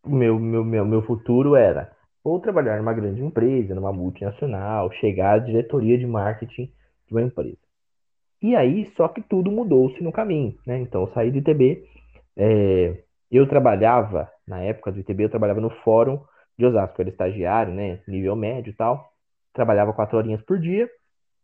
[0.05, 1.91] o meu, meu, meu, meu futuro era
[2.25, 6.73] ou trabalhar numa grande empresa, numa multinacional, chegar à diretoria de marketing
[7.07, 7.59] de uma empresa.
[8.41, 10.79] E aí, só que tudo mudou-se no caminho, né?
[10.79, 11.85] Então, eu saí do ITB,
[12.37, 16.21] é, eu trabalhava, na época do ITB, eu trabalhava no fórum
[16.59, 18.01] de Osasco, eu era estagiário, né?
[18.07, 19.13] Nível médio e tal.
[19.53, 20.89] Trabalhava quatro horinhas por dia,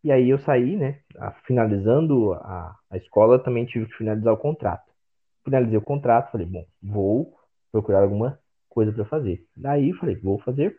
[0.09, 1.00] e aí eu saí, né?
[1.44, 4.90] Finalizando a, a escola, também tive que finalizar o contrato.
[5.44, 7.34] Finalizei o contrato, falei, bom, vou
[7.70, 8.40] procurar alguma
[8.70, 9.44] coisa para fazer.
[9.54, 10.74] Daí falei, vou fazer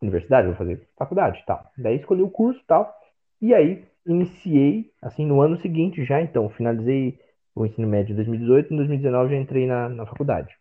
[0.00, 1.62] universidade, vou fazer faculdade, tal.
[1.76, 2.90] Daí escolhi o curso, tal.
[3.38, 7.18] E aí iniciei, assim, no ano seguinte já, então, finalizei
[7.54, 10.56] o ensino médio em 2018, em 2019 já entrei na, na faculdade.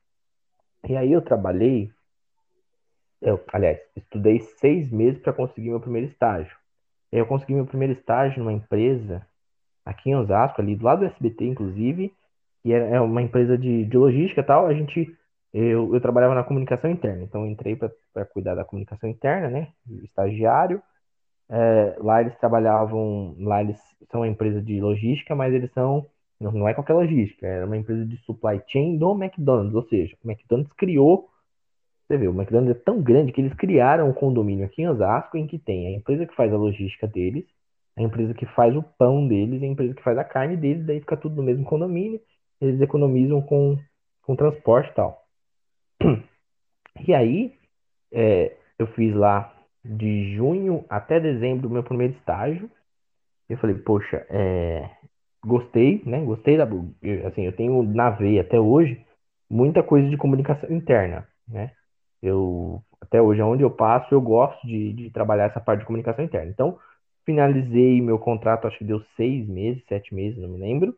[0.89, 1.89] E aí eu trabalhei,
[3.21, 6.58] eu, aliás, estudei seis meses para conseguir meu primeiro estágio.
[7.11, 9.25] Eu consegui meu primeiro estágio numa empresa
[9.85, 12.13] aqui em Osasco, ali do lado do SBT, inclusive,
[12.61, 14.67] que é, é uma empresa de, de logística e tal.
[14.67, 15.11] A gente,
[15.53, 19.67] eu, eu trabalhava na comunicação interna, então entrei para cuidar da comunicação interna, né?
[20.03, 20.81] Estagiário.
[21.49, 23.77] É, lá eles trabalhavam, lá eles
[24.11, 26.05] são uma empresa de logística, mas eles são,
[26.39, 30.15] não, não é qualquer logística, era uma empresa de supply chain do McDonald's, ou seja,
[30.23, 31.27] o McDonald's criou,
[32.09, 35.37] você vê, o McDonald's é tão grande que eles criaram um condomínio aqui em Osasco
[35.37, 37.45] em que tem a empresa que faz a logística deles,
[37.95, 40.99] a empresa que faz o pão deles, a empresa que faz a carne deles, daí
[40.99, 42.19] fica tudo no mesmo condomínio,
[42.59, 43.77] eles economizam com,
[44.23, 45.23] com transporte e tal.
[47.07, 47.53] E aí,
[48.11, 49.55] é, eu fiz lá
[49.85, 52.69] de junho até dezembro o meu primeiro estágio.
[53.47, 54.89] Eu falei, poxa, é,
[55.45, 56.19] gostei, né?
[56.25, 56.65] Gostei da.
[57.25, 59.01] Assim, eu tenho na veia até hoje
[59.49, 61.71] muita coisa de comunicação interna, né?
[62.21, 66.23] Eu, até hoje, onde eu passo, eu gosto de, de trabalhar essa parte de comunicação
[66.23, 66.51] interna.
[66.51, 66.77] Então,
[67.25, 70.95] finalizei meu contrato, acho que deu seis meses, sete meses, não me lembro.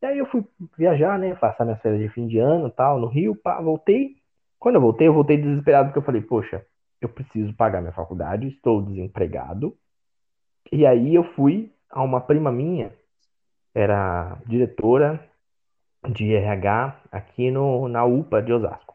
[0.00, 0.44] E aí eu fui
[0.76, 1.34] viajar, né?
[1.34, 4.16] Passar minhas férias de fim de ano tal, no Rio, pá, voltei.
[4.58, 6.64] Quando eu voltei, eu voltei desesperado, porque eu falei, poxa,
[7.00, 9.76] eu preciso pagar minha faculdade, estou desempregado.
[10.72, 12.92] E aí eu fui a uma prima minha,
[13.74, 15.20] era diretora
[16.08, 18.87] de RH aqui no, na UPA de Osasco.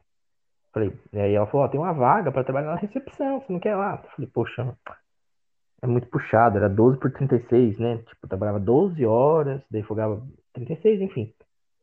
[0.73, 3.59] Falei, e aí ela falou, ó, tem uma vaga para trabalhar na recepção, você não
[3.59, 3.97] quer ir lá?
[4.15, 4.75] Falei, poxa,
[5.83, 7.97] é muito puxado, era 12 por 36, né?
[7.97, 10.21] Tipo, trabalhava 12 horas, daí folgava
[10.53, 11.33] 36, enfim.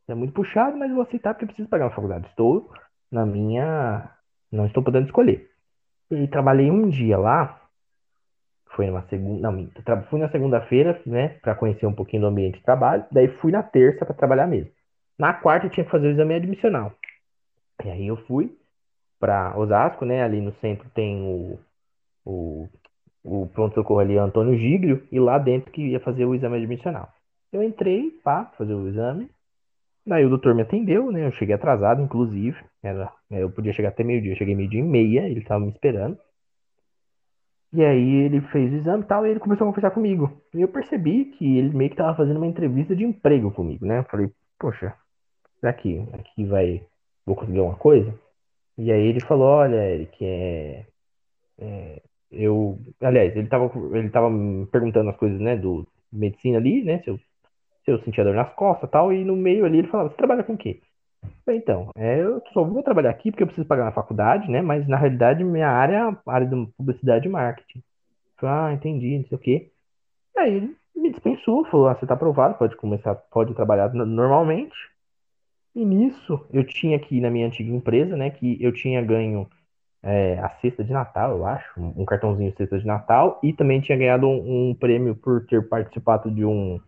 [0.09, 2.27] É muito puxado, mas eu vou aceitar porque eu preciso pagar uma faculdade.
[2.27, 2.73] Estou
[3.13, 4.11] na minha.
[4.51, 5.49] Não estou podendo escolher.
[6.11, 7.61] E trabalhei um dia lá.
[8.75, 9.51] Foi numa segunda.
[9.51, 9.69] Não,
[10.09, 11.29] fui na segunda-feira, né?
[11.41, 13.05] Para conhecer um pouquinho do ambiente de trabalho.
[13.13, 14.73] Daí fui na terça para trabalhar mesmo.
[15.19, 16.93] Na quarta eu tinha que fazer o exame admissional.
[17.85, 18.59] E aí eu fui
[19.21, 20.23] para Osasco, né?
[20.23, 21.59] Ali no centro tem o,
[22.25, 22.69] o,
[23.23, 27.09] o pronto-socorro ali, Antônio Giglio, e lá dentro que ia fazer o exame admissional.
[27.53, 29.31] Eu entrei, pá, fazer o exame.
[30.07, 31.27] Daí o doutor me atendeu, né?
[31.27, 32.57] Eu cheguei atrasado, inclusive.
[32.83, 34.33] Era, eu podia chegar até meio-dia.
[34.33, 36.19] Eu cheguei meio-dia e meia, ele estava me esperando.
[37.73, 40.33] E aí ele fez o exame e tal, e ele começou a conversar comigo.
[40.55, 43.99] E eu percebi que ele meio que estava fazendo uma entrevista de emprego comigo, né?
[43.99, 44.95] Eu falei, poxa,
[45.61, 46.85] será que aqui vai.
[47.25, 48.13] Vou conseguir alguma coisa?
[48.81, 50.87] E aí ele falou, olha, Eric, é,
[51.59, 52.03] é,
[52.33, 52.79] eu.
[53.03, 57.01] Aliás, ele estava ele tava me perguntando as coisas, né, do medicina ali, né?
[57.03, 57.21] Se eu
[57.87, 60.45] eu sentia dor nas costas e tal, e no meio ali ele falava, você trabalha
[60.45, 60.81] com o quê?
[61.49, 64.63] Então, é, eu só vou trabalhar aqui porque eu preciso pagar na faculdade, né?
[64.63, 67.83] Mas na realidade minha área é a área de publicidade e marketing.
[68.39, 69.73] falei, ah, entendi, não sei o quê.
[70.39, 74.77] Aí ele me dispensou, falou, ah, você tá aprovado, pode começar, pode trabalhar normalmente.
[75.81, 79.49] E nisso eu tinha aqui na minha antiga empresa, né, que eu tinha ganho
[80.03, 83.81] é, a cesta de Natal, eu acho, um cartãozinho de cesta de Natal, e também
[83.81, 86.79] tinha ganhado um, um prêmio por ter participado de um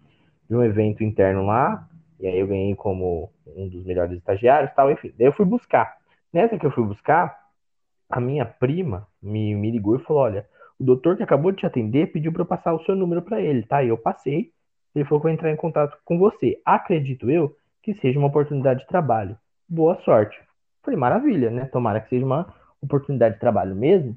[0.46, 1.88] de um evento interno lá,
[2.20, 5.10] e aí eu ganhei como um dos melhores estagiários tal, enfim.
[5.16, 5.96] Daí eu fui buscar.
[6.30, 7.34] Nessa que eu fui buscar,
[8.10, 10.46] a minha prima me, me ligou e falou: olha,
[10.78, 13.40] o doutor que acabou de te atender pediu para eu passar o seu número para
[13.40, 13.82] ele, tá?
[13.82, 14.52] E eu passei.
[14.94, 16.60] Ele falou que vai entrar em contato com você.
[16.66, 19.36] Acredito eu que seja uma oportunidade de trabalho.
[19.68, 20.38] Boa sorte.
[20.82, 21.66] Falei, maravilha, né?
[21.66, 24.16] Tomara que seja uma oportunidade de trabalho mesmo,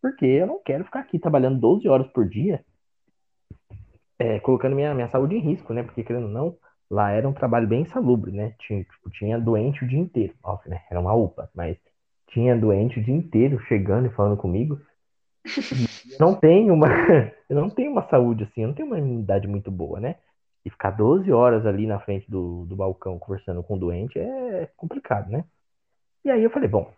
[0.00, 2.64] porque eu não quero ficar aqui trabalhando 12 horas por dia
[4.18, 5.82] é, colocando minha, minha saúde em risco, né?
[5.82, 6.56] Porque, querendo ou não,
[6.90, 8.54] lá era um trabalho bem insalubre, né?
[8.60, 10.34] Tinha, tipo, tinha doente o dia inteiro.
[10.42, 10.82] Óbvio, né?
[10.90, 11.76] Era uma UPA, mas
[12.28, 14.80] tinha doente o dia inteiro chegando e falando comigo.
[16.10, 16.88] eu não tenho uma,
[17.48, 20.16] eu não tenho uma saúde assim, eu não tenho uma imunidade muito boa, né?
[20.64, 24.68] E ficar 12 horas ali na frente do, do balcão conversando com o doente é
[24.76, 25.44] complicado, né?
[26.24, 26.90] E aí eu falei, bom,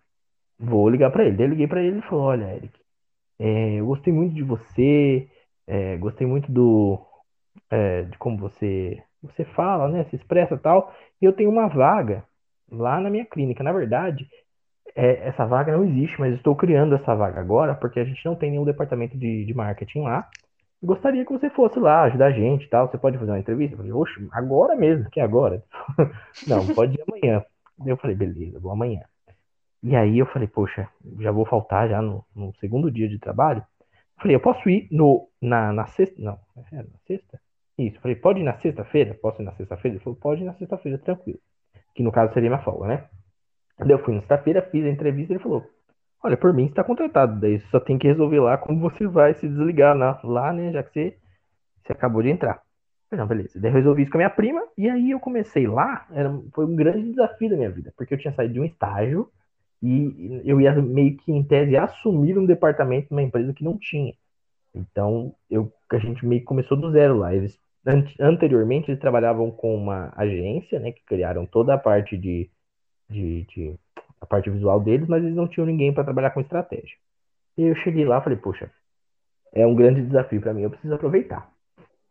[0.59, 1.37] vou ligar para ele.
[1.37, 2.79] Daí eu liguei para ele e falou, olha, Eric,
[3.39, 5.29] é, eu gostei muito de você,
[5.67, 6.99] é, gostei muito do
[7.71, 10.05] é, de como você você fala, né?
[10.05, 10.95] Se expressa tal.
[11.21, 12.25] E eu tenho uma vaga
[12.71, 13.65] lá na minha clínica.
[13.65, 14.29] Na verdade,
[14.95, 18.35] é, essa vaga não existe, mas estou criando essa vaga agora porque a gente não
[18.35, 20.29] tem nenhum departamento de, de marketing lá.
[20.83, 22.89] Gostaria que você fosse lá ajudar a gente tal.
[22.89, 23.75] Você pode fazer uma entrevista?
[23.75, 25.63] Eu falei, oxe, agora mesmo, que agora?
[26.47, 27.45] não, pode ir amanhã.
[27.85, 29.03] Eu falei, beleza, vou amanhã.
[29.83, 33.65] E aí eu falei, poxa, já vou faltar já no, no segundo dia de trabalho.
[34.19, 36.21] Falei, eu posso ir no, na, na sexta?
[36.21, 36.39] Não,
[36.73, 37.41] é na sexta?
[37.79, 38.01] Isso.
[38.01, 39.15] Falei, pode ir na sexta-feira?
[39.15, 39.97] Posso ir na sexta-feira?
[39.97, 41.39] Ele falou, pode ir na sexta-feira, tranquilo.
[41.95, 43.05] Que no caso seria minha folga, né?
[43.79, 45.69] Eu fui na sexta-feira, fiz a entrevista, ele falou,
[46.23, 49.35] olha, por mim está contratado, daí você só tem que resolver lá como você vai
[49.35, 51.17] se desligar lá, lá né, já que você,
[51.85, 52.63] você acabou de entrar.
[53.11, 53.61] Não, beleza.
[53.61, 56.75] Daí resolvi isso com a minha prima, e aí eu comecei lá, era, foi um
[56.75, 59.31] grande desafio da minha vida, porque eu tinha saído de um estágio,
[59.83, 64.15] e eu ia meio que, em tese, assumir um departamento numa empresa que não tinha.
[64.75, 67.35] Então, eu, a gente meio que começou do zero lá.
[67.35, 67.59] Eles,
[68.21, 72.51] anteriormente, eles trabalhavam com uma agência, né, que criaram toda a parte de,
[73.09, 73.75] de, de
[74.21, 76.97] a parte visual deles, mas eles não tinham ninguém para trabalhar com estratégia.
[77.57, 78.71] E eu cheguei lá falei, poxa,
[79.53, 81.51] é um grande desafio para mim, eu preciso aproveitar.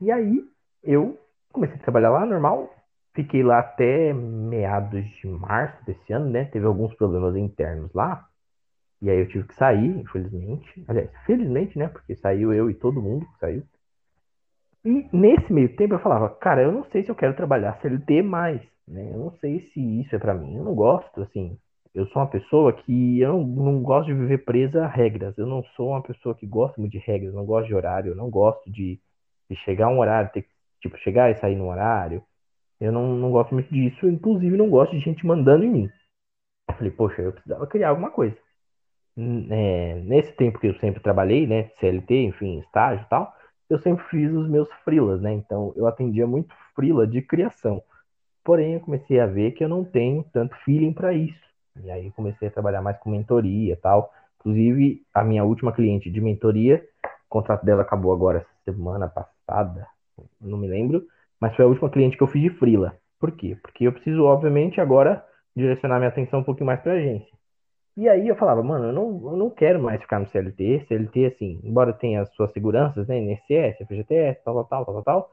[0.02, 0.44] E aí,
[0.84, 1.18] eu
[1.52, 2.74] comecei a trabalhar lá normal,
[3.14, 6.46] fiquei lá até meados de março desse ano, né?
[6.46, 8.28] Teve alguns problemas internos lá,
[9.02, 10.84] e aí eu tive que sair, infelizmente.
[10.88, 11.88] Aliás, felizmente, né?
[11.88, 13.64] Porque saiu eu e todo mundo saiu.
[14.84, 18.22] E nesse meio tempo eu falava, cara, eu não sei se eu quero trabalhar CLT
[18.22, 19.12] mais, né?
[19.14, 20.56] Eu não sei se isso é para mim.
[20.58, 21.58] Eu não gosto, assim.
[21.96, 25.38] Eu sou uma pessoa que eu não, não gosto de viver presa a regras.
[25.38, 28.16] Eu não sou uma pessoa que gosta muito de regras, não gosto de horário, eu
[28.16, 29.00] não gosto de,
[29.50, 30.50] de chegar a um horário, ter que,
[30.82, 32.24] tipo, chegar e sair no horário.
[32.80, 35.90] Eu não, não gosto muito disso, inclusive não gosto de gente mandando em mim.
[36.70, 38.38] Eu falei, poxa, eu precisava criar alguma coisa
[39.18, 43.34] é, nesse tempo que eu sempre trabalhei, né, CLT, enfim, estágio e tal,
[43.70, 45.34] eu sempre fiz os meus freelas, né?
[45.34, 47.82] Então eu atendia muito freela de criação.
[48.44, 51.40] Porém, eu comecei a ver que eu não tenho tanto feeling para isso.
[51.84, 54.12] E aí comecei a trabalhar mais com mentoria e tal.
[54.40, 59.88] Inclusive, a minha última cliente de mentoria, o contrato dela acabou agora semana passada,
[60.40, 61.04] não me lembro,
[61.40, 62.98] mas foi a última cliente que eu fiz de freela.
[63.20, 63.58] Por quê?
[63.62, 65.24] Porque eu preciso, obviamente, agora
[65.56, 67.36] direcionar minha atenção um pouquinho mais para agência.
[67.98, 70.86] E aí eu falava, mano, eu não, eu não quero mais ficar no CLT.
[70.88, 73.18] CLT, assim, embora tenha as suas seguranças, né?
[73.18, 75.32] INSS, FGTS, tal, tal, tal, tal, tal,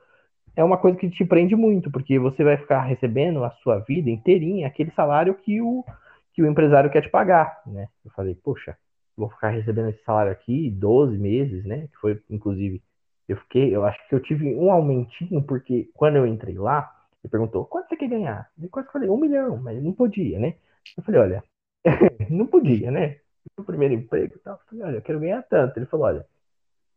[0.55, 4.11] é uma coisa que te prende muito, porque você vai ficar recebendo a sua vida
[4.11, 5.85] inteirinha aquele salário que o,
[6.33, 7.89] que o empresário quer te pagar, né?
[8.05, 8.77] Eu falei, poxa,
[9.17, 11.89] vou ficar recebendo esse salário aqui 12 meses, né?
[11.89, 12.83] Que foi, inclusive,
[13.29, 16.91] eu fiquei, eu acho que eu tive um aumentinho, porque quando eu entrei lá,
[17.23, 18.51] ele perguntou, quanto você quer ganhar?
[18.61, 20.57] Eu quase falei, um milhão, mas não podia, né?
[20.97, 21.45] Eu falei, olha,
[22.31, 23.19] não podia, né?
[23.57, 24.55] O primeiro emprego tal.
[24.55, 25.79] Eu falei, olha, eu quero ganhar tanto.
[25.79, 26.27] Ele falou, olha,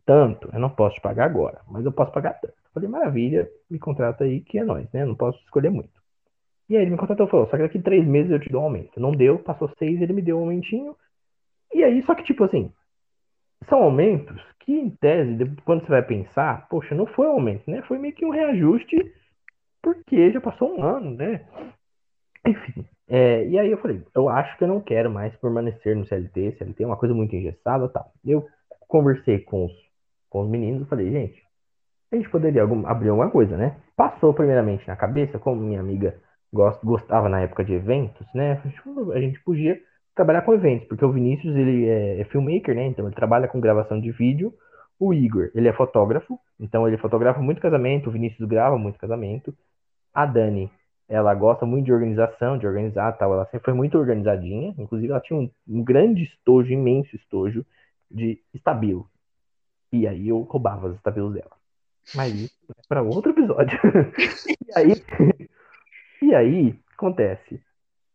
[0.05, 2.53] tanto, eu não posso te pagar agora, mas eu posso pagar tanto.
[2.53, 5.03] Eu falei, maravilha, me contrata aí que é nós, né?
[5.03, 6.04] Eu não posso escolher muito.
[6.67, 8.61] E aí ele me contratou e falou, só que daqui três meses eu te dou
[8.61, 8.99] um aumento.
[8.99, 10.95] Não deu, passou seis, ele me deu um aumentinho.
[11.73, 12.71] E aí, só que tipo assim,
[13.69, 17.81] são aumentos que, em tese, quando você vai pensar, poxa, não foi um aumento, né?
[17.83, 18.97] Foi meio que um reajuste,
[19.81, 21.45] porque já passou um ano, né?
[22.47, 26.05] Enfim, é, e aí eu falei, eu acho que eu não quero mais permanecer no
[26.05, 28.11] CLT, CLT é uma coisa muito engessada tal.
[28.25, 28.47] Eu
[28.87, 29.73] conversei com os,
[30.29, 31.43] com os meninos e falei, gente,
[32.11, 33.77] a gente poderia algum, abrir alguma coisa, né?
[33.95, 36.19] Passou primeiramente na cabeça, como minha amiga
[36.55, 38.61] gost, gostava na época de eventos, né?
[39.13, 39.79] A gente podia
[40.15, 42.87] trabalhar com eventos, porque o Vinícius, ele é, é filmmaker, né?
[42.87, 44.53] Então ele trabalha com gravação de vídeo.
[44.97, 49.53] O Igor, ele é fotógrafo, então ele fotografa muito casamento, o Vinícius grava muito casamento.
[50.13, 50.71] A Dani,
[51.09, 53.33] ela gosta muito de organização, de organizar tal.
[53.33, 54.73] Ela sempre foi muito organizadinha.
[54.77, 57.65] Inclusive, ela tinha um, um grande estojo, imenso estojo
[58.09, 59.09] de estabilo.
[59.91, 61.51] E aí eu roubava os estabilos dela.
[62.15, 63.77] Mas isso é para outro episódio.
[64.47, 64.93] e aí,
[66.25, 67.61] e aí, acontece.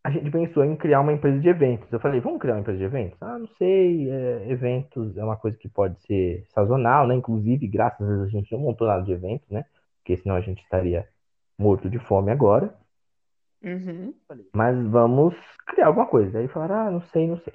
[0.03, 1.93] A gente pensou em criar uma empresa de eventos.
[1.93, 3.23] Eu falei, vamos criar uma empresa de eventos?
[3.23, 4.11] Ah, não sei.
[4.11, 7.15] É, eventos é uma coisa que pode ser sazonal, né?
[7.15, 9.65] Inclusive, graças a Deus, a gente não montou nada de eventos, né?
[9.99, 11.07] Porque senão a gente estaria
[11.59, 12.75] morto de fome agora.
[13.63, 14.15] Uhum.
[14.55, 15.35] Mas vamos
[15.67, 16.39] criar alguma coisa.
[16.39, 17.53] Aí falaram, ah, não sei, não sei.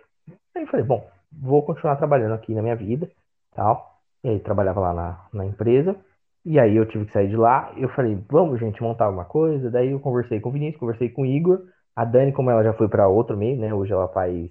[0.55, 3.09] Aí falei, bom, vou continuar trabalhando aqui na minha vida,
[3.55, 3.99] tal.
[4.23, 5.95] E aí trabalhava lá na, na empresa.
[6.45, 7.73] E aí eu tive que sair de lá.
[7.75, 9.71] Eu falei, vamos, gente, montar alguma coisa.
[9.71, 11.63] Daí eu conversei com o Vinícius, conversei com o Igor.
[11.95, 13.73] A Dani, como ela já foi para outro meio, né?
[13.73, 14.49] Hoje ela faz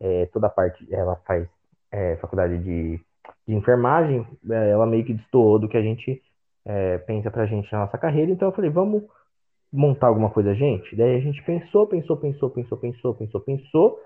[0.00, 1.46] é, toda a parte, ela faz
[1.92, 2.98] é, faculdade de,
[3.46, 4.26] de enfermagem.
[4.50, 6.22] É, ela meio que destoou do que a gente
[6.64, 8.32] é, pensa pra gente na nossa carreira.
[8.32, 9.02] Então eu falei, vamos
[9.72, 10.96] montar alguma coisa, gente?
[10.96, 14.00] Daí a gente pensou, pensou, pensou, pensou, pensou, pensou, pensou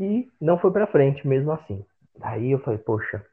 [0.00, 1.84] e não foi para frente mesmo assim.
[2.18, 3.24] Daí eu falei, poxa,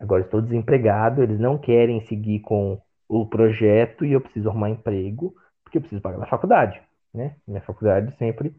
[0.00, 5.34] agora estou desempregado, eles não querem seguir com o projeto e eu preciso arrumar emprego
[5.62, 6.80] porque eu preciso pagar minha faculdade,
[7.14, 7.36] né?
[7.46, 8.52] Minha faculdade sempre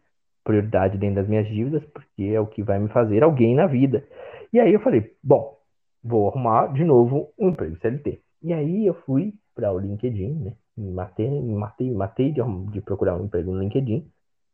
[0.44, 4.06] prioridade dentro das minhas dívidas porque é o que vai me fazer alguém na vida.
[4.54, 5.58] E aí eu falei, bom,
[6.04, 8.22] vou arrumar de novo um emprego CLT.
[8.44, 10.54] E aí eu fui para o LinkedIn, né?
[10.76, 14.10] Me matei, me matei, me matei de, de, procurar um emprego no LinkedIn.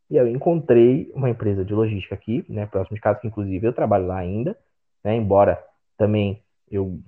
[0.10, 2.66] E eu encontrei uma empresa de logística aqui, né?
[2.66, 4.58] Próximo de casa, que inclusive eu trabalho lá ainda,
[5.04, 5.16] né?
[5.16, 5.64] Embora
[5.98, 7.00] também eu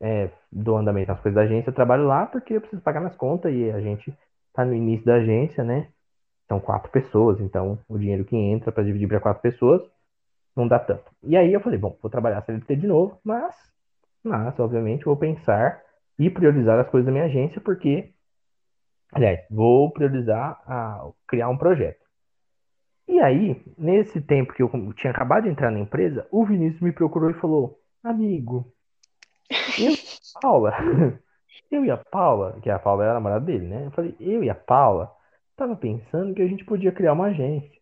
[0.00, 3.16] é, dou andamento nas coisas da agência, eu trabalho lá porque eu preciso pagar minhas
[3.16, 4.16] contas e a gente
[4.52, 5.88] tá no início da agência, né?
[6.48, 9.82] São quatro pessoas, então o dinheiro que entra para dividir para quatro pessoas
[10.54, 11.10] não dá tanto.
[11.22, 13.54] E aí eu falei, bom, vou trabalhar CLT de novo, mas,
[14.22, 15.82] mas, obviamente, vou pensar
[16.18, 18.12] e priorizar as coisas da minha agência, porque,
[19.12, 22.04] aliás, vou priorizar a criar um projeto.
[23.08, 26.92] E aí, nesse tempo que eu tinha acabado de entrar na empresa, o Vinícius me
[26.92, 28.70] procurou e falou: Amigo,
[29.78, 30.72] eu e a Paula,
[31.70, 33.86] eu e a Paula, que a Paula era a namorada dele, né?
[33.86, 35.10] Eu falei: Eu e a Paula
[35.56, 37.80] tava pensando que a gente podia criar uma agência.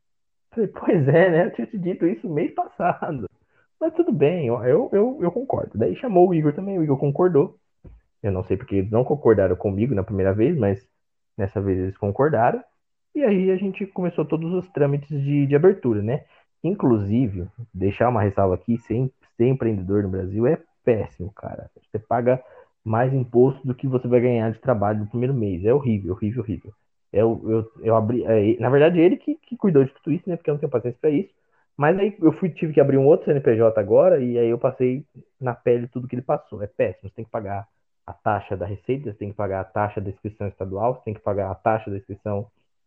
[0.52, 1.46] Eu falei: Pois é, né?
[1.46, 3.28] Eu tinha te dito isso mês passado.
[3.80, 5.76] Mas tudo bem, eu, eu, eu, concordo.
[5.76, 7.58] Daí chamou o Igor também, o Igor concordou.
[8.22, 10.88] Eu não sei porque eles não concordaram comigo na primeira vez, mas
[11.36, 12.62] nessa vez eles concordaram.
[13.12, 16.24] E aí a gente começou todos os trâmites de, de abertura, né?
[16.62, 19.10] Inclusive, deixar uma ressalva aqui, ser,
[19.42, 21.70] ser empreendedor no Brasil é péssimo, cara.
[21.90, 22.42] Você paga
[22.84, 25.64] mais imposto do que você vai ganhar de trabalho no primeiro mês.
[25.64, 26.72] É horrível, horrível, horrível.
[27.12, 28.24] Eu, eu, eu abri.
[28.24, 30.36] É, na verdade, ele que, que cuidou de tudo isso, né?
[30.36, 31.30] Porque eu não tenho paciência para isso.
[31.76, 35.04] Mas aí eu fui, tive que abrir um outro CNPJ agora, e aí eu passei
[35.40, 36.62] na pele tudo que ele passou.
[36.62, 37.08] É péssimo.
[37.08, 37.66] Você tem que pagar
[38.06, 41.14] a taxa da receita, você tem que pagar a taxa da inscrição estadual, você tem
[41.14, 42.46] que pagar a taxa da inscrição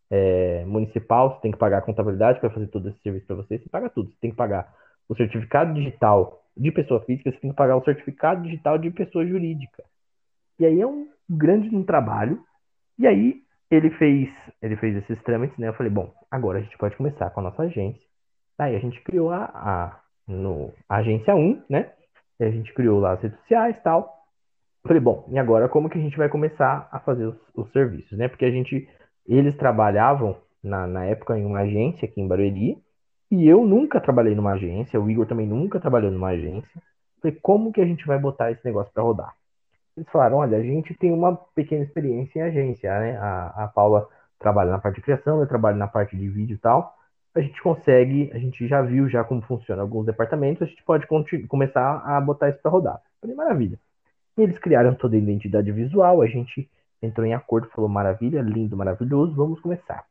[0.09, 3.57] é, municipal, você tem que pagar a contabilidade para fazer todo esse serviço para você,
[3.57, 4.11] você paga tudo.
[4.11, 4.73] Você tem que pagar
[5.07, 9.25] o certificado digital de pessoa física, você tem que pagar o certificado digital de pessoa
[9.25, 9.83] jurídica.
[10.59, 12.39] E aí é um grande trabalho.
[12.97, 14.29] E aí ele fez,
[14.61, 15.67] ele fez esses trâmites, né?
[15.67, 18.01] Eu falei, bom, agora a gente pode começar com a nossa agência.
[18.57, 21.91] Aí a gente criou a, a, no, a agência 1, né?
[22.39, 24.13] E a gente criou lá as redes sociais e tal.
[24.87, 28.17] Falei, bom, e agora como que a gente vai começar a fazer os, os serviços,
[28.17, 28.27] né?
[28.27, 28.87] Porque a gente
[29.27, 32.77] eles trabalhavam na, na época em uma agência aqui em Barueri,
[33.31, 36.81] e eu nunca trabalhei numa agência, o Igor também nunca trabalhou numa agência.
[37.21, 39.35] Falei, como que a gente vai botar esse negócio para rodar?
[39.97, 43.17] Eles falaram, olha, a gente tem uma pequena experiência em agência, né?
[43.17, 44.07] A, a Paula
[44.37, 46.93] trabalha na parte de criação, eu trabalho na parte de vídeo e tal.
[47.33, 51.07] A gente consegue, a gente já viu já como funciona alguns departamentos, a gente pode
[51.47, 53.01] começar a botar isso para rodar.
[53.19, 53.79] Falei, maravilha.
[54.37, 56.69] E eles criaram toda a identidade visual, a gente
[57.01, 60.05] entrou em acordo, falou maravilha, lindo, maravilhoso, vamos começar.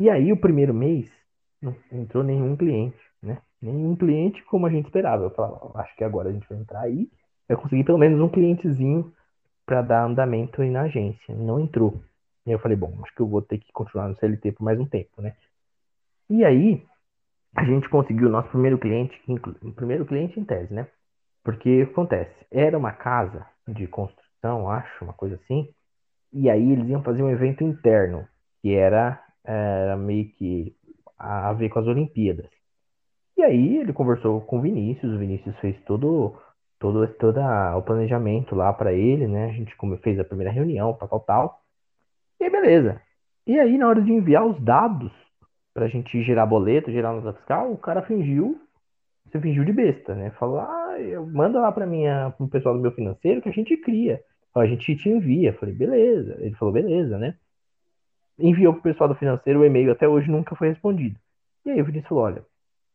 [0.00, 1.21] E aí o primeiro mês
[1.62, 3.38] não entrou nenhum cliente, né?
[3.60, 5.24] Nenhum cliente como a gente esperava.
[5.24, 7.08] Eu falava, acho que agora a gente vai entrar aí,
[7.48, 9.12] eu consegui pelo menos um clientezinho
[9.64, 11.34] para dar andamento aí na agência.
[11.34, 12.02] Não entrou.
[12.44, 14.78] E eu falei, bom, acho que eu vou ter que continuar no CLT por mais
[14.80, 15.34] um tempo, né?
[16.28, 16.84] E aí
[17.54, 19.20] a gente conseguiu o nosso primeiro cliente,
[19.76, 20.88] primeiro cliente em tese, né?
[21.44, 25.68] Porque acontece, era uma casa de construção, acho, uma coisa assim,
[26.32, 28.26] e aí eles iam fazer um evento interno,
[28.60, 30.74] que era, era meio que
[31.18, 32.46] a ver com as Olimpíadas.
[33.36, 36.34] E aí ele conversou com o Vinícius, o Vinícius fez todo,
[36.78, 37.40] todo, todo
[37.76, 39.46] o planejamento lá para ele, né?
[39.46, 41.60] A gente fez a primeira reunião, tal, tal, tal.
[42.40, 43.00] E aí, beleza.
[43.46, 45.12] E aí, na hora de enviar os dados
[45.74, 48.60] pra gente gerar boleto, gerar nota fiscal, o cara fingiu,
[49.26, 50.30] você fingiu de besta, né?
[50.32, 54.20] Falou, ah, eu, manda lá para minha, pessoal do meu financeiro que a gente cria
[54.60, 55.52] a gente te envia.
[55.54, 56.36] falei, beleza.
[56.40, 57.36] Ele falou, beleza, né?
[58.42, 61.16] Enviou pro pessoal do financeiro o e-mail, até hoje nunca foi respondido.
[61.64, 62.44] E aí o Vinícius falou, olha,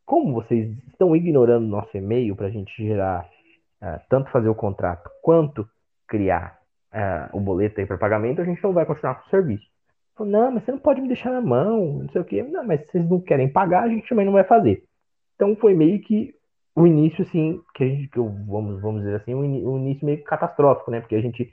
[0.04, 3.26] como vocês estão ignorando o nosso e-mail para a gente gerar,
[3.82, 5.66] uh, tanto fazer o contrato quanto
[6.06, 6.58] criar
[6.92, 9.66] uh, o boleto aí para pagamento, a gente não vai continuar com o serviço.
[10.14, 12.42] Falou, não, mas você não pode me deixar na mão, não sei o quê.
[12.42, 14.84] Não, mas se vocês não querem pagar, a gente também não vai fazer.
[15.34, 16.34] Então foi meio que
[16.74, 19.44] o início, assim, que a gente, que eu, vamos, vamos dizer assim, um,
[19.78, 21.00] início meio catastrófico, né?
[21.00, 21.52] Porque a gente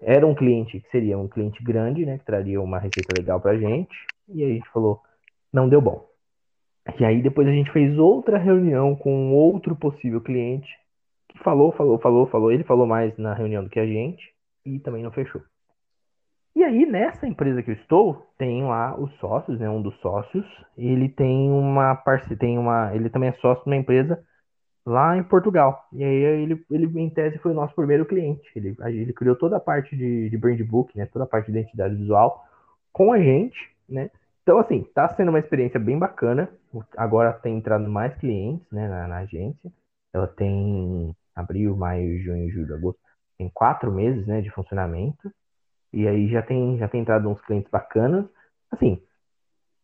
[0.00, 2.18] era um cliente que seria um cliente grande, né?
[2.18, 3.94] Que traria uma receita legal pra gente.
[4.28, 5.00] E a gente falou,
[5.52, 6.06] não deu bom.
[6.98, 10.68] E aí depois a gente fez outra reunião com outro possível cliente
[11.28, 12.52] que falou, falou, falou, falou.
[12.52, 14.22] Ele falou mais na reunião do que a gente
[14.64, 15.42] e também não fechou.
[16.54, 19.68] E aí, nessa empresa que eu estou, tem lá os sócios, né?
[19.68, 22.94] Um dos sócios, ele tem uma parceria, tem uma.
[22.94, 24.24] Ele também é sócio de uma empresa
[24.86, 25.88] lá em Portugal.
[25.92, 28.48] E aí ele, ele em tese, foi o nosso primeiro cliente.
[28.54, 31.06] Ele, ele criou toda a parte de, de brand book, né?
[31.06, 32.44] Toda a parte de identidade visual
[32.92, 33.58] com a gente,
[33.88, 34.10] né?
[34.42, 36.48] Então, assim, tá sendo uma experiência bem bacana.
[36.96, 39.72] Agora tem entrado mais clientes, né, na, na agência.
[40.14, 43.00] Ela tem abril, maio, junho, julho, agosto.
[43.36, 45.32] Tem quatro meses, né, de funcionamento.
[45.92, 48.24] E aí já tem, já tem entrado uns clientes bacanas.
[48.70, 49.02] Assim,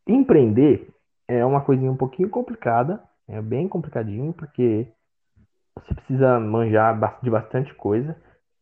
[0.07, 0.89] empreender
[1.27, 4.87] é uma coisinha um pouquinho complicada, é bem complicadinho, porque
[5.75, 8.15] você precisa manjar de bastante coisa,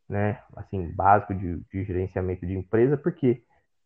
[0.08, 0.40] né?
[0.56, 3.42] Assim, básico de, de gerenciamento de empresa, porque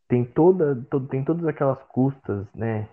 [0.06, 2.86] tem toda, todo, tem todas aquelas custas, né?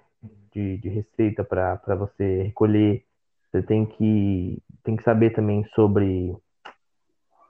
[0.54, 3.04] De, de receita para você recolher.
[3.52, 6.34] Você tem que, tem que saber também sobre,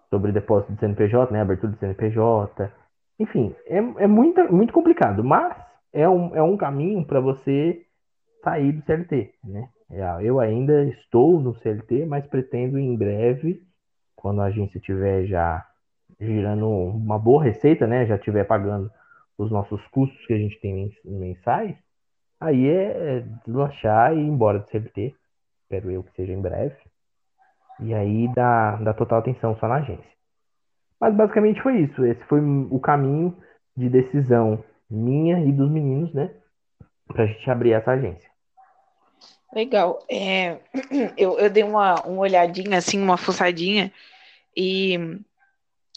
[0.10, 1.42] sobre depósito de CNPJ, né?
[1.42, 2.72] Abertura de CNPJ.
[3.20, 5.56] Enfim, é, é muito, muito complicado, mas
[5.94, 7.86] é um, é um caminho para você
[8.44, 9.70] sair do CLT, né?
[9.92, 13.62] É, eu ainda estou no CLT, mas pretendo em breve,
[14.16, 15.68] quando a agência estiver já
[16.20, 18.06] girando uma boa receita, né?
[18.06, 18.90] Já estiver pagando
[19.38, 21.76] os nossos custos que a gente tem mensais,
[22.40, 25.14] aí é deslanchar e ir embora do CLT.
[25.64, 26.78] Espero eu que seja em breve.
[27.80, 30.12] E aí dá, dá total atenção só na agência.
[31.00, 32.06] Mas basicamente foi isso.
[32.06, 33.36] Esse foi o caminho
[33.76, 36.30] de decisão minha e dos meninos, né?
[37.08, 38.31] Pra gente abrir essa agência.
[39.54, 40.06] Legal.
[40.10, 40.60] É,
[41.18, 43.92] eu, eu dei uma, uma olhadinha, assim, uma fuçadinha,
[44.56, 44.98] e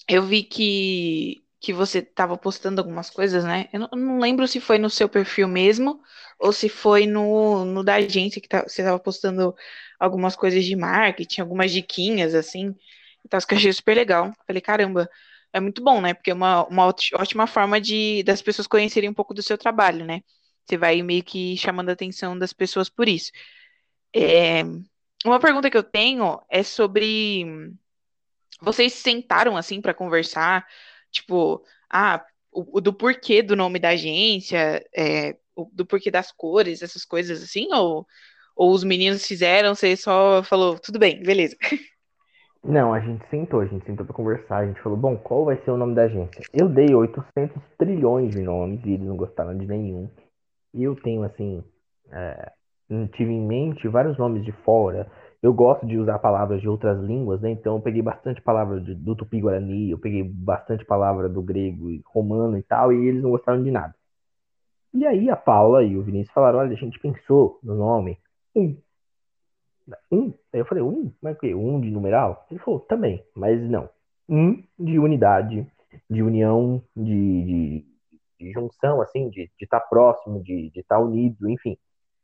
[0.08, 3.68] eu vi que, que você estava postando algumas coisas, né?
[3.72, 6.00] Eu não, não, lembro se foi no seu perfil mesmo
[6.38, 9.54] ou se foi no, no da agência que tá, você estava postando
[9.98, 12.74] algumas coisas de marketing, algumas diquinhas, assim,
[13.24, 14.32] e tal, que eu achei super legal.
[14.46, 15.08] Falei, caramba,
[15.52, 16.14] é muito bom, né?
[16.14, 20.04] Porque é uma, uma ótima forma de das pessoas conhecerem um pouco do seu trabalho,
[20.04, 20.22] né?
[20.66, 23.30] Você vai meio que chamando a atenção das pessoas por isso.
[24.14, 24.62] É,
[25.24, 27.74] uma pergunta que eu tenho é sobre
[28.60, 30.66] vocês sentaram assim para conversar,
[31.10, 36.32] tipo, ah, o, o, do porquê do nome da agência, é, o, do porquê das
[36.32, 38.06] cores, essas coisas assim, ou,
[38.56, 41.56] ou os meninos fizeram, você só falou, tudo bem, beleza.
[42.62, 45.60] Não, a gente sentou, a gente sentou para conversar, a gente falou, bom, qual vai
[45.62, 46.40] ser o nome da agência?
[46.50, 50.08] Eu dei 800 trilhões de nomes e eles não gostaram de nenhum.
[50.74, 51.62] Eu tenho, assim,
[52.10, 52.52] é,
[53.12, 55.10] tive em mente vários nomes de fora.
[55.42, 57.50] Eu gosto de usar palavras de outras línguas, né?
[57.50, 62.56] Então eu peguei bastante palavras do tupi-guarani, eu peguei bastante palavra do grego e romano
[62.56, 63.94] e tal, e eles não gostaram de nada.
[64.92, 68.18] E aí a Paula e o Vinícius falaram, olha, a gente pensou no nome
[68.54, 68.76] um.
[70.10, 70.32] Um?
[70.52, 71.12] Aí eu falei, um?
[71.20, 71.54] Mas o quê?
[71.54, 72.46] Um de numeral?
[72.50, 73.88] Ele falou, também, mas não.
[74.28, 75.66] Um de unidade,
[76.08, 77.86] de união, de, de,
[78.44, 81.76] de junção, assim, de estar tá próximo, de estar tá unido, enfim.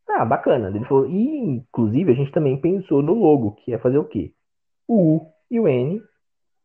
[0.09, 0.69] Ah, bacana.
[0.69, 4.33] Ele falou, e inclusive a gente também pensou no logo, que é fazer o quê?
[4.87, 6.03] O U e o N,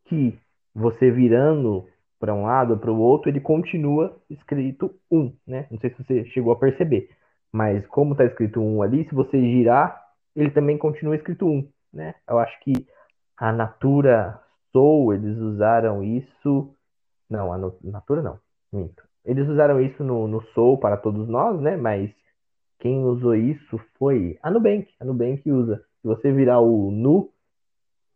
[0.05, 0.37] que
[0.73, 1.87] você virando
[2.19, 5.67] para um lado ou para o outro, ele continua escrito 1, né?
[5.69, 7.09] Não sei se você chegou a perceber,
[7.51, 10.03] mas como está escrito 1 ali, se você girar,
[10.35, 12.15] ele também continua escrito 1, né?
[12.27, 12.73] Eu acho que
[13.37, 14.41] a Natura
[14.71, 16.75] Soul, eles usaram isso.
[17.29, 18.39] Não, a Natura não,
[18.71, 19.03] minto.
[19.25, 21.75] Eles usaram isso no, no Soul para todos nós, né?
[21.75, 22.11] Mas
[22.79, 24.87] quem usou isso foi a Nubank.
[24.99, 25.83] A Nubank usa.
[26.01, 27.31] Se você virar o nu,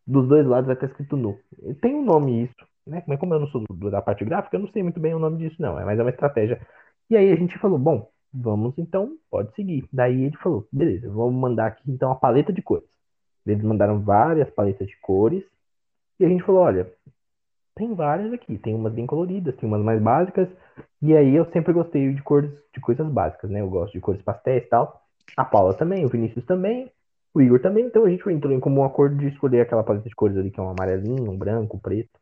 [0.05, 1.39] dos dois lados vai estar escrito nu.
[1.81, 3.03] Tem um nome isso, né?
[3.07, 5.37] Mas como eu não sou da parte gráfica, eu não sei muito bem o nome
[5.37, 5.79] disso, não.
[5.79, 6.61] É mais uma estratégia.
[7.09, 9.87] E aí a gente falou, bom, vamos então, pode seguir.
[9.91, 12.87] Daí ele falou, beleza, vamos mandar aqui então a paleta de cores.
[13.45, 15.43] Eles mandaram várias paletas de cores.
[16.19, 16.91] E a gente falou, olha,
[17.79, 20.49] tem várias aqui, tem umas bem coloridas, tem umas mais básicas,
[21.01, 23.61] e aí eu sempre gostei de cores, de coisas básicas, né?
[23.61, 25.01] Eu gosto de cores pastéis e tal.
[25.37, 26.91] A Paula também, o Vinícius também,
[27.33, 30.13] o Igor também, então a gente entrou em comum acordo de escolher aquela paleta de
[30.13, 32.19] cores ali, que é um amarelinho, um branco, um preto.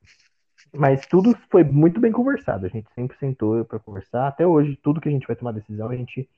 [0.72, 4.28] Mas tudo foi muito bem conversado, a gente sempre sentou para conversar.
[4.28, 6.30] Até hoje, tudo que a gente vai tomar decisão, a gente,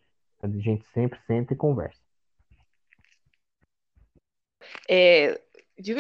[0.41, 1.99] a gente sempre senta e conversa.
[4.88, 5.41] É,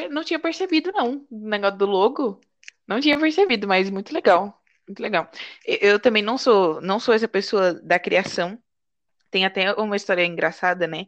[0.09, 2.39] não tinha percebido, não, o negócio do logo.
[2.89, 4.59] Não tinha percebido, mas muito legal.
[4.87, 5.29] Muito legal.
[5.63, 8.57] Eu também não sou, não sou essa pessoa da criação.
[9.29, 11.05] Tem até uma história engraçada, né?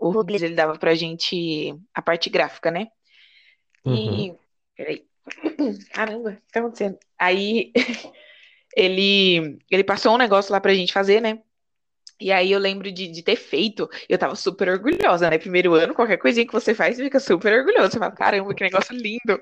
[0.00, 2.86] O Rubens, ele dava pra gente a parte gráfica, né?
[3.84, 3.90] E.
[3.90, 4.38] Uhum.
[4.74, 5.04] Peraí.
[5.92, 6.98] Caramba, o que tá acontecendo?
[7.18, 7.72] Aí
[8.74, 11.42] ele, ele passou um negócio lá pra gente fazer, né?
[12.18, 15.36] E aí eu lembro de, de ter feito, eu tava super orgulhosa, né?
[15.36, 17.90] Primeiro ano, qualquer coisinha que você faz, você fica super orgulhoso.
[17.90, 19.38] Você fala, caramba, que negócio lindo.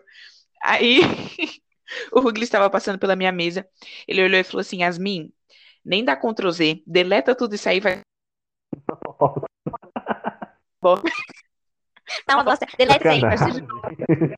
[0.62, 1.00] Aí
[2.12, 3.68] o Rugli estava passando pela minha mesa.
[4.06, 5.32] Ele olhou e falou assim: Yasmin,
[5.84, 8.00] nem dá Ctrl Z, deleta tudo isso aí vai.
[12.26, 12.66] Não, uma bosta.
[12.76, 14.36] Deleta isso aí.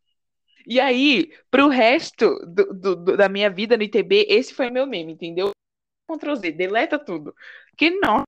[0.67, 4.87] E aí, pro resto do, do, do, da minha vida no ITB, esse foi meu
[4.87, 5.51] meme, entendeu?
[6.09, 7.35] Ctrl Z, deleta tudo.
[7.77, 8.23] Que não.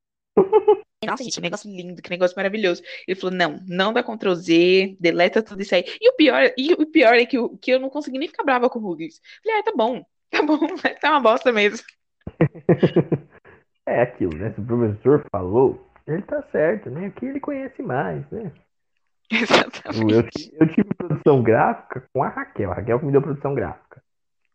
[1.07, 2.83] Nossa, gente, que negócio lindo, que negócio maravilhoso.
[3.07, 5.85] Ele falou: não, não dá Ctrl Z, deleta tudo isso aí.
[6.01, 8.45] E o pior, e o pior é que, eu, que eu não consegui nem ficar
[8.45, 9.21] brava com o Ruggles.
[9.43, 10.59] Falei, ah, tá bom, tá bom,
[11.01, 11.85] tá uma bosta mesmo.
[13.87, 14.53] é aquilo, né?
[14.53, 17.07] Se o professor falou, ele tá certo, né?
[17.07, 18.53] Aqui ele conhece mais, né?
[19.31, 20.53] Exatamente.
[20.53, 22.73] Eu, eu tive produção gráfica com a Raquel.
[22.73, 24.03] A Raquel que me deu produção gráfica.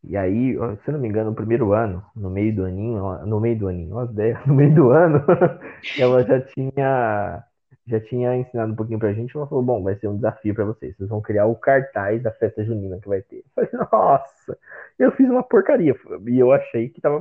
[0.04, 3.60] E aí, se não me engano, no primeiro ano, no meio do aninho, no meio
[3.60, 3.96] do aninho,
[4.48, 5.24] no meio do ano,
[6.00, 7.44] ela já tinha
[7.90, 10.66] já tinha ensinado um pouquinho pra gente, ela falou, bom, vai ser um desafio para
[10.66, 13.44] vocês, vocês vão criar o cartaz da festa junina que vai ter.
[13.58, 14.58] Eu falei, nossa,
[15.00, 15.96] eu fiz uma porcaria,
[16.28, 17.20] e eu achei que tava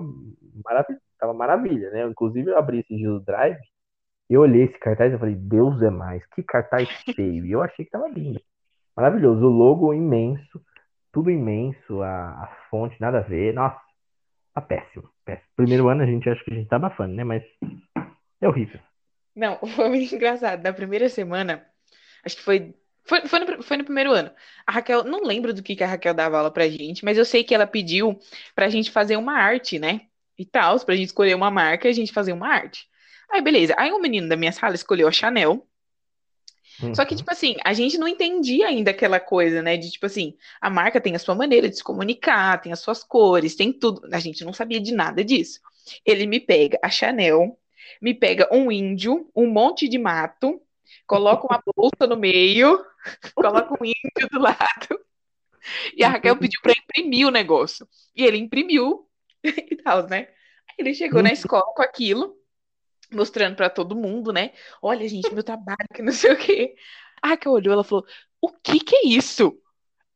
[0.65, 2.05] maravilha, tava maravilha, né?
[2.07, 3.59] Inclusive eu abri esse dia do Drive,
[4.29, 7.47] Eu olhei esse cartaz e falei, Deus é mais, que cartaz feio.
[7.47, 8.41] E eu achei que tava lindo.
[8.97, 9.47] Maravilhoso.
[9.47, 10.61] O logo imenso,
[11.13, 13.55] tudo imenso, a, a fonte, nada a ver.
[13.55, 13.81] Nossa,
[14.55, 15.49] tá péssimo, péssimo.
[15.57, 17.25] Primeiro ano a gente acha que a gente tá abafando, né?
[17.25, 17.43] Mas
[18.41, 18.81] é horrível.
[19.35, 20.63] Não, foi muito engraçado.
[20.63, 21.65] Na primeira semana,
[22.25, 22.75] acho que foi.
[23.05, 24.31] Foi, foi, no, foi no primeiro ano.
[24.67, 27.25] A Raquel, não lembro do que, que a Raquel dava aula pra gente, mas eu
[27.25, 28.19] sei que ela pediu
[28.55, 30.03] pra gente fazer uma arte, né?
[30.39, 32.87] E tal, pra gente escolher uma marca e a gente fazer uma arte.
[33.31, 33.75] Aí, beleza.
[33.79, 35.67] Aí o menino da minha sala escolheu a Chanel.
[36.93, 37.17] Só que, Uhum.
[37.17, 39.77] tipo assim, a gente não entendia ainda aquela coisa, né?
[39.77, 43.05] De, tipo assim, a marca tem a sua maneira de se comunicar, tem as suas
[43.05, 44.03] cores, tem tudo.
[44.13, 45.61] A gente não sabia de nada disso.
[46.05, 47.59] Ele me pega a Chanel,
[48.01, 50.61] me pega um índio, um monte de mato,
[51.07, 52.85] coloca uma bolsa no meio,
[53.35, 55.01] coloca um índio do lado,
[55.97, 57.89] e a Raquel pediu pra imprimir o negócio.
[58.15, 59.09] E ele imprimiu
[59.45, 60.29] e tal, né?
[60.69, 62.38] Aí ele chegou na escola com aquilo
[63.13, 64.53] mostrando pra todo mundo, né?
[64.83, 66.75] Olha, gente, meu trabalho, que não sei o quê.
[67.23, 68.05] A Raquel olhou, ela falou:
[68.41, 69.61] O que que é isso?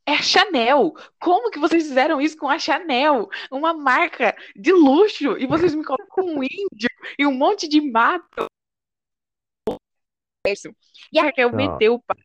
[0.07, 0.95] É a Chanel.
[1.19, 3.29] Como que vocês fizeram isso com a Chanel?
[3.51, 6.89] Uma marca de luxo e vocês me colocam um índio
[7.19, 8.47] e um monte de mato.
[11.13, 12.17] E a Raquel meteu o pau.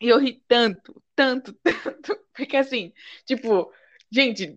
[0.00, 2.18] E eu ri tanto, tanto, tanto.
[2.34, 2.92] Porque assim,
[3.26, 3.72] tipo,
[4.10, 4.56] gente,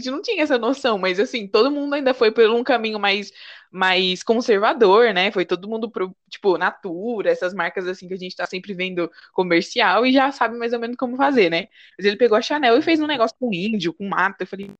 [0.00, 3.32] gente não tinha essa noção, mas assim, todo mundo ainda foi por um caminho mais,
[3.70, 5.30] mais conservador, né?
[5.32, 9.10] Foi todo mundo pro, tipo, Natura, essas marcas assim que a gente tá sempre vendo
[9.32, 11.68] comercial e já sabe mais ou menos como fazer, né?
[11.98, 14.42] Mas ele pegou a Chanel e fez um negócio com índio, com mato.
[14.42, 14.70] Eu falei,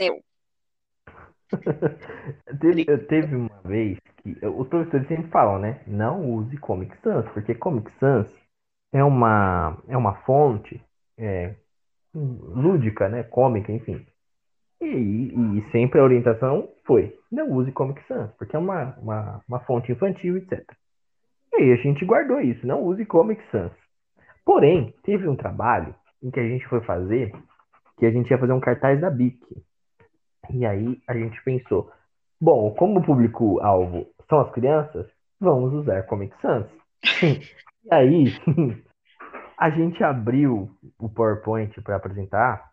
[0.00, 0.22] meu,
[2.60, 5.82] Teve, teve uma vez que os professores sempre falam, né?
[5.86, 8.28] Não use Comic Sans, porque Comic Sans
[8.92, 10.82] é uma, é uma fonte
[11.16, 11.54] é,
[12.18, 13.22] lúdica, né?
[13.22, 14.04] Cômica, enfim.
[14.80, 19.60] E, e sempre a orientação foi: não use Comic Sans, porque é uma, uma, uma
[19.60, 20.64] fonte infantil, etc.
[21.52, 23.72] E aí a gente guardou isso: não use Comic Sans.
[24.44, 27.32] Porém, teve um trabalho em que a gente foi fazer,
[27.98, 29.38] que a gente ia fazer um cartaz da Bic.
[30.50, 31.90] E aí a gente pensou,
[32.40, 35.06] bom, como o público-alvo são as crianças,
[35.38, 36.66] vamos usar Comic Sans.
[37.90, 38.24] E aí
[39.58, 42.70] a gente abriu o PowerPoint para apresentar,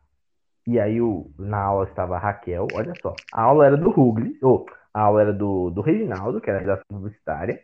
[0.68, 4.38] e aí o, na aula estava a Raquel, olha só, a aula era do Rugli,
[4.42, 7.60] ou a aula era do, do Reginaldo, que era da publicitária,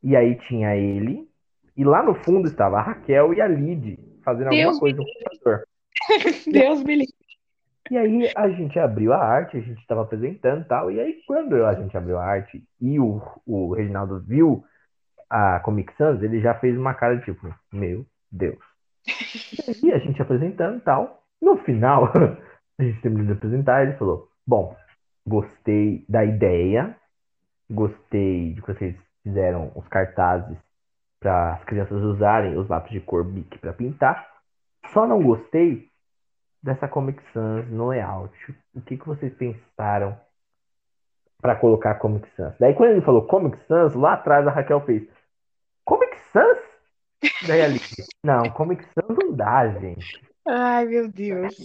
[0.00, 1.28] e aí tinha ele,
[1.76, 5.04] e lá no fundo estava a Raquel e a Lid fazendo alguma Deus coisa no
[5.04, 5.66] computador.
[6.50, 7.14] Deus me livre.
[7.90, 10.90] E aí a gente abriu a arte, a gente estava apresentando e tal.
[10.90, 14.64] E aí quando a gente abriu a arte e o, o Reginaldo viu
[15.30, 18.58] a Comic Sans, ele já fez uma cara de tipo, meu Deus.
[19.82, 21.22] E a gente apresentando e tal.
[21.40, 22.12] No final,
[22.78, 24.76] a gente terminou de apresentar, ele falou, bom,
[25.26, 26.96] gostei da ideia,
[27.70, 30.56] gostei de que vocês fizeram os cartazes
[31.20, 34.26] para as crianças usarem os lápis de cor Bic para pintar.
[34.92, 35.88] Só não gostei
[36.62, 38.32] dessa Comic Sans no layout.
[38.74, 40.18] O que, que vocês pensaram
[41.40, 42.56] para colocar Comic Sans?
[42.58, 45.08] Daí quando ele falou Comic Sans, lá atrás a Raquel fez
[45.84, 46.65] Comic Sans?
[47.46, 47.80] Daí ali,
[48.24, 50.22] não, Comic Sans não dá, gente.
[50.46, 51.56] Ai, meu Deus.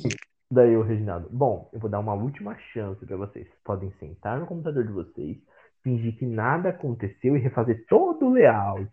[0.50, 3.48] Daí o Reginaldo, bom, eu vou dar uma última chance para vocês.
[3.64, 5.38] Podem sentar no computador de vocês,
[5.84, 8.92] fingir que nada aconteceu e refazer todo o layout.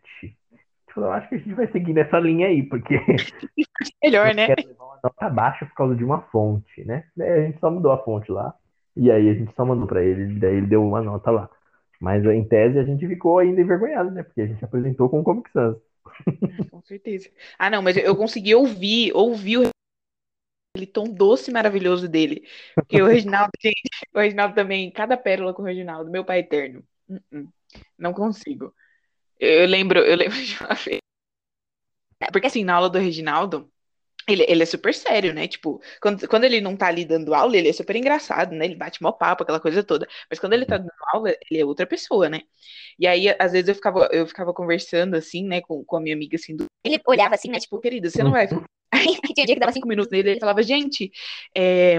[0.86, 2.94] Tipo, eu acho que a gente vai seguir nessa linha aí, porque
[4.02, 4.46] Melhor, né?
[4.46, 7.04] quero levar uma nota baixa por causa de uma fonte, né?
[7.16, 8.54] Daí a gente só mudou a fonte lá.
[8.96, 11.50] E aí a gente só mandou pra ele, daí ele deu uma nota lá.
[12.00, 14.22] Mas em tese a gente ficou ainda envergonhado, né?
[14.22, 15.76] Porque a gente apresentou com o Comic Sans.
[16.70, 17.30] Com certeza.
[17.58, 19.70] Ah, não, mas eu consegui ouvir, ouvir o
[20.74, 22.46] aquele tom doce e maravilhoso dele.
[22.74, 23.80] Porque o Reginaldo, gente,
[24.14, 26.84] o Reginaldo também, cada pérola com o Reginaldo, meu pai eterno.
[27.08, 27.48] Uh -uh,
[27.98, 28.74] não consigo.
[29.38, 31.00] Eu, lembro, eu lembro de uma vez.
[32.32, 33.70] Porque assim, na aula do Reginaldo,
[34.28, 35.48] ele, ele é super sério, né?
[35.48, 38.66] Tipo, quando, quando ele não tá ali dando aula, ele é super engraçado, né?
[38.66, 40.06] Ele bate mó papo, aquela coisa toda.
[40.30, 42.42] Mas quando ele tá dando aula, ele é outra pessoa, né?
[42.98, 46.14] E aí, às vezes, eu ficava, eu ficava conversando, assim, né, com, com a minha
[46.14, 46.66] amiga, assim, do...
[46.84, 48.48] Ele olhava assim, né, tipo, querida, você não vai...
[48.92, 51.12] Aí tinha dia que dava cinco minutos nele, ele falava, gente,
[51.54, 51.98] é,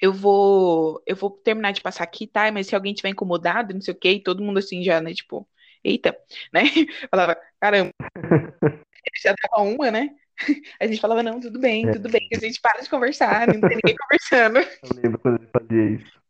[0.00, 2.50] eu vou eu vou terminar de passar aqui, tá?
[2.50, 5.12] Mas se alguém tiver incomodado, não sei o quê, e todo mundo assim já, né,
[5.12, 5.46] tipo,
[5.84, 6.16] eita,
[6.52, 6.62] né?
[7.10, 7.92] Falava, caramba.
[9.04, 10.10] Ele já dava uma, né?
[10.80, 11.92] A gente falava, não, tudo bem, É.
[11.92, 14.58] tudo bem, a gente para de conversar, não tem ninguém conversando.
[14.58, 16.20] Eu lembro quando ele fazia isso.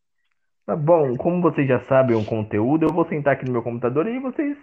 [0.66, 4.06] Tá bom, como vocês já sabem o conteúdo, eu vou sentar aqui no meu computador
[4.06, 4.56] e vocês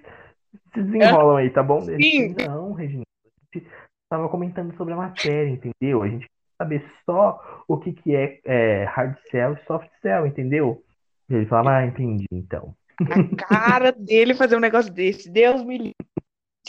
[0.74, 1.84] se desenrolam aí, tá bom?
[1.90, 2.36] Ele, Sim.
[2.48, 3.68] Não, Regina, a gente
[4.10, 6.03] tava comentando sobre a matéria, entendeu?
[6.03, 10.26] A gente quer saber só o que que é, é hard sell e soft sell,
[10.26, 10.82] entendeu?
[11.30, 12.74] E ele falava, ah, entendi, então.
[13.02, 15.30] A cara dele fazer um negócio desse.
[15.30, 15.95] Deus me livre.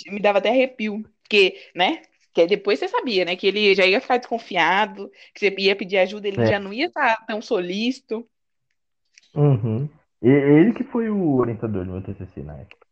[0.08, 1.02] Me dava até arrepio.
[1.22, 2.02] Porque, né?
[2.28, 3.36] Porque depois você sabia, né?
[3.36, 6.46] Que ele já ia ficar desconfiado, que você ia pedir ajuda, ele É.
[6.46, 8.28] já não ia estar tão solícito.
[9.34, 9.88] Uhum.
[10.22, 12.86] E- Ele que foi o orientador do meu TCC na época.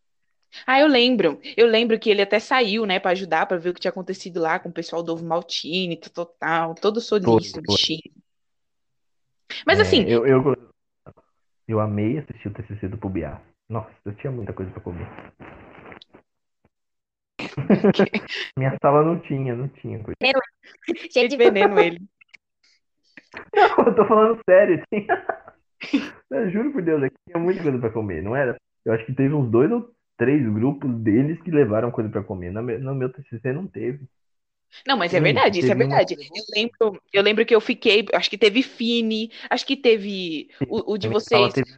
[0.67, 1.39] Ah, eu lembro.
[1.57, 4.41] Eu lembro que ele até saiu, né, pra ajudar, pra ver o que tinha acontecido
[4.41, 8.01] lá com o pessoal do Ovo Maltine, total, todo solícito, bichinho.
[9.67, 10.57] Mas É, assim, eu, eu,
[11.69, 13.41] eu amei assistir o TCC do Pubiá.
[13.69, 15.07] Nossa, eu tinha muita coisa pra comer.
[18.59, 20.17] Minha sala não tinha, não tinha coisa.
[21.13, 22.01] Cheio de veneno ele.
[23.55, 24.83] Não, eu tô falando sério.
[24.93, 25.07] Tinha...
[26.31, 28.57] Eu juro por Deus, aqui tinha muita coisa pra comer, não era?
[28.85, 32.51] Eu acho que teve uns dois ou três grupos deles que levaram coisa pra comer.
[32.51, 34.07] No meu, no meu TCC não teve.
[34.87, 36.15] Não, mas é Hum, verdade, isso é verdade.
[36.15, 40.95] Eu lembro, eu lembro que eu fiquei, acho que teve Fini, acho que teve o,
[40.95, 41.53] o de vocês.
[41.53, 41.71] teve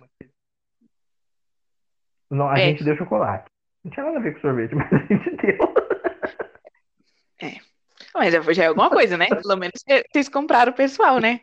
[2.31, 2.71] Não, a É.
[2.71, 3.51] gente deu chocolate.
[3.85, 5.75] Não tinha nada a ver com sorvete, mas a gente deu.
[8.19, 9.27] Mas já é alguma coisa, né?
[9.29, 9.81] Pelo menos
[10.11, 11.43] vocês compraram o pessoal, né?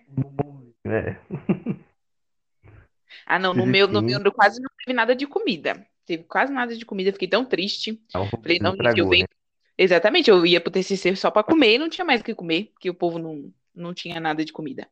[0.85, 1.15] É.
[3.25, 5.85] Ah, não, no meu, no meu quase não teve nada de comida.
[6.05, 7.99] Teve quase nada de comida, fiquei tão triste.
[8.11, 9.23] Falei, não, gente, eu venho.
[9.23, 9.35] né?
[9.77, 12.71] Exatamente, eu ia pro TCC só pra comer e não tinha mais o que comer,
[12.73, 14.87] porque o povo não, não tinha nada de comida.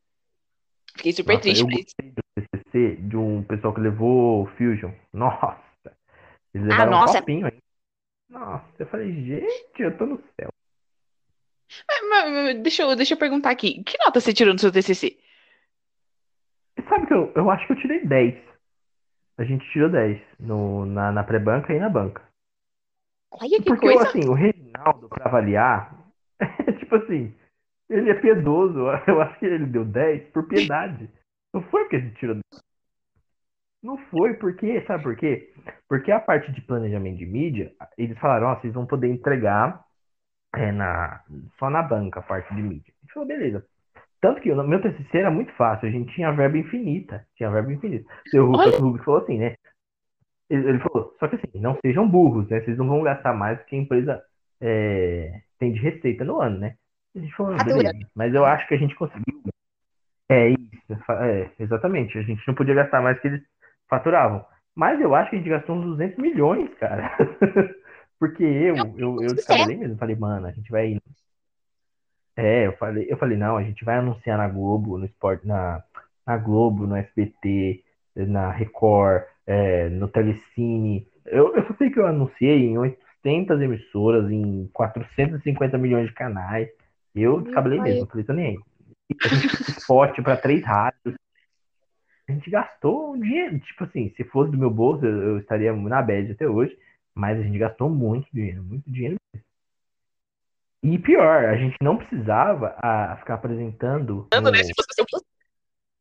[0.95, 4.91] Fiquei super Nossa, triste, eu mas do TCC de um pessoal que levou Fusion.
[5.13, 5.57] Nossa,
[6.53, 7.19] eles Ah, levaram um nossa.
[7.19, 7.57] copinho aí.
[8.29, 10.49] Nossa, eu falei, gente, eu tô no céu.
[11.87, 13.83] Mas, mas, deixa eu, deixa eu perguntar aqui.
[13.83, 15.17] Que nota você tirou no seu TCC?
[16.87, 18.43] Sabe que eu, eu acho que eu tirei 10.
[19.37, 22.21] A gente tirou 10 no, na, na pré-banca e na banca.
[23.31, 24.07] Olha que Porque, coisa.
[24.09, 25.97] assim, o Reginaldo, pra avaliar,
[26.79, 27.33] tipo assim,
[27.89, 28.79] ele é piedoso.
[29.07, 31.09] Eu acho que ele deu 10 por piedade.
[31.53, 32.63] Não foi porque a gente tirou 10.
[33.83, 35.51] Não foi porque, sabe por quê?
[35.89, 39.83] Porque a parte de planejamento de mídia, eles falaram, ó, vocês vão poder entregar
[40.55, 41.21] é, na,
[41.59, 42.93] só na banca a parte de mídia.
[42.97, 43.65] A gente falou, beleza.
[44.21, 47.27] Tanto que o meu TCC era muito fácil, a gente tinha verba infinita.
[47.35, 48.09] Tinha verba infinita.
[48.35, 48.77] O Olha.
[48.77, 49.55] Rubens falou assim, né?
[50.49, 52.61] Ele, ele falou, só que assim, não sejam burros, né?
[52.61, 54.23] Vocês não vão gastar mais do que a empresa
[54.61, 56.75] é, tem de receita no ano, né?
[57.13, 57.75] A gente falou, Fatura.
[57.75, 58.09] beleza.
[58.15, 59.43] Mas eu acho que a gente conseguiu.
[60.29, 62.17] É isso, é, exatamente.
[62.17, 63.43] A gente não podia gastar mais que eles
[63.89, 64.45] faturavam.
[64.75, 67.15] Mas eu acho que a gente gastou uns 200 milhões, cara.
[68.19, 69.97] Porque eu, eu, eu descabelei mesmo.
[69.97, 70.97] Falei, mano, a gente vai.
[72.35, 75.83] É, eu falei, eu falei, não, a gente vai anunciar na Globo, no esporte, na,
[76.25, 77.83] na Globo, no SBT,
[78.15, 81.07] na Record, é, no Telecine.
[81.25, 86.69] Eu, eu só sei que eu anunciei em 800 emissoras, em 450 milhões de canais.
[87.13, 88.59] Eu descabelei mesmo, eu falei, tô nem aí.
[89.77, 91.15] Spot para três rádios.
[92.33, 95.71] A gente gastou um dinheiro, tipo assim, se fosse do meu bolso, eu, eu estaria
[95.71, 96.75] na bad até hoje,
[97.13, 99.45] mas a gente gastou muito dinheiro, muito dinheiro mesmo.
[100.81, 104.39] E pior, a gente não precisava a, ficar apresentando né?
[104.41, 105.23] no- Se fosse-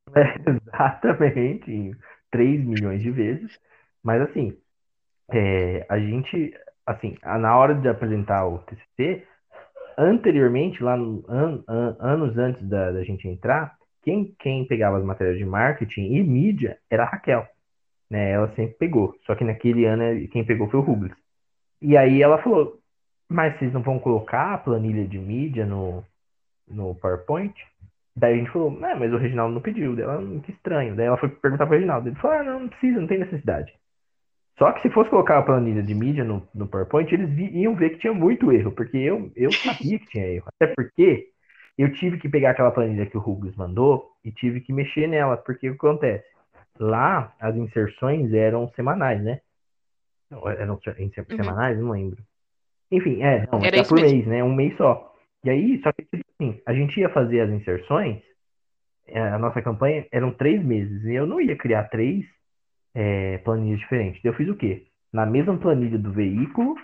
[0.67, 1.97] Exatamente,
[2.31, 3.51] 3 milhões de vezes.
[4.03, 4.57] Mas assim,
[5.31, 6.55] é, a gente,
[6.87, 9.27] assim, na hora de apresentar o TCC,
[9.99, 15.05] anteriormente, lá no, an- an- anos antes da, da gente entrar, quem, quem pegava as
[15.05, 17.47] matérias de marketing e mídia era a Raquel,
[18.11, 18.33] né?
[18.33, 19.15] Ela sempre pegou.
[19.27, 21.15] Só que naquele ano quem pegou foi o Rubens.
[21.81, 22.79] E aí ela falou,
[23.29, 26.05] mas vocês não vão colocar a planilha de mídia no,
[26.69, 27.55] no PowerPoint?
[28.15, 29.97] Daí a gente falou, não, mas o Reginaldo não pediu.
[29.97, 30.95] Daí ela, "Hum, que estranho.
[30.95, 32.09] Daí ela foi perguntar pro Reginaldo.
[32.09, 33.73] Ele falou, ah, não, não precisa, não tem necessidade.
[34.59, 37.91] Só que se fosse colocar a planilha de mídia no, no PowerPoint, eles iam ver
[37.91, 40.45] que tinha muito erro, porque eu, eu sabia que tinha erro.
[40.49, 41.32] Até porque
[41.79, 45.37] eu tive que pegar aquela planilha que o Rubens mandou e tive que mexer nela,
[45.37, 46.27] porque o que acontece?
[46.79, 49.41] Lá, as inserções eram semanais, né?
[50.31, 51.37] Não, Eram Uhum.
[51.37, 51.79] semanais?
[51.79, 52.23] Não lembro.
[52.91, 54.17] Enfim, é, não, Era era isso por mesmo.
[54.17, 54.45] mês, né?
[54.45, 55.15] Um mês só.
[55.45, 58.23] E aí, só que, tipo assim, a gente ia fazer as inserções,
[59.07, 62.25] é, a nossa campanha eram três meses, e eu não ia criar três
[62.95, 64.23] é, planilhas diferentes.
[64.25, 64.87] Eu fiz o quê?
[65.13, 66.77] Na mesma planilha do veículo,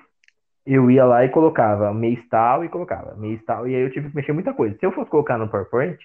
[0.75, 4.11] eu ia lá e colocava mês tal e colocava mês tal, e aí eu tive
[4.11, 4.77] que mexer muita coisa.
[4.79, 5.99] Se eu fosse colocar no PowerPoint,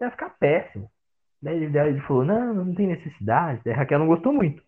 [0.00, 0.88] ia ficar péssimo.
[1.42, 3.60] Daí ele, falou, não, não tem necessidade.
[3.64, 4.62] Daí a Raquel não gostou muito.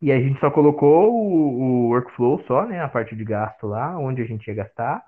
[0.00, 2.80] E aí a gente só colocou o, o workflow só, né?
[2.80, 5.04] A parte de gasto lá, onde a gente ia gastar.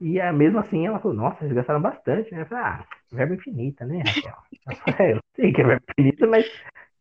[0.00, 2.42] E é, mesmo assim ela falou, nossa, eles gastaram bastante, né?
[2.42, 4.36] Eu falei, ah, verba infinita, né, Raquel?
[4.66, 6.44] Ela falou, é, eu sei que é verba infinita, mas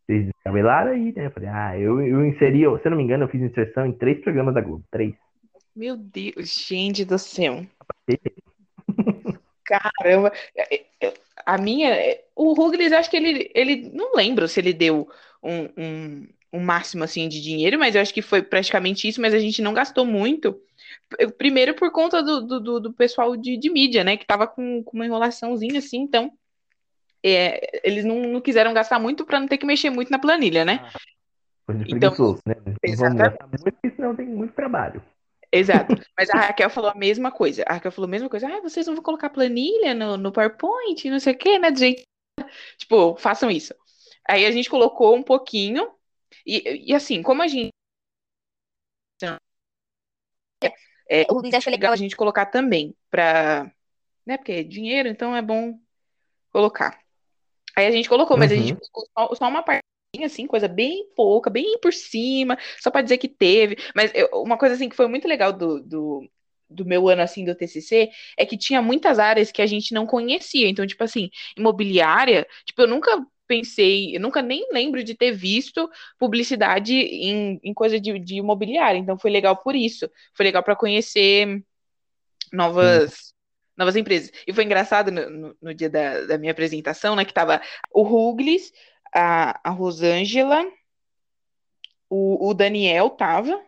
[0.06, 1.26] vocês descabelaram aí, né?
[1.26, 3.93] Eu falei, ah, eu, eu inseri, se eu não me engano, eu fiz inserção em
[3.93, 4.84] três programas da Globo.
[4.91, 5.15] Três.
[5.76, 7.65] Meu Deus, gente do céu.
[9.64, 10.31] Caramba.
[11.45, 11.95] A minha.
[12.35, 13.89] O Ruglis, acho que ele, ele.
[13.93, 15.10] Não lembro se ele deu
[15.41, 19.34] um, um, o máximo assim de dinheiro, mas eu acho que foi praticamente isso, mas
[19.34, 20.60] a gente não gastou muito.
[21.38, 24.18] Primeiro por conta do, do, do- pessoal de, de mídia, né?
[24.18, 26.31] Que tava com, com uma enrolaçãozinha assim, então
[27.23, 30.65] é, eles não, não quiseram gastar muito para não ter que mexer muito na planilha,
[30.65, 30.89] né?
[31.69, 32.14] De Então,
[32.45, 32.56] né?
[32.65, 35.02] Não vamos gastar muito, porque senão tem muito trabalho.
[35.52, 35.95] Exato.
[36.18, 37.64] Mas a Raquel falou a mesma coisa.
[37.68, 38.48] A Raquel falou a mesma coisa.
[38.48, 41.72] Ah, vocês não vão colocar planilha no, no PowerPoint, não sei o quê, né?
[41.72, 42.03] Do jeito...
[42.78, 43.73] Tipo, façam isso.
[44.28, 45.91] Aí a gente colocou um pouquinho.
[46.45, 47.72] E, e assim, como a gente.
[51.10, 53.69] É, O Rubens achou legal legal a gente colocar também pra.
[54.26, 54.38] Né?
[54.38, 55.78] Porque é dinheiro, então é bom
[56.52, 57.02] colocar.
[57.76, 58.80] Aí a gente colocou, mas a gente Uhum.
[58.80, 59.82] colocou só, só uma partinha,
[60.19, 63.77] assim, coisa bem pouca, bem por cima, só pra dizer que teve.
[63.95, 66.29] Mas eu- uma coisa, assim, que foi muito legal do, do,
[66.69, 70.05] do meu ano, assim, do TCC, é que tinha muitas áreas que a gente não
[70.05, 70.67] conhecia.
[70.67, 75.89] Então, tipo assim, imobiliária, tipo, eu nunca pensei, eu nunca nem lembro de ter visto
[76.19, 78.97] publicidade em, em coisa de, de imobiliária.
[78.99, 80.09] Então, foi legal por isso.
[80.35, 81.63] Foi legal pra conhecer
[82.51, 83.33] novas,
[83.77, 84.31] novas empresas.
[84.47, 87.61] E foi engraçado no, no, no dia da, da minha apresentação, né, que tava
[87.91, 88.71] o Ruglis,
[89.13, 90.65] a, a Rosângela,
[92.09, 93.59] o, o Daniel tava.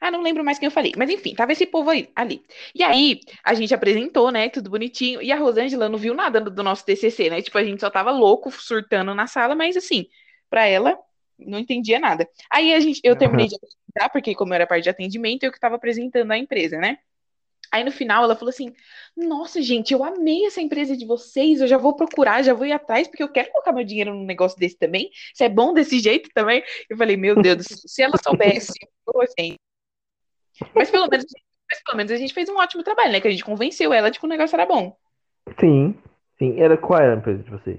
[0.00, 0.92] Ah, não lembro mais quem eu falei.
[0.96, 2.44] Mas enfim, tava esse povo aí, ali.
[2.74, 5.22] E aí, a gente apresentou, né, tudo bonitinho.
[5.22, 7.42] E a Rosângela não viu nada do, nosso TCC, né?
[7.42, 10.06] Tipo, a gente só tava louco, surtando na sala, mas assim,
[10.48, 10.98] pra ela,
[11.38, 12.28] não entendia nada.
[12.50, 15.52] Aí a gente, eu terminei de apresentar, porque como eu era parte de atendimento, eu
[15.52, 16.98] que tava apresentando a empresa, né?
[17.72, 18.72] Aí no final ela falou assim:
[19.16, 22.72] Nossa, gente, eu amei essa empresa de vocês, eu já vou procurar, já vou ir
[22.72, 25.10] atrás, porque eu quero colocar meu dinheiro num negócio desse também.
[25.34, 26.62] Se é bom desse jeito também.
[26.88, 28.72] Eu falei: Meu Deus, se ela soubesse,
[29.14, 29.56] eu assim.
[30.74, 31.26] Mas pelo menos,
[31.70, 33.20] mas pelo menos a gente fez um ótimo trabalho, né?
[33.20, 34.96] Que a gente convenceu ela de que o negócio era bom.
[35.58, 35.94] Sim,
[36.38, 36.60] sim.
[36.60, 37.78] Era, qual era a empresa de vocês?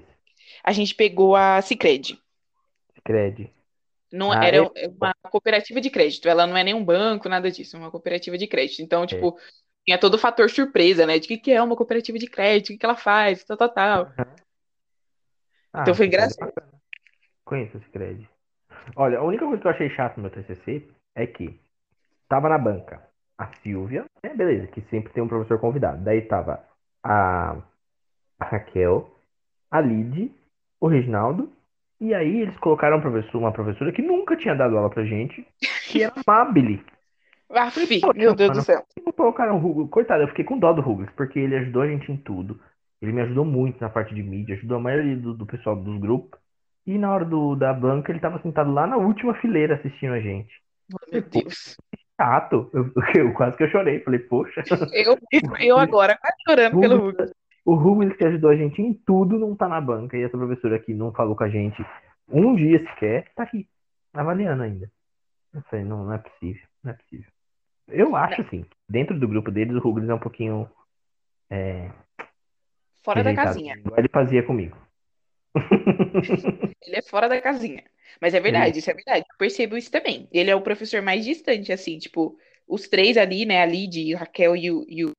[0.64, 2.18] A gente pegou a Sicredi.
[3.04, 3.52] Cred.
[4.12, 4.88] Não, Ah, era é?
[4.88, 6.28] uma cooperativa de crédito.
[6.28, 8.82] Ela não é nem um banco, nada disso, é uma cooperativa de crédito.
[8.82, 9.38] Então, tipo,
[9.86, 11.20] tinha todo o fator surpresa, né?
[11.20, 13.70] De que, que é uma cooperativa de crédito, o que, que ela faz, tal, tal,
[13.70, 14.14] tal.
[15.74, 16.54] Ah, Então foi é engraçado.
[17.46, 18.30] Conheço esse Cicred.
[18.96, 21.60] Olha, a única coisa que eu achei chato no meu TCC é que
[22.28, 23.02] tava na banca
[23.38, 26.04] a Silvia, né, beleza, que sempre tem um professor convidado.
[26.04, 26.64] Daí tava
[27.04, 27.58] a,
[28.40, 29.10] a Raquel,
[29.72, 30.32] a Lid,
[30.80, 31.52] o Reginaldo,
[32.00, 35.46] e aí eles colocaram um professor, uma professora que nunca tinha dado aula pra gente,
[35.88, 36.86] que era a Mabile.
[37.54, 38.62] Ah, Poxa, meu Deus do mano.
[38.62, 38.84] céu.
[38.98, 39.90] E não colocaram o Rugles.
[39.90, 42.60] Coitado, eu fiquei com dó do Rugles, porque ele ajudou a gente em tudo.
[43.02, 46.00] Ele me ajudou muito na parte de mídia, ajudou a maioria do, do pessoal dos
[46.00, 46.40] grupos.
[46.86, 50.20] E na hora do, da banca, ele tava sentado lá na última fileira assistindo a
[50.20, 50.52] gente.
[51.12, 51.76] Meu Deus.
[52.20, 52.70] Chato.
[52.74, 54.00] Eu, eu- quase que eu chorei.
[54.02, 54.64] Falei, poxa,
[54.94, 55.18] Eu,
[55.60, 57.18] eu agora, quase chorando pelo Hugo.
[57.64, 60.18] O Rugles que ajudou a gente em tudo não tá na banca.
[60.18, 61.86] E essa professora aqui não falou com a gente
[62.28, 63.68] um dia sequer, tá aqui,
[64.14, 64.90] avaliando ainda.
[65.54, 66.64] Não sei, não, não é possível.
[66.84, 67.30] Não é possível.
[67.88, 70.70] Eu acho, assim, dentro do grupo deles, o Rugles é um pouquinho.
[71.50, 71.90] É,
[73.04, 73.76] Fora da rejeitado, casinha.
[73.76, 74.78] Igual ele fazia comigo.
[76.84, 77.84] Ele é fora da casinha.
[78.20, 79.26] Mas é verdade, isso é verdade.
[79.30, 80.28] Eu percebo isso também.
[80.32, 82.38] Ele é o professor mais distante, assim, tipo,
[82.68, 83.62] os três ali, né?
[83.62, 85.12] A Lid, o Raquel e o, e o...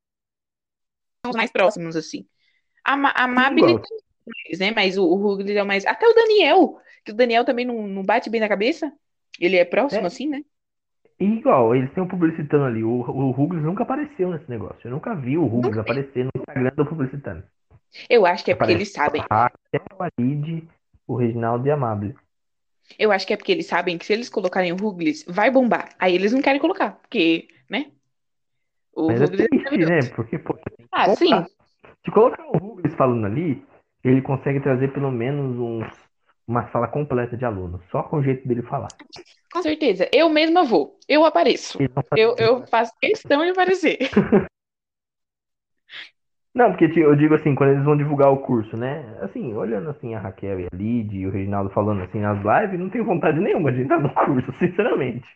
[1.25, 2.27] são os mais próximos, assim.
[2.85, 4.71] A, Ma- a também, mais, né?
[4.73, 5.87] Mas o, o Ruglis é o mais.
[5.87, 8.93] Até o Daniel, que o Daniel também não, não bate bem na cabeça.
[9.41, 10.07] Ele é próximo, É.
[10.07, 10.45] assim, né?
[11.23, 12.82] E igual, eles têm um publicitando ali.
[12.82, 14.81] O, o Rugles nunca apareceu nesse negócio.
[14.82, 17.44] Eu nunca vi o Rugles Nunca aparecer no Instagram do publicitando.
[18.11, 19.23] Eu acho que é porque Aparece eles sabem.
[19.31, 20.69] A Raquel, a Lid,
[21.07, 22.16] o Reginaldo e a Amable.
[22.99, 25.90] Eu acho que é porque eles sabem que se eles colocarem o Ruglis, vai bombar.
[25.97, 27.93] Aí eles não querem colocar, porque, né?
[28.93, 29.70] O Mas é Ruglis é triste, né?
[29.78, 30.15] maravilhoso.
[30.16, 30.59] Porque, pô,
[30.90, 31.31] Ah, sim.
[32.05, 33.65] Se colocar o Rugles falando ali,
[34.03, 35.86] ele consegue trazer pelo menos uns,
[36.47, 38.89] uma sala completa de alunos, só com o jeito dele falar.
[39.52, 40.09] Com certeza.
[40.12, 40.98] Eu mesma vou.
[41.09, 41.78] Eu apareço.
[42.16, 43.98] Eu, eu faço questão de aparecer.
[46.55, 49.19] Não, porque tipo, eu digo assim, quando eles vão divulgar o curso, né?
[49.23, 52.78] Assim, olhando assim a Raquel e a Lid e o Reginaldo falando assim nas lives,
[52.78, 55.27] não tenho vontade nenhuma de entrar no curso, sinceramente.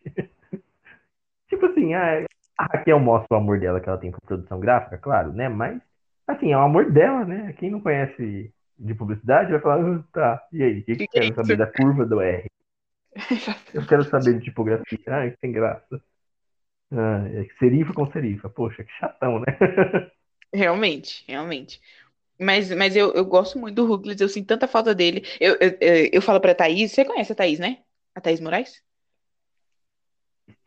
[1.48, 2.22] tipo assim, a,
[2.58, 5.48] a Raquel mostra o amor dela que ela tem por produção gráfica, claro, né?
[5.48, 5.80] Mas,
[6.26, 7.54] assim, é o amor dela, né?
[7.54, 11.18] Quem não conhece de publicidade vai falar, "Ah, tá, e aí, o que, que Que
[11.18, 12.46] é quero isso?" saber da curva do R?
[13.72, 14.98] Eu quero saber de tipografia.
[15.08, 16.02] Ai, que sem graça.
[16.92, 18.48] Ah, é serifa com serifa.
[18.48, 19.46] Poxa, que chatão, né?
[20.54, 21.80] Realmente, realmente.
[22.38, 25.22] Mas, mas eu, eu gosto muito do Ruglis, eu sinto tanta falta dele.
[25.40, 27.82] Eu, eu, eu, eu falo pra Thaís, você conhece a Thaís, né?
[28.14, 28.82] A Thaís Moraes?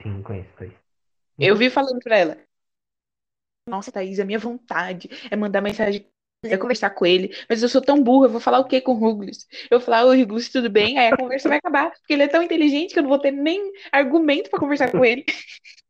[0.02, 0.72] Sim, conheço aí.
[1.40, 2.38] Eu vi falando pra ela.
[3.68, 7.68] Nossa, Thaís, a minha vontade é mandar mensagem Eu ia conversar com ele, mas eu
[7.68, 9.46] sou tão burra, eu vou falar o quê com o Ruglis?
[9.70, 10.98] Eu vou falar, oi, Ruglis, tudo bem?
[10.98, 13.32] Aí a conversa vai acabar, porque ele é tão inteligente que eu não vou ter
[13.32, 15.26] nem argumento pra conversar com ele.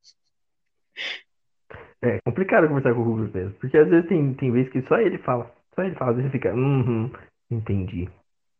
[2.01, 4.97] É complicado conversar com o Rubens mesmo, porque às vezes tem, tem vezes que só
[4.99, 5.53] ele fala.
[5.76, 7.11] Só ele fala, às vezes fica, uhum,
[7.51, 8.09] entendi.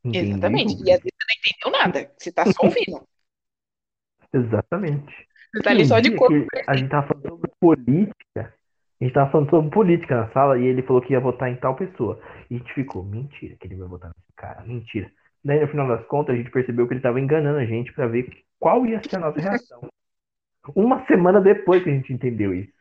[0.04, 0.74] Entendi, Exatamente.
[0.74, 0.88] Rubens.
[0.88, 3.02] E às vezes você não entendeu nada, você tá só ouvindo.
[4.34, 5.28] Exatamente.
[5.54, 6.34] Você tá ali só de corpo.
[6.34, 8.54] que a gente tava falando sobre política.
[9.00, 11.56] A gente tava falando sobre política na sala e ele falou que ia votar em
[11.56, 12.20] tal pessoa.
[12.50, 15.10] E a gente ficou, mentira que ele vai votar nesse cara, mentira.
[15.44, 18.08] Daí no final das contas a gente percebeu que ele tava enganando a gente pra
[18.08, 19.88] ver qual ia ser a nossa reação.
[20.76, 22.72] Uma semana depois que a gente entendeu isso.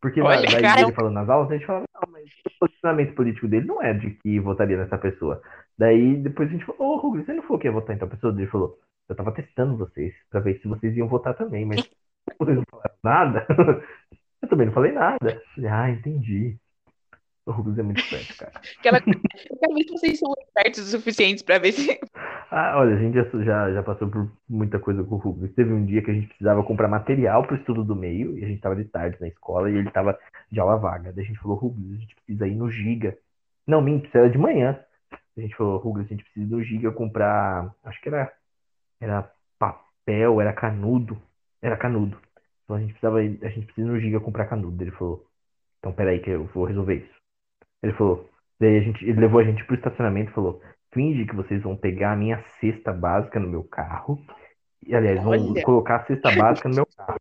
[0.00, 0.80] Porque Olha, daí cara.
[0.80, 3.92] ele falando nas aulas, a gente falava, não, mas o posicionamento político dele não é
[3.92, 5.42] de que votaria nessa pessoa.
[5.76, 8.08] Daí depois a gente falou, ô Rugli, você não falou que ia votar em tal
[8.08, 8.32] pessoa?
[8.32, 8.78] Ele falou,
[9.08, 11.80] eu tava testando vocês pra ver se vocês iam votar também, mas
[12.38, 13.46] vocês não falaram nada.
[14.42, 15.42] Eu também não falei nada.
[15.54, 16.56] Falei, ah, entendi.
[17.46, 18.52] O Rubens é muito esperto, cara.
[18.78, 19.00] Aquela...
[19.00, 21.98] Se vocês são espertos o suficientes pra ver se.
[22.50, 25.54] Ah, olha, a gente já, já, já passou por muita coisa com o Rubens.
[25.54, 28.48] Teve um dia que a gente precisava comprar material pro estudo do meio, e a
[28.48, 30.18] gente tava de tarde na escola, e ele tava
[30.50, 31.12] de aula vaga.
[31.12, 33.16] Daí a gente falou, Rubens, a gente precisa ir no Giga.
[33.66, 34.78] Não, minto, isso era de manhã.
[35.36, 38.32] A gente falou, Rubens, a gente precisa ir no Giga comprar, acho que era,
[39.00, 41.20] era papel, era canudo.
[41.62, 42.18] Era canudo.
[42.70, 44.80] Então a gente precisava, a gente precisa ir no Giga comprar canudo.
[44.80, 45.26] Ele falou,
[45.80, 47.20] então peraí que eu vou resolver isso.
[47.82, 48.30] Ele falou,
[48.60, 51.76] daí a gente, ele levou a gente pro estacionamento e falou, finge que vocês vão
[51.76, 54.24] pegar a minha cesta básica no meu carro.
[54.86, 55.62] E, aliás, vão Olha.
[55.64, 57.18] colocar a cesta básica no meu carro.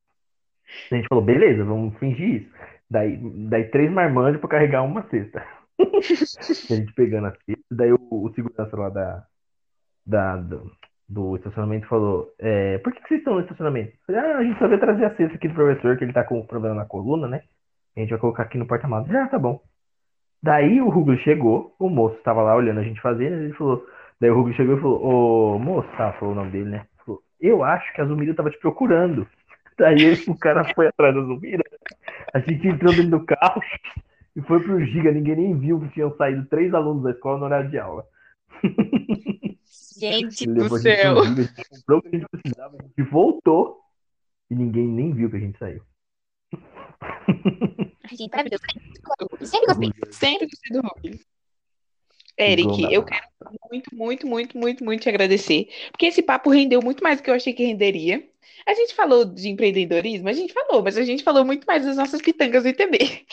[0.91, 2.53] A gente falou, beleza, vamos fingir isso.
[2.87, 3.17] Daí,
[3.49, 5.43] daí três marmanjos pra carregar uma cesta.
[5.79, 9.25] a gente pegando a cesta, daí o, o segurança lá da,
[10.05, 10.71] da, do,
[11.09, 13.91] do estacionamento falou, é, por que, que vocês estão no estacionamento?
[14.07, 16.13] Eu Falei, ah, a gente só veio trazer a cesta aqui do professor, que ele
[16.13, 17.41] tá com problema na coluna, né?
[17.97, 19.07] A gente vai colocar aqui no porta-malas.
[19.07, 19.59] Já, tá bom.
[20.41, 23.83] Daí o Rugli chegou, o moço tava lá olhando a gente fazer, ele falou.
[24.21, 26.85] Daí o Rugli chegou e falou, ô moço, tá, falou o nome dele, né?
[27.03, 29.27] Falou, eu acho que a Zumira tava te procurando.
[29.77, 31.63] Daí o cara foi atrás da Zumira,
[32.33, 33.61] a gente entrou dentro do carro
[34.35, 37.45] e foi pro Giga, ninguém nem viu que tinham saído três alunos da escola no
[37.45, 38.05] horário de aula.
[39.99, 41.19] Gente, do levou a gente céu.
[41.19, 43.81] a gente comprou o que a gente precisava, a gente voltou
[44.49, 45.81] e ninguém nem viu que a gente saiu.
[48.11, 48.63] gente, maravilhoso.
[49.41, 49.91] Sempre gostei.
[50.11, 51.25] Sempre gostei do Ruglis.
[52.37, 53.27] Eric, eu quero
[53.69, 55.67] muito, muito, muito, muito, muito te agradecer.
[55.91, 58.25] Porque esse papo rendeu muito mais do que eu achei que renderia.
[58.65, 61.97] A gente falou de empreendedorismo, a gente falou, mas a gente falou muito mais das
[61.97, 63.25] nossas pitangas do ITB.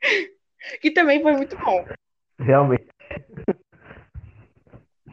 [0.80, 1.84] que também foi muito bom.
[2.38, 2.91] Realmente.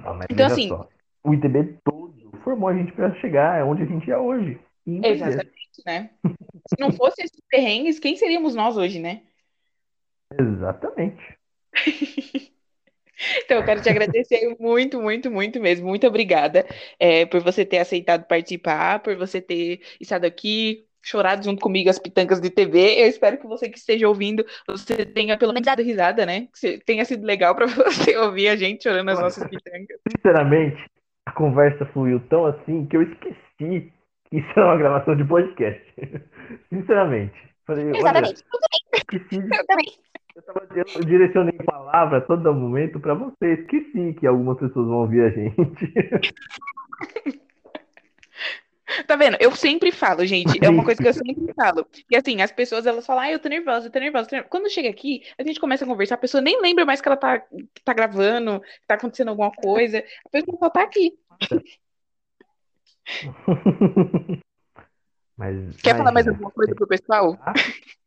[0.09, 0.89] Não, mas Então, assim- só,
[1.23, 4.59] o ITB todo formou a gente para chegar onde a gente é hoje.
[4.85, 5.27] Empreender.
[5.27, 6.09] Exatamente, né?
[6.67, 9.21] Se não fosse esses perrengues, quem seríamos nós hoje, né?
[10.37, 11.37] Exatamente.
[13.43, 15.85] Então, eu quero te agradecer muito, muito, muito mesmo.
[15.85, 16.65] Muito obrigada,
[16.97, 21.99] é, por você ter aceitado participar, por você ter estado aqui, chorado junto comigo as
[21.99, 23.01] pitancas de TV.
[23.01, 26.47] Eu espero que você que esteja ouvindo, você tenha pelo menos dado risada, né?
[26.59, 29.99] Que tenha sido legal para você ouvir a gente chorando as nossas pitancas.
[30.15, 30.85] Sinceramente,
[31.25, 33.91] a conversa fluiu tão assim que eu esqueci
[34.29, 35.81] que isso era uma gravação de podcast.
[36.69, 37.33] Sinceramente.
[37.65, 38.43] Falei, olha, Exatamente.
[38.93, 39.85] esqueci de Eu também.
[40.35, 43.53] Eu, tava, eu direcionei a palavra a todo momento para você.
[43.53, 45.93] Esqueci que algumas pessoas vão ouvir a gente.
[49.05, 49.37] Tá vendo?
[49.39, 51.85] Eu sempre falo, gente, é uma coisa que eu sempre falo.
[52.09, 54.49] E assim, as pessoas elas falam, ah, eu tô nervosa, eu tô nervosa, tô nervosa.
[54.49, 57.17] Quando chega aqui, a gente começa a conversar, a pessoa nem lembra mais que ela
[57.17, 57.43] tá,
[57.83, 60.03] tá gravando, que tá acontecendo alguma coisa.
[60.25, 61.13] A pessoa só tá aqui.
[65.37, 67.37] Mas, Quer mas, falar mais alguma coisa pro pessoal?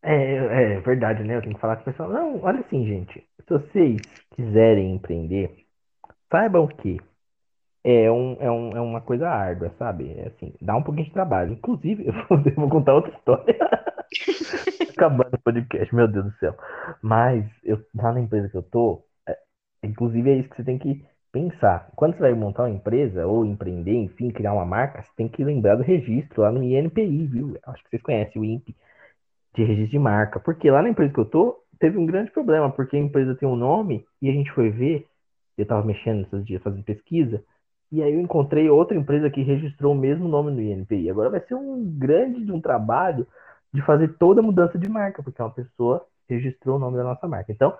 [0.00, 1.36] É, é verdade, né?
[1.36, 2.08] Eu tenho que falar com o pessoal.
[2.08, 3.28] Não, olha assim, gente.
[3.40, 4.00] Se vocês
[4.30, 5.66] quiserem empreender,
[6.30, 7.00] saibam que
[7.90, 10.12] é, um, é, um, é uma coisa árdua, sabe?
[10.12, 11.52] É assim, dá um pouquinho de trabalho.
[11.54, 13.56] Inclusive, eu vou, eu vou contar outra história.
[14.92, 16.54] Acabando o podcast, meu Deus do céu.
[17.00, 19.38] Mas eu, lá na empresa que eu tô, é,
[19.82, 21.02] inclusive é isso que você tem que
[21.32, 21.90] pensar.
[21.96, 25.42] Quando você vai montar uma empresa ou empreender, enfim, criar uma marca, você tem que
[25.42, 27.56] lembrar do registro lá no INPI, viu?
[27.66, 28.76] Acho que vocês conhecem o INPE
[29.54, 30.38] de registro de marca.
[30.38, 33.48] Porque lá na empresa que eu tô, teve um grande problema, porque a empresa tem
[33.48, 35.06] um nome e a gente foi ver,
[35.56, 37.42] eu tava mexendo nesses dias fazendo pesquisa,
[37.90, 41.10] e aí eu encontrei outra empresa que registrou o mesmo nome no INPI.
[41.10, 43.26] Agora vai ser um grande de um trabalho
[43.72, 47.26] de fazer toda a mudança de marca, porque uma pessoa registrou o nome da nossa
[47.26, 47.50] marca.
[47.50, 47.76] Então,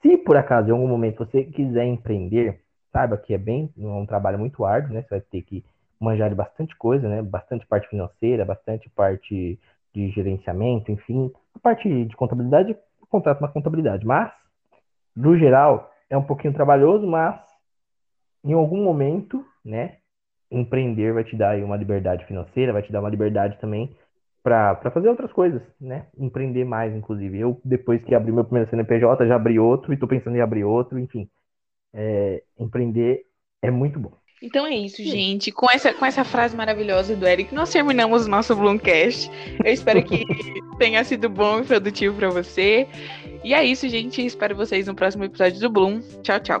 [0.00, 2.60] se por acaso em algum momento você quiser empreender,
[2.92, 5.02] saiba que é bem é um trabalho muito árduo, né?
[5.02, 5.64] Você vai ter que
[6.00, 7.22] manjar de bastante coisa, né?
[7.22, 9.58] Bastante parte financeira, bastante parte
[9.92, 12.76] de gerenciamento, enfim, a parte de contabilidade
[13.10, 14.06] contrata uma contabilidade.
[14.06, 14.30] Mas,
[15.16, 17.40] no geral, é um pouquinho trabalhoso, mas
[18.44, 19.96] em algum momento, né,
[20.50, 23.94] empreender vai te dar uma liberdade financeira, vai te dar uma liberdade também
[24.42, 26.06] para fazer outras coisas, né?
[26.18, 27.38] Empreender mais, inclusive.
[27.38, 30.64] Eu, depois que abri meu primeiro CNPJ, já abri outro e estou pensando em abrir
[30.64, 31.28] outro, enfim.
[31.92, 33.24] É, empreender
[33.60, 34.12] é muito bom.
[34.40, 35.50] Então é isso, gente.
[35.50, 39.28] Com essa, com essa frase maravilhosa do Eric, nós terminamos o nosso Bloomcast.
[39.64, 40.24] Eu espero que
[40.78, 42.86] tenha sido bom e produtivo para você.
[43.42, 44.24] E é isso, gente.
[44.24, 46.00] Espero vocês no próximo episódio do Bloom.
[46.22, 46.60] Tchau, tchau.